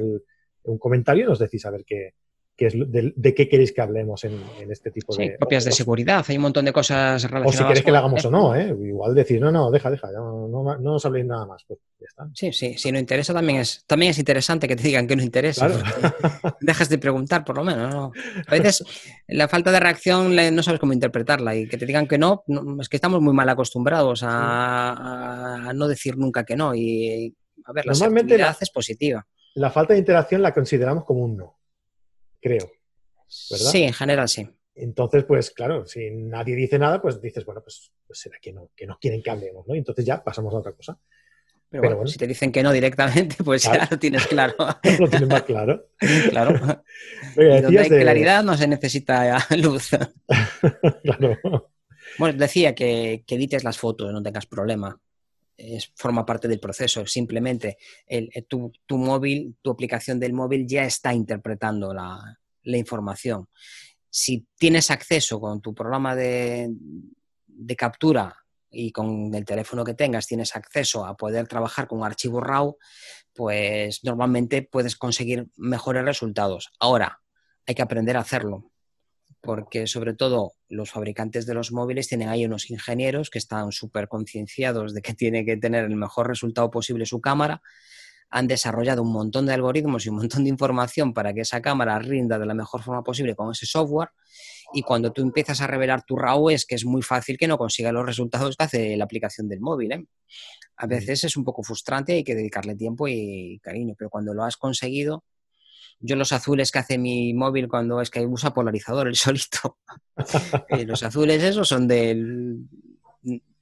un 0.64 0.78
comentario 0.80 1.26
y 1.26 1.28
nos 1.28 1.40
decís 1.40 1.66
a 1.66 1.72
ver 1.72 1.86
qué, 1.86 2.14
es 2.58 2.74
de, 2.76 3.34
qué 3.34 3.50
queréis 3.50 3.74
que 3.74 3.82
hablemos 3.82 4.24
en, 4.24 4.42
este 4.70 4.90
tipo 4.92 5.12
sí, 5.12 5.30
de... 5.30 5.38
propias 5.38 5.66
de 5.66 5.72
seguridad, 5.72 6.24
hay 6.28 6.38
un 6.38 6.44
montón 6.44 6.64
de 6.64 6.72
cosas 6.72 7.24
relacionadas 7.24 7.56
O 7.56 7.58
si 7.58 7.64
queréis 7.68 7.86
que 7.86 7.92
lo 7.92 7.98
hagamos 7.98 8.24
o 8.24 8.32
no, 8.32 8.56
¿eh? 8.56 8.68
Igual 8.68 9.14
decir, 9.14 9.42
no, 9.42 9.52
no, 9.52 9.70
deja, 9.70 9.92
deja, 9.92 10.10
no, 10.12 10.48
no, 10.48 10.78
no 10.78 10.96
os 10.96 11.06
habléis 11.06 11.26
nada 11.26 11.46
más, 11.46 11.64
pues 11.68 11.80
ya 12.00 12.06
está. 12.08 12.30
Sí, 12.34 12.54
sí, 12.54 12.78
si 12.78 12.92
no 12.92 13.00
interesa 13.00 13.34
también 13.34 13.60
es, 13.60 13.84
también 13.86 14.12
es 14.12 14.20
interesante 14.20 14.68
que 14.68 14.76
te 14.78 14.84
digan 14.84 15.06
que 15.06 15.16
no 15.18 15.24
interesa. 15.24 15.68
Dejas 16.62 16.88
de 16.88 16.98
preguntar, 16.98 17.44
por 17.44 17.58
lo 17.58 17.66
menos, 17.66 17.94
¿no? 17.94 18.12
A 18.48 18.52
veces 18.52 18.84
la 19.28 19.50
falta 19.50 19.72
de 19.72 19.80
reacción 19.80 20.36
no 20.56 20.64
sabes 20.64 20.80
cómo 20.80 20.94
interpretarla 20.94 21.56
y 21.56 21.68
que 21.68 21.78
te 21.78 21.86
digan 21.86 22.08
que 22.08 22.18
no, 22.18 22.44
es 22.80 22.88
que 22.88 22.98
estamos 22.98 23.22
muy 23.22 23.34
mal 23.34 23.50
acostumbrados 23.50 24.22
a, 24.24 25.72
no 25.76 25.88
decir 25.88 26.18
nunca 26.18 26.46
que 26.46 26.56
no 26.56 26.74
y, 26.74 27.36
a 27.66 27.74
ver, 27.74 27.86
la 27.86 27.92
Normalmente 27.92 28.38
la, 28.38 28.56
es 28.60 28.70
positiva. 28.70 29.26
La 29.56 29.72
falta 29.72 29.94
de 29.94 30.00
interacción 30.00 30.42
la 30.42 30.54
consideramos 30.54 31.04
como 31.04 31.26
un 31.26 31.38
no 31.38 31.55
creo. 32.46 32.72
¿verdad? 33.50 33.72
Sí, 33.72 33.84
en 33.84 33.94
general 33.94 34.30
sí. 34.30 34.48
Entonces, 34.76 35.24
pues 35.24 35.50
claro, 35.52 35.88
si 35.88 36.12
nadie 36.12 36.56
dice 36.56 36.78
nada, 36.78 37.02
pues 37.02 37.20
dices, 37.20 37.44
bueno, 37.46 37.62
pues, 37.64 37.92
pues, 38.06 38.20
será 38.20 38.38
que 38.40 38.54
no, 38.54 38.70
que 38.76 38.86
no 38.86 39.00
quieren 39.00 39.24
que 39.24 39.32
hablemos, 39.32 39.66
¿no? 39.68 39.74
Y 39.74 39.80
entonces 39.80 40.06
ya 40.06 40.24
pasamos 40.24 40.54
a 40.54 40.58
otra 40.58 40.74
cosa. 40.74 41.00
Pero, 41.70 41.96
bueno, 41.96 42.08
si 42.08 42.18
te 42.18 42.28
dicen 42.28 42.52
que 42.52 42.62
no 42.62 42.72
directamente, 42.72 43.38
pues 43.44 43.64
ya 43.64 43.88
lo 43.90 43.98
tienes 43.98 44.28
claro. 44.28 44.54
lo 45.00 45.10
tienes 45.10 45.28
más 45.28 45.44
claro. 45.44 45.88
claro. 46.30 46.84
donde 47.36 47.80
hay 47.80 47.90
claridad 47.90 48.44
no 48.44 48.56
se 48.56 48.68
necesita 48.68 49.40
luz. 49.58 49.90
claro. 51.04 51.72
Bueno, 52.20 52.38
decía 52.38 52.76
que, 52.76 53.24
que 53.26 53.36
edites 53.36 53.64
las 53.64 53.80
fotos, 53.80 54.14
no 54.14 54.22
tengas 54.22 54.46
problema. 54.46 55.00
Es, 55.58 55.92
forma 55.96 56.26
parte 56.26 56.48
del 56.48 56.60
proceso. 56.60 57.06
Simplemente 57.06 57.78
el, 58.06 58.30
tu, 58.48 58.72
móvil, 58.90 59.56
tu 59.62 59.72
aplicación 59.72 60.20
del 60.20 60.34
móvil 60.34 60.68
ya 60.68 60.86
está 60.86 61.14
interpretando 61.14 61.94
la, 61.94 62.38
información. 62.64 63.48
Si 64.10 64.48
tienes 64.58 64.92
acceso 64.92 65.40
con 65.40 65.62
tu 65.62 65.74
programa 65.74 66.16
de, 66.16 66.70
de, 67.48 67.76
captura 67.76 68.36
y 68.72 68.92
con 68.92 69.34
el 69.34 69.46
teléfono 69.46 69.84
que 69.84 69.94
tengas, 69.94 70.28
tienes 70.28 70.56
acceso 70.56 71.06
a 71.06 71.16
poder 71.16 71.48
trabajar 71.48 71.88
con 71.88 72.00
un 72.00 72.06
archivo 72.06 72.42
RAW, 72.42 72.78
pues 73.34 74.04
normalmente 74.04 74.64
puedes 74.64 74.96
conseguir 74.96 75.48
mejores 75.58 76.04
resultados. 76.04 76.72
Ahora, 76.80 77.22
hay 77.66 77.76
que 77.76 77.82
aprender 77.82 78.18
a 78.18 78.22
hacerlo 78.22 78.72
porque 79.46 79.86
sobre 79.88 80.14
todo 80.16 80.56
los 80.68 80.92
fabricantes 80.92 81.46
de 81.46 81.54
los 81.54 81.72
móviles 81.72 82.08
tienen 82.08 82.30
ahí 82.30 82.46
unos 82.46 82.70
ingenieros 82.72 83.30
que 83.30 83.38
están 83.38 83.72
súper 83.72 84.08
concienciados 84.08 84.94
de 84.94 85.02
que 85.02 85.14
tiene 85.14 85.46
que 85.46 85.56
tener 85.56 85.86
el 85.86 85.96
mejor 85.96 86.28
resultado 86.28 86.72
posible 86.72 87.06
su 87.06 87.22
cámara, 87.22 87.62
han 88.30 88.48
desarrollado 88.48 89.04
un 89.04 89.14
montón 89.14 89.46
de 89.46 89.54
algoritmos 89.54 90.06
y 90.06 90.10
un 90.10 90.16
montón 90.18 90.44
de 90.44 90.50
información 90.50 91.14
para 91.14 91.34
que 91.34 91.42
esa 91.42 91.62
cámara 91.62 92.00
rinda 92.00 92.40
de 92.40 92.46
la 92.46 92.56
mejor 92.56 92.82
forma 92.82 93.04
posible 93.04 93.36
con 93.36 93.52
ese 93.52 93.66
software. 93.66 94.10
Y 94.74 94.82
cuando 94.82 95.14
tú 95.14 95.22
empiezas 95.22 95.62
a 95.62 95.68
revelar 95.68 96.04
tu 96.04 96.18
RAW 96.18 96.50
es 96.50 96.66
que 96.66 96.76
es 96.76 96.84
muy 96.84 97.04
fácil 97.04 97.38
que 97.38 97.48
no 97.48 97.58
consiga 97.58 97.92
los 97.92 98.06
resultados 98.06 98.58
que 98.58 98.64
hace 98.64 98.98
la 98.98 99.06
aplicación 99.06 99.48
del 99.48 99.62
móvil. 99.62 99.92
¿eh? 99.92 100.06
A 100.78 100.88
veces 100.88 101.24
es 101.24 101.38
un 101.38 101.44
poco 101.44 101.64
frustrante, 101.64 102.14
hay 102.14 102.24
que 102.24 102.36
dedicarle 102.36 102.76
tiempo 102.76 103.08
y 103.08 103.60
cariño, 103.62 103.94
pero 103.98 104.10
cuando 104.10 104.34
lo 104.34 104.44
has 104.44 104.58
conseguido, 104.58 105.24
yo 106.00 106.16
los 106.16 106.32
azules 106.32 106.72
que 106.72 106.80
hace 106.80 106.98
mi 106.98 107.34
móvil 107.34 107.68
cuando 107.68 108.02
es 108.02 108.10
que 108.10 108.26
usa 108.26 108.54
polarizador 108.54 109.08
el 109.08 109.16
solito, 109.16 109.78
eh, 110.70 110.86
los 110.86 111.04
azules 111.04 111.44
esos 111.44 111.68
son 111.68 111.88
del 111.88 112.68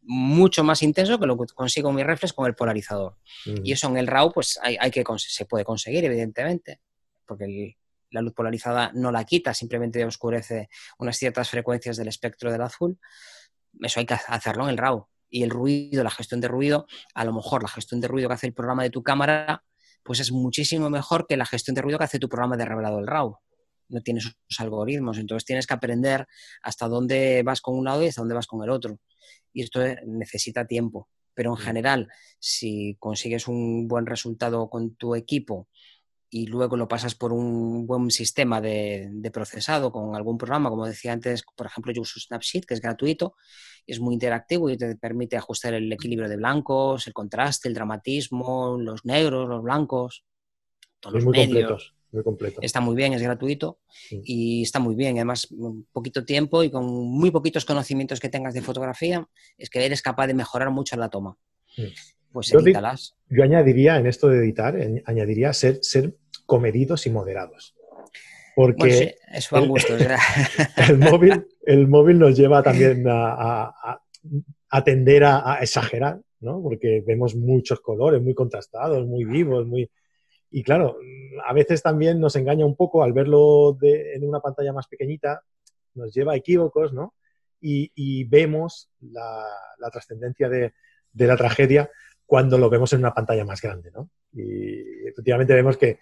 mucho 0.06 0.64
más 0.64 0.84
intenso 0.84 1.20
que 1.20 1.26
lo 1.26 1.38
que 1.38 1.54
consigo 1.54 1.92
mi 1.92 2.04
reflex 2.04 2.34
con 2.34 2.46
el 2.46 2.56
polarizador. 2.56 3.18
Y 3.46 3.72
eso 3.72 3.88
en 3.88 3.98
el 3.98 4.08
RAW, 4.08 4.32
pues 4.34 4.60
hay, 4.62 4.92
que 4.92 5.04
se 5.18 5.46
puede 5.46 5.64
conseguir, 5.64 6.04
evidentemente, 6.06 6.82
porque 7.26 7.78
la 8.10 8.22
luz 8.22 8.34
polarizada 8.34 8.92
no 8.94 9.12
la 9.12 9.24
quita, 9.24 9.54
simplemente 9.54 10.04
oscurece 10.06 10.70
unas 11.00 11.18
ciertas 11.18 11.50
frecuencias 11.50 11.98
del 11.98 12.10
espectro 12.10 12.52
del 12.52 12.62
azul. 12.62 13.00
Eso 13.82 14.00
hay 14.00 14.06
que 14.06 14.14
hacerlo 14.14 14.66
en 14.66 14.72
el 14.72 14.78
RAW. 14.78 15.08
Y 15.30 15.44
el 15.44 15.50
ruido, 15.50 16.04
la 16.04 16.12
gestión 16.12 16.42
de 16.42 16.48
ruido, 16.48 16.86
a 17.16 17.26
lo 17.26 17.34
mejor 17.34 17.64
la 17.64 17.70
gestión 17.70 18.02
de 18.02 18.08
ruido 18.08 18.28
que 18.28 18.36
hace 18.36 18.48
el 18.48 18.54
programa 18.54 18.84
de 18.84 18.92
tu 18.92 19.02
cámara, 19.02 19.64
pues 20.04 20.20
es 20.20 20.32
muchísimo 20.32 20.90
mejor 20.90 21.26
que 21.28 21.38
la 21.38 21.46
gestión 21.46 21.76
de 21.76 21.82
ruido 21.82 21.98
que 21.98 22.06
hace 22.06 22.20
tu 22.20 22.30
programa 22.30 22.58
de 22.58 22.66
revelado 22.66 22.98
del 22.98 23.08
RAW. 23.08 23.38
No 23.90 24.02
tienes 24.02 24.24
sus 24.24 24.60
algoritmos, 24.60 25.18
entonces 25.18 25.46
tienes 25.46 25.68
que 25.68 25.74
aprender 25.74 26.28
hasta 26.62 26.88
dónde 26.88 27.44
vas 27.44 27.62
con 27.62 27.78
un 27.78 27.86
lado 27.86 28.04
y 28.04 28.08
hasta 28.08 28.22
dónde 28.22 28.36
vas 28.36 28.48
con 28.48 28.64
el 28.64 28.70
otro 28.70 29.00
y 29.54 29.62
esto 29.62 29.80
necesita 30.06 30.66
tiempo. 30.66 31.08
Pero 31.34 31.52
en 31.52 31.62
mm. 31.62 31.66
general, 31.66 32.08
si 32.40 32.98
consigues 33.00 33.48
un 33.48 33.88
buen 33.88 34.06
resultado 34.06 34.70
con 34.70 34.96
tu 34.96 35.16
equipo 35.16 35.70
y 36.34 36.48
luego 36.48 36.76
lo 36.78 36.88
pasas 36.88 37.14
por 37.14 37.32
un 37.32 37.86
buen 37.86 38.10
sistema 38.10 38.60
de, 38.60 39.30
procesado 39.32 39.92
con 39.92 40.16
algún 40.16 40.36
programa, 40.36 40.72
como 40.72 40.88
decía 40.88 41.14
antes, 41.14 41.44
por 41.56 41.68
ejemplo, 41.68 41.94
yo 41.94 42.02
uso 42.02 42.20
Snapseed, 42.20 42.66
que 42.66 42.74
es 42.74 42.82
gratuito, 42.82 43.36
es 43.86 44.00
muy 44.00 44.16
interactivo 44.16 44.68
y 44.72 44.76
te 44.76 44.96
permite 44.96 45.38
ajustar 45.38 45.76
el 45.76 45.94
equilibrio 45.94 46.28
de 46.28 46.38
blancos, 46.38 47.06
el 47.06 47.14
contraste, 47.14 47.68
el 47.68 47.76
dramatismo, 47.76 48.80
los 48.80 49.06
negros, 49.06 49.48
los 49.48 49.62
blancos, 49.62 50.26
todos 51.00 51.14
los 51.14 51.26
muy 51.26 51.38
medios 51.38 51.94
completo. 52.24 52.62
Está 52.64 52.82
muy 52.82 52.96
bien, 52.96 53.14
es 53.14 53.22
gratuito 53.22 53.80
y 54.10 54.64
está 54.64 54.80
muy 54.80 54.96
bien. 54.96 55.18
Además, 55.18 55.48
poquito 55.92 56.26
tiempo 56.26 56.64
y 56.64 56.72
con 56.72 56.84
muy 56.86 57.30
poquitos 57.30 57.64
conocimientos 57.64 58.20
que 58.20 58.30
tengas 58.30 58.56
de 58.56 58.62
fotografía, 58.64 59.28
es 59.56 59.70
que 59.70 59.86
eres 59.86 60.02
capaz 60.02 60.26
de 60.26 60.34
mejorar 60.34 60.72
mucho 60.72 60.96
la 60.96 61.10
toma. 61.10 61.38
Pues 62.32 62.48
yo, 62.48 62.60
yo 63.30 63.44
añadiría 63.44 63.98
en 63.98 64.08
esto 64.08 64.28
de 64.30 64.40
editar, 64.40 64.76
añadiría 65.06 65.54
ser, 65.54 65.78
ser 65.84 66.18
comedidos 66.54 67.08
y 67.08 67.10
moderados. 67.10 67.76
Porque 68.56 69.16
eso 69.34 69.58
a 69.58 69.62
gusto. 69.62 69.96
el, 70.88 71.00
móvil, 71.00 71.48
el 71.66 71.88
móvil 71.88 72.20
nos 72.20 72.38
lleva 72.38 72.62
también 72.62 73.04
a, 73.10 74.00
tender 74.86 75.24
a, 75.24 75.58
exagerar, 75.62 76.20
¿no? 76.42 76.62
Porque 76.62 77.04
vemos 77.04 77.34
muchos 77.34 77.82
colores 77.82 78.22
muy 78.22 78.36
contrastados, 78.36 79.08
muy 79.08 79.26
vivos, 79.26 79.66
muy, 79.66 79.90
y 80.52 80.62
claro, 80.62 81.00
a 81.44 81.54
veces 81.54 81.82
también 81.82 82.20
nos 82.20 82.36
engaña 82.36 82.68
un 82.68 82.76
poco 82.76 83.02
al 83.02 83.14
verlo 83.14 83.76
en 83.82 84.24
una 84.24 84.40
pantalla 84.40 84.74
más 84.74 84.86
pequeñita, 84.86 85.42
nos 85.96 86.14
lleva 86.14 86.34
a 86.34 86.36
equívocos, 86.36 86.94
¿no? 86.94 87.16
Y, 87.60 88.26
vemos 88.26 88.92
la, 89.00 89.44
trascendencia 89.92 90.50
de, 90.50 90.74
la 91.14 91.38
tragedia 91.38 91.90
cuando 92.24 92.60
lo 92.60 92.70
vemos 92.70 92.94
en 92.94 93.00
una 93.00 93.16
pantalla 93.16 93.46
más 93.46 93.62
grande, 93.64 93.90
¿no? 93.90 94.12
Y 94.32 95.08
efectivamente 95.08 95.56
vemos 95.56 95.78
que, 95.78 95.98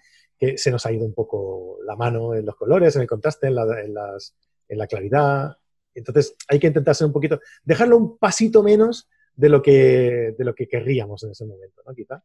se 0.56 0.70
nos 0.70 0.84
ha 0.86 0.92
ido 0.92 1.04
un 1.04 1.14
poco 1.14 1.78
la 1.84 1.96
mano 1.96 2.34
en 2.34 2.46
los 2.46 2.56
colores, 2.56 2.94
en 2.96 3.02
el 3.02 3.08
contraste, 3.08 3.48
en 3.48 3.54
la, 3.54 4.86
claridad. 4.86 5.56
Entonces 5.94 6.34
hay 6.48 6.58
que 6.58 6.68
intentar 6.68 6.94
ser 6.94 7.06
un 7.06 7.12
poquito, 7.12 7.40
dejarlo 7.64 7.96
un 7.96 8.18
pasito 8.18 8.62
menos 8.62 9.08
de 9.34 9.48
lo 9.48 9.62
que, 9.62 10.34
de 10.36 10.44
lo 10.44 10.54
que 10.54 10.68
querríamos 10.68 11.22
en 11.24 11.30
ese 11.30 11.44
momento, 11.44 11.82
¿no? 11.86 11.94
Quizá. 11.94 12.22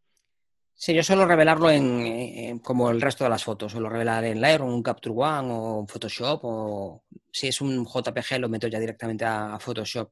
Sí, 0.80 0.94
yo 0.94 1.02
suelo 1.02 1.26
revelarlo 1.26 1.72
en, 1.72 2.60
como 2.60 2.92
el 2.92 3.02
resto 3.02 3.24
de 3.24 3.32
las 3.32 3.44
fotos. 3.44 3.72
Suelo 3.72 3.90
revelar 3.90 4.24
en 4.26 4.40
Lightroom, 4.40 4.72
un 4.72 4.84
Capture 4.84 5.16
One 5.18 5.50
o 5.52 5.86
Photoshop 5.88 6.40
o 6.44 7.04
si 7.32 7.48
es 7.48 7.62
un 7.62 7.84
JPG 7.84 8.40
lo 8.40 8.48
meto 8.48 8.68
ya 8.68 8.80
directamente 8.80 9.26
a, 9.26 9.58
Photoshop. 9.60 10.12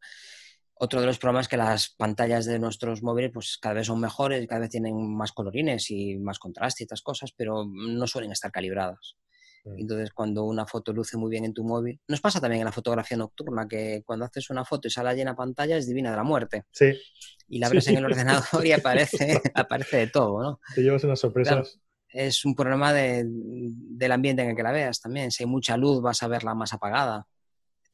Otro 0.78 1.00
de 1.00 1.08
los 1.08 1.18
problemas 1.18 1.46
es 1.46 1.50
que 1.50 1.58
las 1.58 1.90
pantallas 1.90 2.46
de 2.46 2.60
nuestros 2.60 3.02
móviles 3.02 3.32
pues 3.34 3.58
cada 3.62 3.76
vez 3.76 3.88
son 3.88 4.00
mejores, 4.00 4.46
cada 4.48 4.62
vez 4.62 4.70
tienen 4.70 5.16
más 5.16 5.32
colorines 5.32 5.90
y 5.90 6.18
más 6.18 6.38
contraste 6.38 6.84
y 6.84 6.86
estas 6.86 7.02
cosas, 7.02 7.32
pero 7.36 7.66
no 7.66 8.08
suelen 8.08 8.32
estar 8.32 8.52
calibradas. 8.52 9.16
Mm. 9.66 9.80
Entonces, 9.80 10.12
cuando 10.12 10.44
una 10.44 10.66
foto 10.66 10.94
luce 10.94 11.18
muy 11.18 11.30
bien 11.30 11.46
en 11.46 11.54
tu 11.54 11.64
móvil, 11.64 12.00
nos 12.08 12.22
pasa 12.22 12.40
también 12.40 12.62
en 12.62 12.66
la 12.66 12.72
fotografía 12.72 13.18
nocturna, 13.18 13.68
que 13.68 14.04
cuando 14.06 14.26
haces 14.26 14.50
una 14.50 14.64
foto 14.64 14.88
y 14.88 14.92
sale 14.92 15.16
llena 15.16 15.36
pantalla 15.36 15.78
es 15.78 15.88
divina 15.88 16.12
de 16.12 16.18
la 16.18 16.24
muerte. 16.24 16.66
Sí. 16.72 16.94
Y 17.48 17.60
la 17.60 17.68
abres 17.68 17.88
en 17.88 17.98
el 17.98 18.06
ordenador 18.06 18.66
y 18.66 18.72
aparece, 18.72 19.42
aparece 19.54 19.98
de 19.98 20.08
todo, 20.08 20.42
¿no? 20.42 20.60
Te 20.74 20.82
llevas 20.82 21.04
unas 21.04 21.20
sorpresas. 21.20 21.80
es 22.10 22.46
un 22.46 22.56
problema 22.56 22.94
del 22.94 24.12
ambiente 24.12 24.44
en 24.44 24.50
el 24.50 24.56
que 24.56 24.64
la 24.64 24.72
veas 24.72 25.00
también. 25.00 25.32
Si 25.32 25.44
hay 25.44 25.50
mucha 25.50 25.78
luz, 25.78 26.02
vas 26.02 26.22
a 26.22 26.28
verla 26.28 26.54
más 26.54 26.74
apagada. 26.74 27.28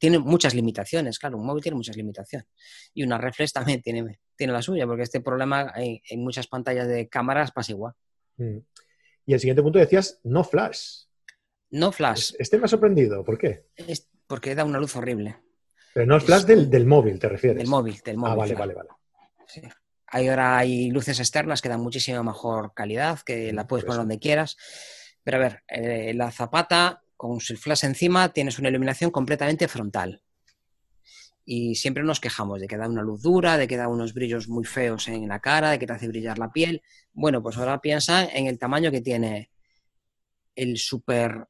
Tiene 0.02 0.18
muchas 0.18 0.52
limitaciones, 0.52 1.16
claro, 1.16 1.38
un 1.38 1.46
móvil 1.46 1.62
tiene 1.62 1.76
muchas 1.76 1.96
limitaciones. 1.96 2.48
Y 2.92 3.04
una 3.04 3.18
reflex 3.18 3.52
también 3.52 3.80
tiene, 3.80 4.18
tiene 4.34 4.52
la 4.52 4.60
suya, 4.60 4.84
porque 4.84 5.04
este 5.04 5.20
problema 5.20 5.72
en, 5.76 6.24
muchas 6.24 6.48
pantallas 6.48 6.88
de 6.88 7.08
cámaras 7.08 7.52
pasa 7.52 7.70
igual. 7.70 7.94
Mm. 8.36 8.56
Y 9.26 9.32
el 9.32 9.38
siguiente 9.38 9.62
punto 9.62 9.78
decías, 9.78 10.18
no 10.24 10.42
flash. 10.42 11.04
No 11.70 11.92
flash. 11.92 12.32
Este 12.36 12.58
me 12.58 12.64
ha 12.64 12.68
sorprendido. 12.68 13.22
¿Por 13.22 13.38
qué? 13.38 13.66
porque 14.26 14.56
da 14.56 14.64
una 14.64 14.80
luz 14.80 14.96
horrible. 14.96 15.36
Pero 15.94 16.06
no 16.06 16.16
es 16.16 16.24
flash 16.24 16.46
del, 16.46 16.84
móvil, 16.84 17.20
¿te 17.20 17.28
refieres? 17.28 17.58
Del 17.58 17.68
móvil, 17.68 18.00
del 18.04 18.16
móvil. 18.16 18.32
Ah, 18.32 18.34
vale, 18.34 18.54
vale, 18.54 18.74
vale. 18.74 18.88
Hay 20.08 20.26
ahora 20.26 20.58
hay 20.58 20.90
luces 20.90 21.20
externas 21.20 21.62
que 21.62 21.68
dan 21.68 21.80
muchísima 21.80 22.24
mejor 22.24 22.74
calidad, 22.74 23.20
que 23.20 23.52
la 23.52 23.68
puedes 23.68 23.84
poner 23.84 23.98
donde 23.98 24.18
quieras. 24.18 24.56
Pero 25.22 25.36
a 25.36 25.40
ver, 25.40 25.62
eh, 25.68 26.12
la 26.12 26.32
zapata 26.32 27.04
con 27.22 27.38
flash 27.38 27.84
encima 27.84 28.32
tienes 28.32 28.58
una 28.58 28.68
iluminación 28.68 29.12
completamente 29.12 29.68
frontal. 29.68 30.20
Y 31.44 31.76
siempre 31.76 32.02
nos 32.02 32.18
quejamos 32.18 32.60
de 32.60 32.66
que 32.66 32.76
da 32.76 32.88
una 32.88 33.02
luz 33.02 33.22
dura, 33.22 33.56
de 33.56 33.68
que 33.68 33.76
da 33.76 33.86
unos 33.86 34.12
brillos 34.12 34.48
muy 34.48 34.64
feos 34.64 35.06
en 35.06 35.28
la 35.28 35.38
cara, 35.38 35.70
de 35.70 35.78
que 35.78 35.86
te 35.86 35.92
hace 35.92 36.08
brillar 36.08 36.40
la 36.40 36.50
piel. 36.50 36.82
Bueno, 37.12 37.40
pues 37.40 37.56
ahora 37.58 37.80
piensa 37.80 38.24
en 38.24 38.48
el 38.48 38.58
tamaño 38.58 38.90
que 38.90 39.02
tiene 39.02 39.50
el 40.56 40.78
super 40.78 41.46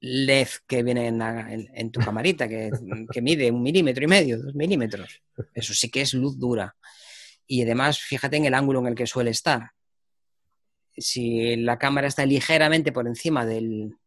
LED 0.00 0.48
que 0.66 0.82
viene 0.82 1.08
en, 1.08 1.90
tu 1.90 2.00
camarita, 2.00 2.48
que, 2.48 2.70
mide 3.20 3.50
un 3.50 3.62
milímetro 3.62 4.04
y 4.04 4.08
medio, 4.08 4.40
dos 4.40 4.54
milímetros. 4.54 5.20
Eso 5.52 5.74
sí 5.74 5.90
que 5.90 6.00
es 6.00 6.14
luz 6.14 6.38
dura. 6.38 6.74
Y 7.46 7.60
además, 7.60 7.98
fíjate 8.00 8.38
en 8.38 8.46
el 8.46 8.54
ángulo 8.54 8.80
en 8.80 8.86
el 8.86 8.94
que 8.94 9.06
suele 9.06 9.32
estar. 9.32 9.72
Si 10.96 11.56
la 11.56 11.78
cámara 11.78 12.08
está 12.08 12.24
ligeramente 12.24 12.90
por 12.90 13.06
encima 13.06 13.44
del, 13.44 13.98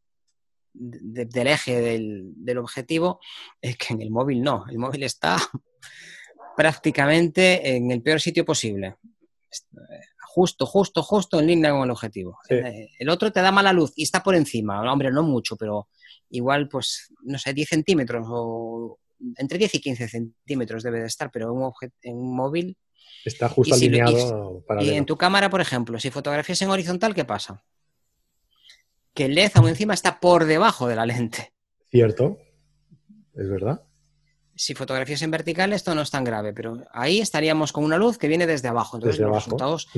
del 0.78 1.47
eje 1.47 1.82
del, 1.82 2.57
objetivo, 2.57 3.19
es 3.61 3.78
que 3.78 3.93
en 3.93 4.01
el 4.01 4.11
móvil 4.11 4.41
no. 4.41 4.65
El 4.69 4.78
móvil 4.78 5.03
está 5.03 5.38
prácticamente 6.57 7.76
en 7.76 7.91
el 7.91 8.01
peor 8.01 8.19
sitio 8.19 8.45
posible 8.45 8.97
justo, 10.36 10.65
justo, 10.65 11.01
justo 11.01 11.39
en 11.39 11.47
línea 11.47 11.71
con 11.71 11.84
el 11.84 11.91
objetivo. 11.91 12.39
Eh, 12.49 12.89
el 12.99 13.07
otro 13.07 13.32
te 13.32 13.41
da 13.41 13.53
mala 13.53 13.71
luz 13.71 13.93
y 13.95 14.03
está 14.03 14.21
por 14.21 14.36
encima. 14.36 14.82
Hombre, 14.91 15.09
no 15.09 15.23
mucho, 15.23 15.55
pero 15.55 15.88
igual, 16.30 16.67
pues, 16.67 17.09
no 17.23 17.39
sé, 17.39 17.53
10 17.53 17.69
centímetros 17.69 18.26
o 18.30 18.99
entre 19.38 19.57
10 19.57 19.76
y 19.76 19.80
15 19.80 20.09
centímetros 20.09 20.84
debe 20.84 20.99
de 20.99 21.07
estar, 21.07 21.32
pero 21.32 21.53
un 21.53 21.71
en 22.01 22.17
un 22.17 22.36
móvil... 22.36 22.78
Está 23.23 23.47
justo 23.47 23.76
alineado. 23.76 24.65
Y, 24.82 24.89
y 24.89 24.89
en 24.95 25.05
tu 25.05 25.15
cámara, 25.15 25.49
por 25.49 25.61
ejemplo, 25.61 25.97
si 26.01 26.11
fotografías 26.11 26.61
en 26.61 26.69
horizontal, 26.69 27.15
¿qué 27.15 27.23
pasa? 27.23 27.63
Que 29.16 29.26
el 29.26 29.34
LED 29.34 29.53
aún 29.55 29.70
encima 29.70 29.95
está 29.95 30.20
por 30.20 30.45
debajo 30.45 30.88
de 30.88 30.95
la 30.95 31.07
lente. 31.07 31.53
Cierto, 31.89 32.38
es 33.34 33.49
verdad 33.49 33.82
si 34.55 34.74
fotografías 34.74 35.22
en 35.22 35.32
vertical, 35.32 35.74
esto 35.74 35.93
no 35.93 36.01
es 36.01 36.09
tan 36.09 36.24
grave, 36.24 36.53
pero 36.53 36.82
ahí 36.91 37.20
estaríamos 37.20 37.74
con 37.74 37.84
una 37.84 37.97
luz 37.97 38.18
que 38.18 38.28
viene 38.28 38.47
desde 38.47 38.70
abajo. 38.70 38.97
Entonces, 38.97 39.20
los 39.20 39.36
resultados, 39.36 39.89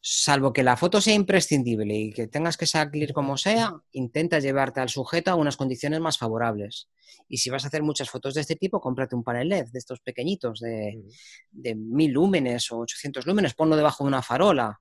salvo 0.00 0.54
que 0.54 0.62
la 0.62 0.78
foto 0.78 1.00
sea 1.00 1.14
imprescindible 1.14 1.94
y 1.94 2.12
que 2.12 2.26
tengas 2.26 2.56
que 2.56 2.66
salir 2.66 3.12
como 3.12 3.36
sea, 3.36 3.74
intenta 3.92 4.38
llevarte 4.38 4.80
al 4.80 4.88
sujeto 4.88 5.30
a 5.30 5.34
unas 5.34 5.58
condiciones 5.58 6.00
más 6.00 6.16
favorables. 6.16 6.88
Y 7.28 7.36
si 7.36 7.50
vas 7.50 7.64
a 7.64 7.68
hacer 7.68 7.82
muchas 7.82 8.08
fotos 8.08 8.34
de 8.34 8.40
este 8.40 8.56
tipo, 8.56 8.80
cómprate 8.80 9.14
un 9.14 9.22
panel 9.22 9.50
LED 9.50 9.66
de 9.70 9.78
estos 9.78 10.00
pequeñitos, 10.00 10.60
de, 10.60 11.02
de 11.50 11.74
1000 11.74 12.10
lúmenes 12.10 12.72
o 12.72 12.78
800 12.78 13.26
lúmenes, 13.26 13.54
ponlo 13.54 13.76
debajo 13.76 14.04
de 14.04 14.08
una 14.08 14.22
farola. 14.22 14.80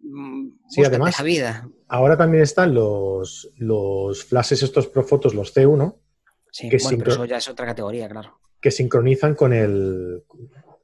Mm, 0.00 0.50
sí, 0.68 0.84
además, 0.84 1.22
vida. 1.22 1.68
ahora 1.88 2.16
también 2.16 2.42
están 2.42 2.74
los, 2.74 3.50
los 3.56 4.24
flashes 4.24 4.62
estos 4.62 4.86
Profotos, 4.86 5.34
los 5.34 5.54
C1, 5.54 5.96
Sí, 6.50 6.68
que 6.68 6.78
bueno, 6.82 6.98
pero 6.98 7.12
eso 7.12 7.24
ya 7.24 7.36
es 7.36 7.48
otra 7.48 7.66
categoría, 7.66 8.08
claro. 8.08 8.40
Que 8.60 8.70
sincronizan 8.70 9.34
con 9.34 9.52
el 9.52 10.24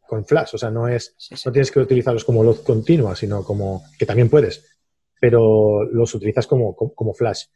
con 0.07 0.25
Flash, 0.25 0.55
o 0.55 0.59
sea, 0.59 0.71
no 0.71 0.87
es 0.87 1.17
no 1.45 1.53
tienes 1.53 1.71
que 1.71 1.81
utilizarlos 1.81 2.25
como 2.25 2.45
luz 2.45 2.61
continua, 2.61 3.17
sino 3.17 3.43
como 3.43 3.83
que 3.99 4.05
también 4.07 4.29
puedes, 4.29 4.79
pero 5.19 5.85
los 5.85 6.15
utilizas 6.15 6.47
como, 6.47 6.77
como, 6.77 7.15
flash. 7.15 7.47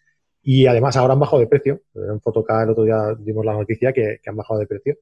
Y 0.42 0.66
además 0.66 0.96
ahora 0.96 1.12
han 1.12 1.20
bajado 1.20 1.40
de 1.40 1.46
precio. 1.46 1.82
En 1.94 2.20
Photocard 2.20 2.64
el 2.64 2.70
otro 2.70 2.84
día 2.84 3.14
dimos 3.18 3.44
la 3.44 3.52
noticia 3.52 3.92
que, 3.92 4.20
han 4.24 4.36
bajado 4.36 4.60
de 4.60 4.66
precio. 4.66 4.96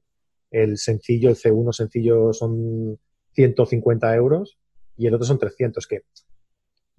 El 0.51 0.77
sencillo, 0.77 1.29
el 1.29 1.37
C1 1.37 1.71
sencillo 1.71 2.33
son 2.33 2.99
150 3.33 4.15
euros 4.15 4.57
y 4.97 5.07
el 5.07 5.13
otro 5.13 5.25
son 5.25 5.39
300, 5.39 5.87
que 5.87 6.01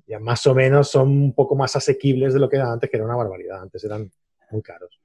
ya 0.08 0.18
más 0.18 0.46
o 0.46 0.54
menos 0.54 0.90
son 0.90 1.08
un 1.08 1.34
poco 1.34 1.54
más 1.54 1.76
asequibles 1.76 2.32
de 2.32 2.40
lo 2.40 2.48
que 2.48 2.56
era 2.56 2.72
antes, 2.72 2.90
que 2.90 2.96
era 2.96 3.04
una 3.04 3.16
barbaridad. 3.16 3.62
Antes 3.62 3.84
eran 3.84 4.10
muy 4.50 4.62
caros. 4.62 4.98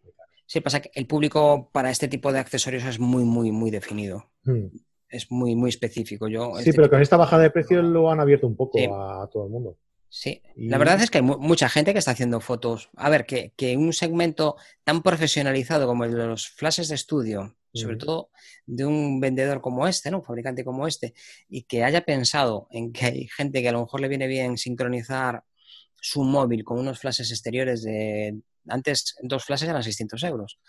Sí, 0.45 0.61
pasa 0.61 0.81
que 0.81 0.91
el 0.93 1.07
público 1.07 1.69
para 1.71 1.89
este 1.89 2.07
tipo 2.07 2.31
de 2.31 2.39
accesorios 2.39 2.83
es 2.85 2.99
muy, 2.99 3.23
muy, 3.23 3.51
muy 3.51 3.71
definido. 3.71 4.31
Hmm. 4.43 4.67
Es 5.09 5.31
muy, 5.31 5.55
muy 5.55 5.69
específico. 5.69 6.27
Yo, 6.27 6.53
sí, 6.55 6.69
este 6.69 6.73
pero 6.73 6.89
con 6.89 7.01
esta 7.01 7.17
bajada 7.17 7.43
de 7.43 7.51
precios 7.51 7.83
lo 7.83 8.09
han 8.09 8.19
abierto 8.19 8.47
un 8.47 8.55
poco 8.55 8.77
a 8.79 9.29
todo 9.31 9.45
el 9.45 9.51
mundo. 9.51 9.77
Sí, 10.09 10.43
la 10.55 10.77
verdad 10.77 11.01
es 11.01 11.09
que 11.09 11.17
hay 11.17 11.23
mucha 11.23 11.69
gente 11.69 11.91
que 11.91 11.99
está 11.99 12.11
haciendo 12.11 12.39
fotos. 12.39 12.91
A 12.95 13.09
ver, 13.09 13.25
que, 13.25 13.51
que 13.55 13.75
un 13.77 13.93
segmento 13.93 14.57
tan 14.83 15.01
profesionalizado 15.01 15.87
como 15.87 16.05
el 16.05 16.11
de 16.13 16.27
los 16.27 16.49
flashes 16.49 16.87
de 16.87 16.95
estudio, 16.95 17.55
sobre 17.73 17.97
todo 17.97 18.29
de 18.65 18.85
un 18.85 19.19
vendedor 19.19 19.61
como 19.61 19.87
este, 19.87 20.11
¿no? 20.11 20.17
Un 20.17 20.23
fabricante 20.23 20.63
como 20.63 20.87
este, 20.87 21.13
y 21.49 21.63
que 21.63 21.83
haya 21.83 22.05
pensado 22.05 22.67
en 22.71 22.93
que 22.93 23.05
hay 23.05 23.27
gente 23.27 23.61
que 23.61 23.69
a 23.69 23.71
lo 23.71 23.81
mejor 23.81 24.01
le 24.01 24.07
viene 24.07 24.27
bien 24.27 24.57
sincronizar 24.57 25.43
su 25.99 26.23
móvil 26.23 26.63
con 26.63 26.79
unos 26.79 26.99
flashes 26.99 27.31
exteriores 27.31 27.81
de... 27.83 28.41
Antes 28.67 29.15
dos 29.21 29.43
flashes 29.45 29.69
eran 29.69 29.83
600 29.83 30.23
euros. 30.23 30.59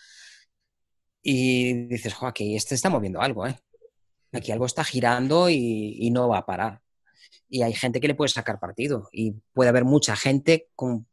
Y 1.23 1.87
dices, 1.87 2.15
jo, 2.15 2.27
aquí 2.27 2.55
este 2.57 2.75
está 2.75 2.89
moviendo 2.89 3.21
algo, 3.21 3.47
¿eh? 3.47 3.57
Aquí 4.33 4.53
algo 4.53 4.67
está 4.67 4.85
girando 4.85 5.49
y, 5.49 6.11
no 6.13 6.29
va 6.29 6.39
a 6.39 6.47
parar. 6.47 6.83
Y 7.49 7.63
hay 7.63 7.73
gente 7.73 8.01
que 8.01 8.09
le 8.09 8.15
puede 8.15 8.29
sacar 8.29 8.61
partido. 8.61 9.09
Y 9.13 9.33
puede 9.53 9.71
haber 9.71 9.85
mucha 9.85 10.17
gente 10.17 10.69
con, 10.75 11.07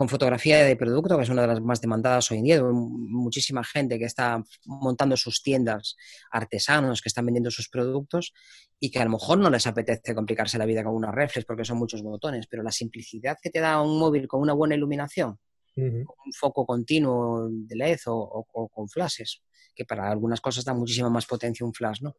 con 0.00 0.08
fotografía 0.08 0.64
de 0.64 0.76
producto, 0.76 1.14
que 1.18 1.24
es 1.24 1.28
una 1.28 1.42
de 1.42 1.48
las 1.48 1.60
más 1.60 1.78
demandadas 1.82 2.30
hoy 2.30 2.38
en 2.38 2.44
día. 2.44 2.62
Muchísima 2.62 3.62
gente 3.62 3.98
que 3.98 4.06
está 4.06 4.42
montando 4.64 5.14
sus 5.14 5.42
tiendas, 5.42 5.94
artesanos 6.30 7.02
que 7.02 7.10
están 7.10 7.26
vendiendo 7.26 7.50
sus 7.50 7.68
productos 7.68 8.32
y 8.78 8.90
que 8.90 8.98
a 8.98 9.04
lo 9.04 9.10
mejor 9.10 9.36
no 9.40 9.50
les 9.50 9.66
apetece 9.66 10.14
complicarse 10.14 10.56
la 10.56 10.64
vida 10.64 10.82
con 10.82 10.94
una 10.94 11.12
reflex 11.12 11.44
porque 11.44 11.66
son 11.66 11.76
muchos 11.76 12.00
botones, 12.00 12.46
pero 12.46 12.62
la 12.62 12.72
simplicidad 12.72 13.36
que 13.42 13.50
te 13.50 13.60
da 13.60 13.78
un 13.82 13.98
móvil 13.98 14.26
con 14.26 14.40
una 14.40 14.54
buena 14.54 14.74
iluminación, 14.74 15.38
con 15.74 15.84
un 15.84 16.32
foco 16.32 16.64
continuo 16.64 17.50
de 17.50 17.76
LED 17.76 17.98
o, 18.06 18.46
con 18.72 18.88
flashes, 18.88 19.42
que 19.74 19.84
para 19.84 20.10
algunas 20.10 20.40
cosas 20.40 20.64
da 20.64 20.72
muchísima 20.72 21.10
más 21.10 21.26
potencia 21.26 21.66
un 21.66 21.74
flash, 21.74 22.00
¿no? 22.00 22.16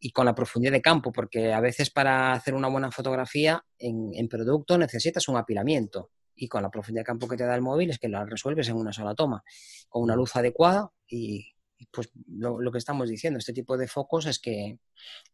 y 0.00 0.12
con 0.12 0.24
la 0.24 0.34
profundidad 0.34 0.72
de 0.72 0.80
campo, 0.80 1.12
porque 1.12 1.52
a 1.52 1.60
veces 1.60 1.90
para 1.90 2.32
hacer 2.32 2.54
una 2.54 2.68
buena 2.68 2.90
fotografía 2.90 3.62
en, 3.78 4.28
producto 4.28 4.78
necesitas 4.78 5.28
un 5.28 5.36
apilamiento 5.36 6.10
y 6.34 6.48
con 6.48 6.62
la 6.62 6.70
profundidad 6.70 7.02
de 7.02 7.06
campo 7.06 7.28
que 7.28 7.36
te 7.36 7.44
da 7.44 7.54
el 7.54 7.62
móvil 7.62 7.90
es 7.90 7.98
que 7.98 8.08
la 8.08 8.24
resuelves 8.24 8.68
en 8.68 8.76
una 8.76 8.92
sola 8.92 9.14
toma, 9.14 9.44
con 9.88 10.02
una 10.02 10.16
luz 10.16 10.34
adecuada 10.36 10.90
y, 11.06 11.48
pues 11.90 12.10
lo, 12.28 12.70
que 12.70 12.78
estamos 12.78 13.08
diciendo, 13.08 13.38
este 13.38 13.52
tipo 13.52 13.76
de 13.76 13.88
focos 13.88 14.26
es 14.26 14.38
que... 14.38 14.78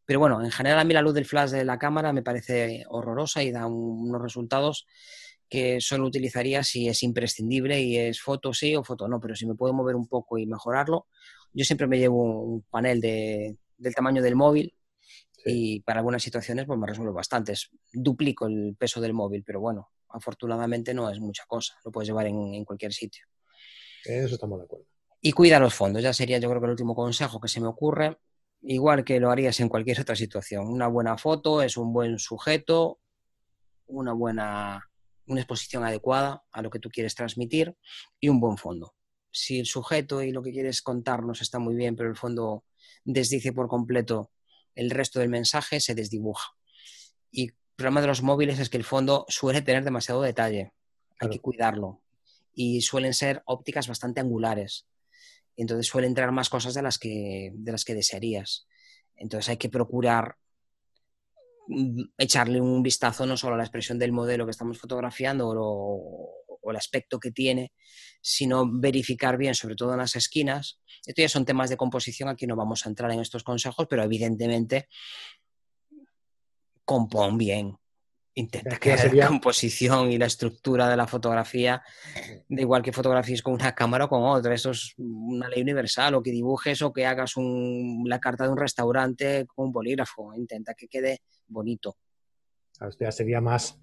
Pero 0.05 0.21
bueno, 0.21 0.43
en 0.43 0.51
general 0.51 0.79
a 0.79 0.85
mí 0.85 0.95
la 0.95 1.03
luz 1.03 1.15
del 1.15 1.27
flash 1.27 1.51
de 1.51 1.65
la 1.65 1.79
cámara 1.79 2.13
me 2.13 2.23
parece 2.23 2.85
horrorosa 2.89 3.43
y 3.43 3.53
da 3.53 3.67
unos 3.67 4.23
resultados 4.23 4.87
que 5.49 5.81
solo 5.81 6.07
utilizaría 6.07 6.63
si 6.63 6.89
es 6.89 7.03
imprescindible 7.03 7.81
y 7.81 7.97
es 7.97 8.21
foto 8.21 8.53
sí 8.53 8.77
o 8.77 8.85
foto 8.85 9.09
no, 9.09 9.21
pero 9.21 9.35
si 9.35 9.47
me 9.47 9.55
puedo 9.55 9.73
mover 9.73 9.97
un 9.97 10.07
poco 10.07 10.39
y 10.39 10.47
mejorarlo, 10.47 11.07
yo 11.53 11.65
siempre 11.65 11.87
me 11.87 11.99
llevo 11.99 12.43
un 12.43 12.63
panel 12.63 13.01
de, 13.01 13.57
del 13.79 13.95
tamaño 13.95 14.23
del 14.23 14.37
móvil 14.37 14.75
y 15.45 15.81
para 15.81 16.01
algunas 16.01 16.23
situaciones 16.23 16.67
pues 16.67 16.79
me 16.79 16.87
resuelvo 16.87 17.15
bastante. 17.15 17.55
Duplico 17.93 18.47
el 18.47 18.77
peso 18.79 19.01
del 19.01 19.15
móvil, 19.15 19.43
pero 19.45 19.61
bueno, 19.61 19.91
afortunadamente 20.11 20.95
no 20.95 21.11
es 21.11 21.21
mucha 21.21 21.45
cosa, 21.47 21.79
lo 21.85 21.91
puedes 21.91 22.09
llevar 22.09 22.27
en 22.27 22.65
cualquier 22.65 22.93
sitio. 22.93 23.25
Eso 24.05 24.35
estamos 24.35 24.59
de 24.59 24.65
acuerdo. 24.65 24.87
Y 25.21 25.33
cuida 25.33 25.59
los 25.59 25.75
fondos, 25.75 26.03
ya 26.03 26.13
sería 26.13 26.39
yo 26.39 26.49
creo 26.49 26.61
que 26.61 26.67
el 26.67 26.73
último 26.73 26.95
consejo 26.95 27.41
que 27.41 27.49
se 27.49 27.61
me 27.61 27.67
ocurre, 27.67 28.19
igual 28.63 29.05
que 29.05 29.21
lo 29.21 29.31
harías 29.31 29.59
en 29.61 29.69
cualquier 29.69 30.01
otra 30.01 30.17
situación. 30.17 30.67
Una 30.67 30.89
buena 30.89 31.19
foto 31.19 31.63
es 31.63 31.77
un 31.77 31.93
buen 31.93 32.19
sujeto, 32.19 33.01
una 33.87 34.13
buena 34.13 34.85
una 35.27 35.43
exposición 35.43 35.85
adecuada 35.85 36.43
a 36.53 36.63
lo 36.63 36.71
que 36.71 36.79
tú 36.79 36.89
quieres 36.89 37.15
transmitir 37.15 37.77
y 38.19 38.31
un 38.31 38.41
buen 38.41 38.57
fondo. 38.57 38.95
Si 39.31 39.61
el 39.61 39.67
sujeto 39.67 40.23
y 40.23 40.33
lo 40.33 40.43
que 40.43 40.53
quieres 40.53 40.81
contarnos 40.81 41.43
está 41.43 41.59
muy 41.59 41.75
bien, 41.75 41.97
pero 41.97 42.09
el 42.09 42.17
fondo 42.17 42.65
desdice 43.05 43.53
por 43.53 43.69
completo 43.69 44.33
el 44.75 44.89
resto 44.89 45.21
del 45.21 45.29
mensaje, 45.29 45.81
se 45.81 45.95
desdibuja. 45.95 46.53
Y 47.31 47.51
problema 47.79 48.03
de 48.03 48.09
los 48.09 48.23
móviles 48.23 48.59
es 48.59 48.69
que 48.69 48.77
el 48.77 48.85
fondo 48.85 49.25
suele 49.29 49.63
tener 49.63 49.85
demasiado 49.85 50.21
detalle. 50.21 50.73
Hay 51.19 51.31
que 51.31 51.41
cuidarlo. 51.41 52.03
Y 52.53 52.83
suelen 52.83 53.15
ser 53.15 53.43
ópticas 53.47 53.89
bastante 53.89 54.21
angulares 54.21 54.87
entonces 55.59 55.89
suele 55.89 56.07
entrar 56.07 56.31
más 56.31 56.49
cosas 56.49 56.73
de 56.73 56.83
las 56.83 56.99
que, 56.99 57.51
de 57.53 57.73
las 57.73 57.85
que 57.85 57.95
desearías. 57.95 58.67
Entonces 59.17 59.49
hay 59.51 59.57
que 59.57 59.69
procurar 59.69 60.37
mm, 61.67 62.03
echarle 62.17 62.61
un 62.61 62.81
vistazo 62.81 63.27
no 63.27 63.37
solo 63.37 63.55
a 63.55 63.59
la 63.59 63.65
expresión 63.65 63.99
del 63.99 64.13
modelo 64.13 64.45
que 64.47 64.53
estamos 64.53 64.79
fotografiando 64.79 65.49
o, 65.49 66.35
el 66.71 66.77
aspecto 66.77 67.19
que 67.19 67.31
tiene, 67.31 67.73
sino 68.21 68.71
verificar 68.71 69.39
bien, 69.39 69.55
sobre 69.55 69.75
todo 69.75 69.93
en 69.93 69.99
las 69.99 70.17
esquinas. 70.17 70.81
Esto 71.07 71.23
ya 71.23 71.29
son 71.29 71.47
temas 71.47 71.71
de 71.71 71.79
composición, 71.79 72.29
aquí 72.29 72.47
no 72.47 72.57
vamos 72.57 72.85
a 72.85 72.91
entrar 72.91 73.11
en 73.11 73.21
estos 73.21 73.43
consejos, 73.43 73.87
pero 73.89 74.03
evidentemente 74.03 74.87
compón 76.89 77.37
bien, 77.37 77.77
intenta 78.33 78.79
que 78.79 78.97
la 79.13 79.27
composición 79.29 80.11
y 80.11 80.17
la 80.17 80.25
estructura 80.25 80.89
de 80.89 80.97
la 80.97 81.07
fotografía, 81.07 81.83
de 82.49 82.63
igual 82.63 82.83
que 82.83 82.95
fotografíes 82.95 83.43
con 83.43 83.53
una 83.53 83.75
cámara 83.75 84.07
o 84.07 84.09
con 84.09 84.23
otra, 84.23 84.55
eso 84.55 84.71
es 84.71 84.95
una 84.97 85.51
ley 85.51 85.61
universal, 85.61 86.15
o 86.15 86.23
que 86.23 86.31
dibujes 86.31 86.81
o 86.81 86.91
que 86.91 87.05
hagas 87.05 87.35
la 88.07 88.19
carta 88.19 88.45
de 88.45 88.51
un 88.51 88.57
restaurante 88.57 89.47
con 89.47 89.67
un 89.67 89.73
bolígrafo, 89.73 90.33
intenta 90.35 90.73
que 90.73 90.89
quede 90.89 91.21
bonito. 91.47 91.95
O 92.81 92.91
sea, 92.91 93.13
sería 93.13 93.43
más, 93.43 93.79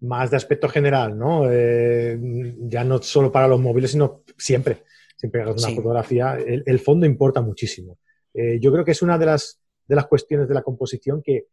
más 0.00 0.30
de 0.30 0.38
aspecto 0.38 0.70
general, 0.70 1.18
¿no? 1.18 1.50
Eh, 1.50 2.18
ya 2.60 2.84
no 2.84 3.02
solo 3.02 3.30
para 3.30 3.48
los 3.48 3.60
móviles, 3.60 3.90
sino 3.90 4.22
siempre, 4.38 4.84
siempre 5.14 5.42
hagas 5.42 5.62
una 5.62 5.76
fotografía, 5.76 6.38
el, 6.38 6.78
fondo 6.78 7.04
importa 7.04 7.42
muchísimo. 7.42 7.98
Eh, 8.32 8.58
yo 8.60 8.72
creo 8.72 8.82
que 8.82 8.92
es 8.92 9.02
una 9.02 9.18
de 9.18 9.26
las, 9.26 9.60
de 9.86 9.94
las 9.94 10.06
cuestiones 10.06 10.48
de 10.48 10.54
la 10.54 10.62
composición 10.62 11.20
que, 11.22 11.48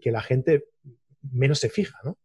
que 0.00 0.10
la 0.12 0.22
gente 0.22 0.64
menos 1.32 1.58
se 1.58 1.68
fija, 1.68 1.98
¿no? 2.04 2.18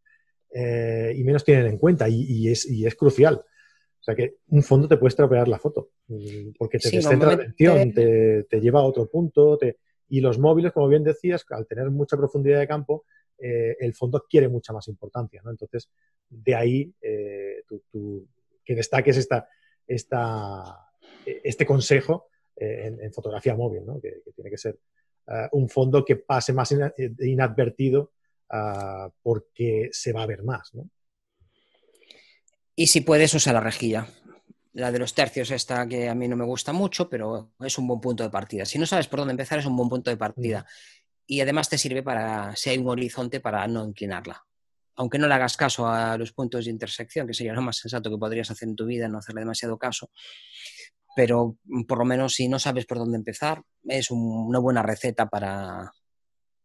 Eh, 0.51 1.13
y 1.15 1.23
menos 1.23 1.43
tienen 1.43 1.67
en 1.67 1.77
cuenta 1.77 2.07
y, 2.09 2.49
es, 2.49 2.95
crucial. 2.97 3.35
O 3.35 4.03
sea 4.03 4.15
que 4.15 4.37
un 4.47 4.63
fondo 4.63 4.87
te 4.87 4.97
puede 4.97 5.09
estropear 5.09 5.47
la 5.47 5.59
foto 5.59 5.91
mm, 6.07 6.51
porque 6.57 6.79
te 6.79 6.89
descentra 6.89 7.27
la 7.27 7.33
atención, 7.35 7.93
te, 7.93 8.61
lleva 8.61 8.79
a 8.79 8.83
otro 8.83 9.09
punto. 9.09 9.57
Y 10.07 10.21
los 10.21 10.39
móviles, 10.39 10.71
como 10.71 10.87
bien 10.87 11.03
decías, 11.03 11.45
al 11.49 11.67
tener 11.67 11.91
mucha 11.91 12.17
profundidad 12.17 12.59
de 12.59 12.67
campo, 12.67 13.05
eh, 13.37 13.75
el 13.79 13.93
fondo 13.93 14.17
adquiere 14.17 14.49
mucha 14.49 14.73
más 14.73 14.87
importancia. 14.87 15.41
¿no? 15.43 15.51
Entonces, 15.51 15.89
de 16.29 16.55
ahí 16.55 16.93
eh, 17.01 17.63
que 18.65 18.75
destaques 18.75 19.17
esta, 19.17 19.47
esta, 19.85 20.89
este 21.25 21.65
consejo 21.65 22.27
en, 22.55 23.13
fotografía 23.13 23.55
móvil, 23.55 23.85
¿no? 23.85 24.01
que, 24.01 24.21
tiene 24.35 24.49
que 24.49 24.57
ser 24.57 24.79
un 25.51 25.69
fondo 25.69 26.03
que 26.03 26.15
pase 26.15 26.53
más 26.53 26.73
inadvertido 27.19 28.11
Ah, 28.49 29.09
porque 29.21 29.89
se 29.91 30.11
va 30.11 30.23
a 30.23 30.27
ver 30.27 30.43
más. 30.43 30.73
¿no? 30.73 30.89
Y 32.75 32.87
si 32.87 33.01
puedes, 33.01 33.33
usa 33.33 33.53
la 33.53 33.59
rejilla. 33.59 34.07
La 34.73 34.91
de 34.91 34.99
los 34.99 35.13
tercios, 35.13 35.51
esta 35.51 35.87
que 35.87 36.09
a 36.09 36.15
mí 36.15 36.27
no 36.27 36.35
me 36.35 36.45
gusta 36.45 36.73
mucho, 36.73 37.09
pero 37.09 37.53
es 37.59 37.77
un 37.77 37.87
buen 37.87 37.99
punto 37.99 38.23
de 38.23 38.29
partida. 38.29 38.65
Si 38.65 38.79
no 38.79 38.85
sabes 38.85 39.07
por 39.07 39.19
dónde 39.19 39.31
empezar, 39.33 39.59
es 39.59 39.65
un 39.65 39.75
buen 39.75 39.89
punto 39.89 40.09
de 40.09 40.17
partida. 40.17 40.65
Y 41.25 41.41
además 41.41 41.69
te 41.69 41.77
sirve 41.77 42.01
para, 42.01 42.55
si 42.55 42.71
hay 42.71 42.77
un 42.77 42.87
horizonte, 42.87 43.39
para 43.39 43.67
no 43.67 43.85
inclinarla. 43.85 44.43
Aunque 44.95 45.17
no 45.17 45.27
le 45.27 45.33
hagas 45.33 45.55
caso 45.55 45.87
a 45.87 46.17
los 46.17 46.33
puntos 46.33 46.65
de 46.65 46.71
intersección, 46.71 47.27
que 47.27 47.33
sería 47.33 47.53
lo 47.53 47.61
más 47.61 47.77
sensato 47.77 48.09
que 48.09 48.17
podrías 48.17 48.49
hacer 48.51 48.67
en 48.67 48.75
tu 48.75 48.85
vida, 48.85 49.07
no 49.07 49.19
hacerle 49.19 49.41
demasiado 49.41 49.77
caso. 49.77 50.09
Pero 51.15 51.57
por 51.87 51.97
lo 51.97 52.05
menos 52.05 52.35
si 52.35 52.47
no 52.47 52.59
sabes 52.59 52.85
por 52.85 52.97
dónde 52.97 53.17
empezar, 53.17 53.63
es 53.83 54.11
una 54.11 54.59
buena 54.59 54.83
receta 54.83 55.27
para, 55.27 55.91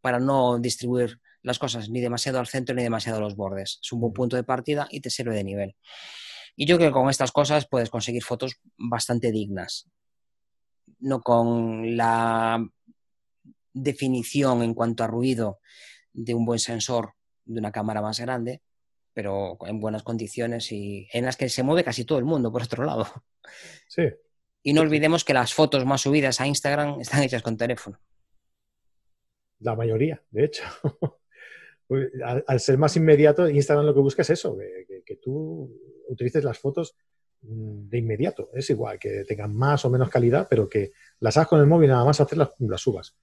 para 0.01 0.21
no 0.21 0.59
distribuir 0.59 1.19
las 1.43 1.59
cosas 1.59 1.89
ni 1.91 2.01
demasiado 2.01 2.39
al 2.39 2.47
centro 2.47 2.75
ni 2.75 2.83
demasiado 2.83 3.19
a 3.19 3.21
los 3.21 3.37
bordes. 3.37 3.79
Es 3.83 3.93
un 3.93 4.01
buen 4.01 4.13
punto 4.13 4.37
de 4.37 4.45
partida 4.45 4.87
y 4.91 5.01
te 5.01 5.11
sirve 5.11 5.35
de 5.35 5.45
nivel. 5.45 5.77
Y 6.57 6.67
yo 6.67 6.77
creo 6.77 6.91
que 6.91 6.95
con 6.95 7.11
estas 7.11 7.33
cosas 7.33 7.67
puedes 7.69 7.91
conseguir 7.91 8.23
fotos 8.23 8.61
bastante 8.77 9.33
dignas. 9.33 9.89
No 10.99 11.21
con 11.21 11.97
la 11.97 12.65
definición 13.73 14.63
en 14.63 14.73
cuanto 14.73 15.05
a 15.05 15.09
ruido 15.09 15.59
de 16.13 16.35
un 16.35 16.47
buen 16.47 16.61
sensor 16.61 17.15
de 17.45 17.59
una 17.59 17.73
cámara 17.73 18.01
más 18.01 18.21
grande, 18.21 18.63
pero 19.13 19.59
en 19.67 19.81
buenas 19.81 20.03
condiciones 20.03 20.73
y 20.73 21.09
en 21.13 21.25
las 21.25 21.37
que 21.37 21.49
se 21.49 21.63
mueve 21.63 21.85
casi 21.85 22.05
todo 22.05 22.19
el 22.19 22.25
mundo, 22.25 22.53
por 22.53 22.63
otro 22.63 22.85
lado. 22.85 23.07
Sí. 23.89 24.05
Y 24.67 24.73
no 24.73 24.81
olvidemos 24.81 25.25
que 25.25 25.35
las 25.35 25.53
fotos 25.53 25.85
más 25.85 26.01
subidas 26.01 26.41
a 26.41 26.47
Instagram 26.47 26.99
están 27.01 27.23
hechas 27.23 27.43
con 27.43 27.59
teléfono. 27.59 28.01
La 29.61 29.77
mayoría, 29.77 30.23
de 30.31 30.45
hecho. 30.47 30.65
al, 32.47 32.61
ser 32.61 32.79
más 32.79 32.97
inmediato, 32.97 33.49
Instagram 33.49 33.85
lo 33.85 33.95
que 33.95 34.01
busca 34.01 34.23
es 34.23 34.31
eso, 34.31 34.57
que, 34.57 35.17
tú 35.17 35.71
utilices 36.09 36.43
las 36.43 36.59
fotos 36.59 36.97
mm, 37.43 37.89
de 37.91 37.99
inmediato. 37.99 38.49
Es 38.55 38.71
igual, 38.71 38.99
que 38.99 39.25
tengan 39.29 39.55
más 39.55 39.85
o 39.85 39.91
menos 39.91 40.09
calidad, 40.09 40.47
pero 40.49 40.67
que 40.67 40.93
las 41.21 41.37
hagas 41.37 41.49
con 41.49 41.61
el 41.61 41.67
móvil 41.67 41.91
nada 41.91 42.05
más 42.05 42.21
hacer 42.21 42.39
las, 42.39 42.81
subas. 42.81 43.15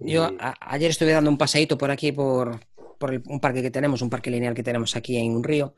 Yo 0.00 0.30
ayer 0.60 0.90
estuve 0.90 1.12
dando 1.12 1.30
un 1.30 1.38
paseíto 1.38 1.78
por 1.78 1.92
aquí, 1.92 2.10
por, 2.10 2.60
un 3.28 3.40
parque 3.40 3.62
que 3.62 3.70
tenemos, 3.70 4.02
un 4.02 4.10
parque 4.10 4.30
lineal 4.30 4.54
que 4.54 4.64
tenemos 4.64 4.96
aquí 4.96 5.16
en 5.16 5.32
un 5.32 5.44
río, 5.44 5.74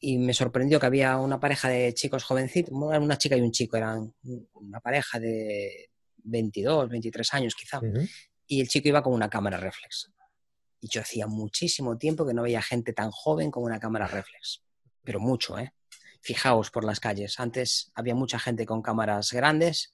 y 0.00 0.18
me 0.18 0.32
sorprendió 0.32 0.78
que 0.78 0.86
había 0.86 1.16
una 1.16 1.40
pareja 1.40 1.68
de 1.68 1.92
chicos 1.92 2.24
jovencitos, 2.24 2.72
una 2.72 3.18
chica 3.18 3.36
y 3.36 3.40
un 3.40 3.50
chico, 3.50 3.76
eran 3.76 4.14
una 4.52 4.80
pareja 4.80 5.18
de 5.18 5.90
22, 6.16 6.88
23 6.88 7.34
años 7.34 7.54
quizá, 7.54 7.80
y 8.46 8.60
el 8.60 8.68
chico 8.68 8.88
iba 8.88 9.02
con 9.02 9.12
una 9.12 9.28
cámara 9.28 9.58
reflex. 9.58 10.10
Y 10.80 10.88
yo 10.88 11.00
hacía 11.00 11.26
muchísimo 11.26 11.98
tiempo 11.98 12.24
que 12.24 12.34
no 12.34 12.42
veía 12.42 12.62
gente 12.62 12.92
tan 12.92 13.10
joven 13.10 13.50
con 13.50 13.64
una 13.64 13.80
cámara 13.80 14.06
reflex, 14.06 14.62
pero 15.02 15.18
mucho, 15.18 15.58
¿eh? 15.58 15.72
Fijaos 16.20 16.70
por 16.70 16.84
las 16.84 17.00
calles, 17.00 17.38
antes 17.40 17.90
había 17.94 18.14
mucha 18.14 18.38
gente 18.38 18.66
con 18.66 18.82
cámaras 18.82 19.32
grandes 19.32 19.92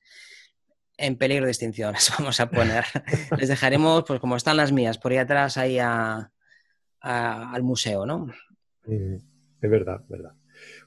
en 0.96 1.16
peligro 1.16 1.46
de 1.46 1.50
extinción, 1.50 1.94
vamos 2.18 2.40
a 2.40 2.50
poner. 2.50 2.84
Les 3.38 3.48
dejaremos, 3.48 4.04
pues 4.06 4.20
como 4.20 4.36
están 4.36 4.56
las 4.58 4.72
mías, 4.72 4.98
por 4.98 5.12
ahí 5.12 5.18
atrás, 5.18 5.56
ahí 5.56 5.78
al 5.78 7.62
museo, 7.62 8.04
¿no? 8.04 8.26
Es 9.64 9.70
verdad, 9.70 10.02
verdad. 10.10 10.32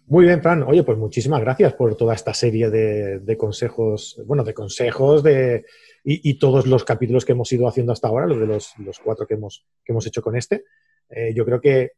Muy 0.06 0.26
bien, 0.26 0.40
Fran. 0.40 0.62
Oye, 0.62 0.84
pues 0.84 1.00
muchísimas 1.00 1.42
gracias 1.42 1.74
por 1.74 1.98
toda 1.98 2.14
esta 2.14 2.32
serie 2.32 2.70
de, 2.70 3.36
consejos, 3.36 4.22
bueno, 4.28 4.44
de 4.44 4.54
consejos 4.54 5.24
de, 5.24 5.66
y, 6.04 6.38
todos 6.38 6.68
los 6.68 6.84
capítulos 6.84 7.26
que 7.26 7.32
hemos 7.32 7.52
ido 7.52 7.68
haciendo 7.68 7.92
hasta 7.92 8.08
ahora, 8.08 8.28
los 8.28 8.40
de 8.40 8.46
los, 8.46 9.00
cuatro 9.04 9.26
que 9.26 9.34
hemos, 9.34 9.66
que 9.84 9.94
hemos 9.94 10.06
hecho 10.06 10.22
con 10.22 10.36
este. 10.36 10.64
Eh, 11.10 11.34
yo 11.36 11.44
creo 11.44 11.60
que, 11.60 11.94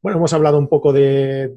bueno, 0.00 0.16
hemos 0.16 0.32
hablado 0.32 0.56
un 0.56 0.68
poco 0.68 0.90
de, 0.90 1.54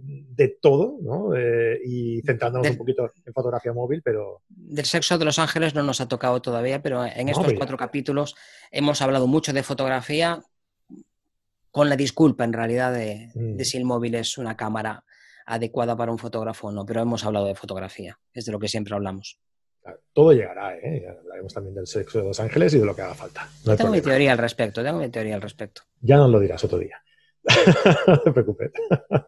todo, 0.62 0.98
¿no? 1.02 1.34
Eh, 1.34 1.80
y 1.86 2.22
centrándonos 2.24 2.72
un 2.72 2.78
poquito 2.78 3.10
en 3.26 3.34
fotografía 3.34 3.72
móvil, 3.72 4.02
pero... 4.04 4.42
Del 4.50 4.86
sexo 4.86 5.18
de 5.18 5.24
los 5.24 5.40
ángeles 5.40 5.74
no 5.74 5.84
nos 5.84 6.02
ha 6.02 6.10
tocado 6.10 6.42
todavía, 6.42 6.82
pero 6.82 7.06
en 7.06 7.30
estos 7.30 7.54
cuatro 7.54 7.78
capítulos 7.78 8.36
hemos 8.72 9.02
hablado 9.02 9.26
mucho 9.26 9.54
de 9.54 9.64
fotografía, 9.64 10.44
con 11.76 11.90
la 11.90 11.98
disculpa 11.98 12.46
en 12.46 12.54
realidad 12.54 12.94
de, 12.94 13.32
de 13.34 13.64
mm. 13.64 13.66
si 13.66 13.76
el 13.78 13.84
móvil 13.84 14.16
es 14.16 14.38
una 14.38 14.56
cámara 14.56 15.04
adecuada 15.46 15.94
para 15.98 16.10
un 16.10 16.18
fotógrafo 16.18 16.68
o 16.68 16.72
no, 16.72 16.86
pero 16.86 17.02
hemos 17.02 17.26
hablado 17.26 17.48
de 17.48 17.56
fotografía, 17.56 18.18
es 18.34 18.46
de 18.46 18.54
lo 18.54 18.60
que 18.60 18.70
siempre 18.70 18.96
hablamos. 18.96 19.42
todo 20.14 20.32
llegará, 20.32 20.74
¿eh? 20.78 21.06
hablaremos 21.06 21.54
también 21.54 21.76
del 21.76 21.86
sexo 21.86 22.20
de 22.20 22.28
los 22.28 22.40
ángeles 22.40 22.74
y 22.76 22.80
de 22.80 22.86
lo 22.86 22.96
que 22.96 23.02
haga 23.02 23.14
falta. 23.14 23.50
tengo 23.76 23.92
mi 23.92 24.00
teoría 24.00 24.32
al 24.32 24.38
respecto, 24.38 24.82
tengo 24.82 25.00
mi 25.00 25.10
teoría 25.10 25.36
al 25.36 25.42
respecto. 25.42 25.82
Ya 26.00 26.16
nos 26.16 26.30
lo 26.30 26.40
dirás 26.40 26.64
otro 26.64 26.78
día. 26.78 27.04
no 28.08 28.22
te 28.22 28.32
preocupes. 28.32 28.72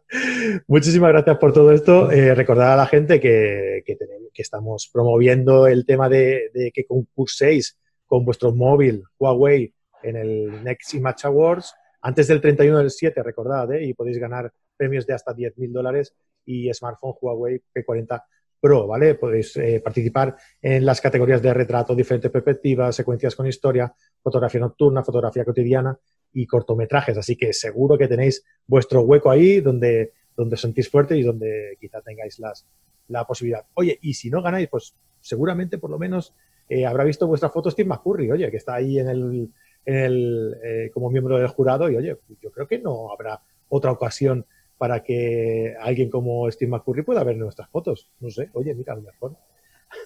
Muchísimas 0.67 1.11
gracias 1.11 1.37
por 1.39 1.51
todo 1.51 1.73
esto. 1.73 2.09
Eh, 2.11 2.33
recordar 2.33 2.71
a 2.71 2.77
la 2.77 2.85
gente 2.85 3.19
que, 3.19 3.83
que, 3.85 3.97
estamos 4.41 4.89
promoviendo 4.93 5.67
el 5.67 5.85
tema 5.85 6.07
de, 6.07 6.49
de, 6.53 6.71
que 6.71 6.85
concurséis 6.85 7.77
con 8.05 8.23
vuestro 8.23 8.55
móvil 8.55 9.03
Huawei 9.19 9.73
en 10.01 10.15
el 10.15 10.63
Next 10.63 10.93
Image 10.93 11.27
Awards 11.27 11.73
antes 12.07 12.25
del 12.29 12.39
31 12.39 12.77
del 12.77 12.89
7, 12.89 13.21
recordad, 13.21 13.69
¿eh? 13.73 13.83
y 13.83 13.93
podéis 13.93 14.17
ganar 14.17 14.49
premios 14.77 15.05
de 15.05 15.13
hasta 15.13 15.35
10.000 15.35 15.73
dólares 15.73 16.15
y 16.45 16.73
smartphone 16.73 17.15
Huawei 17.19 17.61
P40 17.75 18.23
Pro, 18.61 18.87
¿vale? 18.87 19.15
Podéis 19.15 19.57
eh, 19.57 19.81
participar 19.83 20.37
en 20.61 20.85
las 20.85 21.01
categorías 21.01 21.41
de 21.41 21.53
retrato, 21.53 21.93
diferentes 21.93 22.31
perspectivas, 22.31 22.95
secuencias 22.95 23.35
con 23.35 23.45
historia, 23.45 23.93
fotografía 24.23 24.61
nocturna, 24.61 25.03
fotografía 25.03 25.43
cotidiana 25.43 25.99
y 26.31 26.47
cortometrajes. 26.47 27.17
Así 27.17 27.35
que 27.35 27.51
seguro 27.51 27.97
que 27.97 28.07
tenéis 28.07 28.41
vuestro 28.65 29.01
hueco 29.01 29.29
ahí 29.29 29.59
donde, 29.59 30.13
donde 30.33 30.55
sentís 30.55 30.89
fuerte 30.89 31.17
y 31.17 31.23
donde 31.23 31.77
quizá 31.77 32.01
tengáis 32.01 32.39
las, 32.39 32.65
la 33.09 33.25
posibilidad. 33.25 33.65
Oye, 33.73 33.99
y 34.01 34.13
si 34.13 34.29
no 34.29 34.41
ganáis, 34.41 34.69
pues 34.69 34.95
seguramente 35.19 35.77
por 35.77 35.89
lo 35.89 35.99
menos 35.99 36.33
eh, 36.69 36.85
habrá 36.85 37.03
visto 37.03 37.27
vuestra 37.27 37.49
foto 37.49 37.69
Steve 37.69 37.89
McCurry, 37.89 38.31
oye, 38.31 38.49
que 38.49 38.57
está 38.57 38.75
ahí 38.75 38.97
en 38.97 39.09
el, 39.09 39.49
el, 39.87 40.57
eh, 40.63 40.91
como 40.93 41.09
miembro 41.09 41.37
del 41.37 41.47
jurado 41.47 41.89
y 41.89 41.95
oye, 41.95 42.17
yo 42.41 42.51
creo 42.51 42.67
que 42.67 42.77
no 42.77 43.11
habrá 43.11 43.41
otra 43.69 43.91
ocasión 43.91 44.45
para 44.77 45.01
que 45.01 45.75
alguien 45.81 46.09
como 46.09 46.51
Steve 46.51 46.69
McCurry 46.69 47.03
pueda 47.03 47.23
ver 47.23 47.37
nuestras 47.37 47.69
fotos. 47.69 48.11
No 48.19 48.29
sé, 48.29 48.49
oye, 48.53 48.75
mira, 48.75 48.93
a 48.93 48.97
lo 48.97 49.01
mejor. 49.01 49.37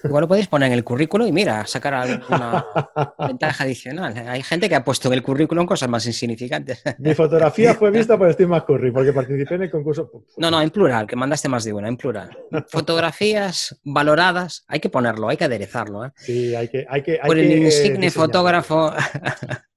Igual 0.04 0.22
lo 0.22 0.28
podéis 0.28 0.46
poner 0.46 0.68
en 0.68 0.74
el 0.74 0.84
currículo 0.84 1.26
y 1.26 1.32
mira, 1.32 1.66
sacar 1.66 1.94
alguna 1.94 2.64
ventaja 3.26 3.64
adicional. 3.64 4.16
Hay 4.28 4.44
gente 4.44 4.68
que 4.68 4.76
ha 4.76 4.84
puesto 4.84 5.08
en 5.08 5.14
el 5.14 5.22
currículum 5.22 5.66
cosas 5.66 5.88
más 5.88 6.06
insignificantes. 6.06 6.84
Mi 6.98 7.14
fotografía 7.14 7.74
fue 7.74 7.90
vista 7.90 8.16
por 8.16 8.32
Steve 8.32 8.48
McCurry 8.48 8.92
porque 8.92 9.12
participé 9.12 9.56
en 9.56 9.62
el 9.62 9.70
concurso. 9.70 10.08
No, 10.36 10.52
no, 10.52 10.62
en 10.62 10.70
plural, 10.70 11.08
que 11.08 11.16
mandaste 11.16 11.48
más 11.48 11.64
de 11.64 11.72
una, 11.72 11.88
en 11.88 11.96
plural. 11.96 12.30
Fotografías 12.68 13.80
valoradas, 13.82 14.64
hay 14.68 14.78
que 14.78 14.88
ponerlo, 14.88 15.28
hay 15.28 15.36
que 15.36 15.44
aderezarlo. 15.44 16.06
¿eh? 16.06 16.12
Sí, 16.14 16.54
hay 16.54 16.68
que. 16.68 16.86
Hay 16.88 17.02
que 17.02 17.18
por 17.26 17.36
el 17.36 17.50
insigne 17.50 18.10
fotógrafo. 18.10 18.92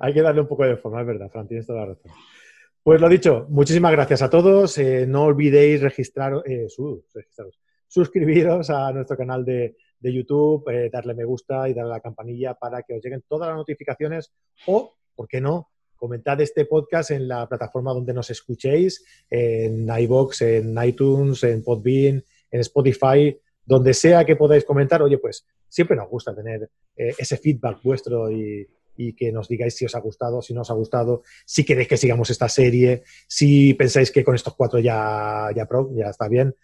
hay 0.00 0.14
que 0.14 0.22
darle 0.22 0.40
un 0.40 0.48
poco 0.48 0.64
de 0.64 0.76
forma, 0.76 1.00
es 1.00 1.06
verdad, 1.06 1.30
Fran, 1.30 1.48
tienes 1.48 1.66
toda 1.66 1.80
la 1.80 1.86
razón. 1.86 2.12
Pues 2.84 3.00
lo 3.00 3.08
dicho, 3.08 3.46
muchísimas 3.48 3.92
gracias 3.92 4.20
a 4.20 4.28
todos. 4.28 4.76
Eh, 4.76 5.06
no 5.06 5.22
olvidéis 5.22 5.80
registrar, 5.80 6.42
eh, 6.44 6.66
suscribiros 7.88 8.68
a 8.68 8.92
nuestro 8.92 9.16
canal 9.16 9.42
de, 9.42 9.74
YouTube, 10.02 10.68
eh, 10.68 10.90
darle 10.92 11.14
me 11.14 11.24
gusta 11.24 11.66
y 11.66 11.72
darle 11.72 11.92
a 11.92 11.94
la 11.94 12.00
campanilla 12.00 12.52
para 12.52 12.82
que 12.82 12.92
os 12.92 13.02
lleguen 13.02 13.24
todas 13.26 13.48
las 13.48 13.56
notificaciones 13.56 14.34
o, 14.66 14.96
¿por 15.14 15.26
qué 15.26 15.40
no? 15.40 15.70
Comentad 15.96 16.38
este 16.42 16.66
podcast 16.66 17.10
en 17.12 17.26
la 17.26 17.48
plataforma 17.48 17.94
donde 17.94 18.12
nos 18.12 18.28
escuchéis, 18.28 19.02
en 19.30 19.88
iBox, 19.88 20.42
en 20.42 20.76
iTunes, 20.84 21.42
en 21.44 21.64
Podbean, 21.64 22.22
en 22.50 22.60
Spotify, 22.60 23.34
donde 23.64 23.94
sea 23.94 24.26
que 24.26 24.36
podáis 24.36 24.66
comentar. 24.66 25.00
Oye, 25.00 25.16
pues 25.16 25.46
siempre 25.66 25.96
nos 25.96 26.10
gusta 26.10 26.34
tener 26.34 26.68
ese 26.94 27.38
feedback 27.38 27.82
vuestro 27.82 28.30
y, 28.30 28.68
y 28.96 29.14
que 29.14 29.32
nos 29.32 29.48
digáis 29.48 29.74
si 29.76 29.84
os 29.84 29.94
ha 29.94 30.00
gustado, 30.00 30.42
si 30.42 30.54
no 30.54 30.62
os 30.62 30.70
ha 30.70 30.74
gustado, 30.74 31.22
si 31.44 31.64
queréis 31.64 31.88
que 31.88 31.96
sigamos 31.96 32.30
esta 32.30 32.48
serie, 32.48 33.02
si 33.26 33.74
pensáis 33.74 34.10
que 34.10 34.24
con 34.24 34.34
estos 34.34 34.54
cuatro 34.54 34.78
ya, 34.78 35.48
ya, 35.54 35.66
pro, 35.66 35.90
ya 35.94 36.10
está 36.10 36.28
bien. 36.28 36.54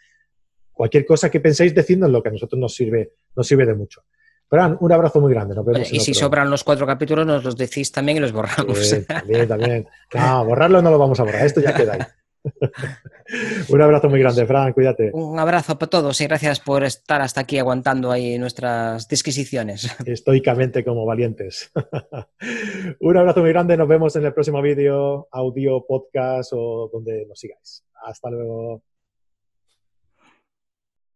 Cualquier 0.72 1.04
cosa 1.04 1.30
que 1.30 1.40
penséis, 1.40 1.74
decidnos 1.74 2.10
lo 2.10 2.22
que 2.22 2.30
a 2.30 2.32
nosotros 2.32 2.58
nos 2.58 2.74
sirve, 2.74 3.12
nos 3.36 3.46
sirve 3.46 3.66
de 3.66 3.74
mucho. 3.74 4.02
Fran, 4.48 4.76
un 4.80 4.92
abrazo 4.92 5.20
muy 5.20 5.32
grande. 5.32 5.54
y 5.92 6.00
si 6.00 6.12
sobran 6.12 6.50
los 6.50 6.64
cuatro 6.64 6.84
capítulos, 6.84 7.24
nos 7.24 7.44
los 7.44 7.56
decís 7.56 7.92
también 7.92 8.18
y 8.18 8.20
los 8.20 8.32
borramos. 8.32 9.06
también, 9.06 9.46
también. 9.46 9.88
No, 10.12 10.44
borrarlo 10.44 10.82
no 10.82 10.90
lo 10.90 10.98
vamos 10.98 11.20
a 11.20 11.22
borrar. 11.22 11.46
Esto 11.46 11.60
ya 11.60 11.72
queda 11.72 11.94
ahí. 11.94 12.00
Un 13.68 13.82
abrazo 13.82 14.08
muy 14.08 14.20
grande, 14.20 14.46
Fran, 14.46 14.72
cuídate. 14.72 15.10
Un 15.12 15.38
abrazo 15.38 15.78
para 15.78 15.90
todos 15.90 16.20
y 16.20 16.24
gracias 16.24 16.60
por 16.60 16.84
estar 16.84 17.20
hasta 17.20 17.42
aquí 17.42 17.58
aguantando 17.58 18.10
ahí 18.10 18.38
nuestras 18.38 19.08
disquisiciones. 19.08 19.96
Estoicamente 20.06 20.84
como 20.84 21.06
valientes. 21.06 21.70
Un 23.00 23.16
abrazo 23.16 23.40
muy 23.40 23.50
grande, 23.50 23.76
nos 23.76 23.88
vemos 23.88 24.16
en 24.16 24.24
el 24.24 24.34
próximo 24.34 24.62
vídeo, 24.62 25.28
audio, 25.30 25.84
podcast 25.86 26.52
o 26.54 26.90
donde 26.92 27.26
nos 27.26 27.38
sigáis. 27.38 27.84
Hasta 28.02 28.30
luego. 28.30 28.82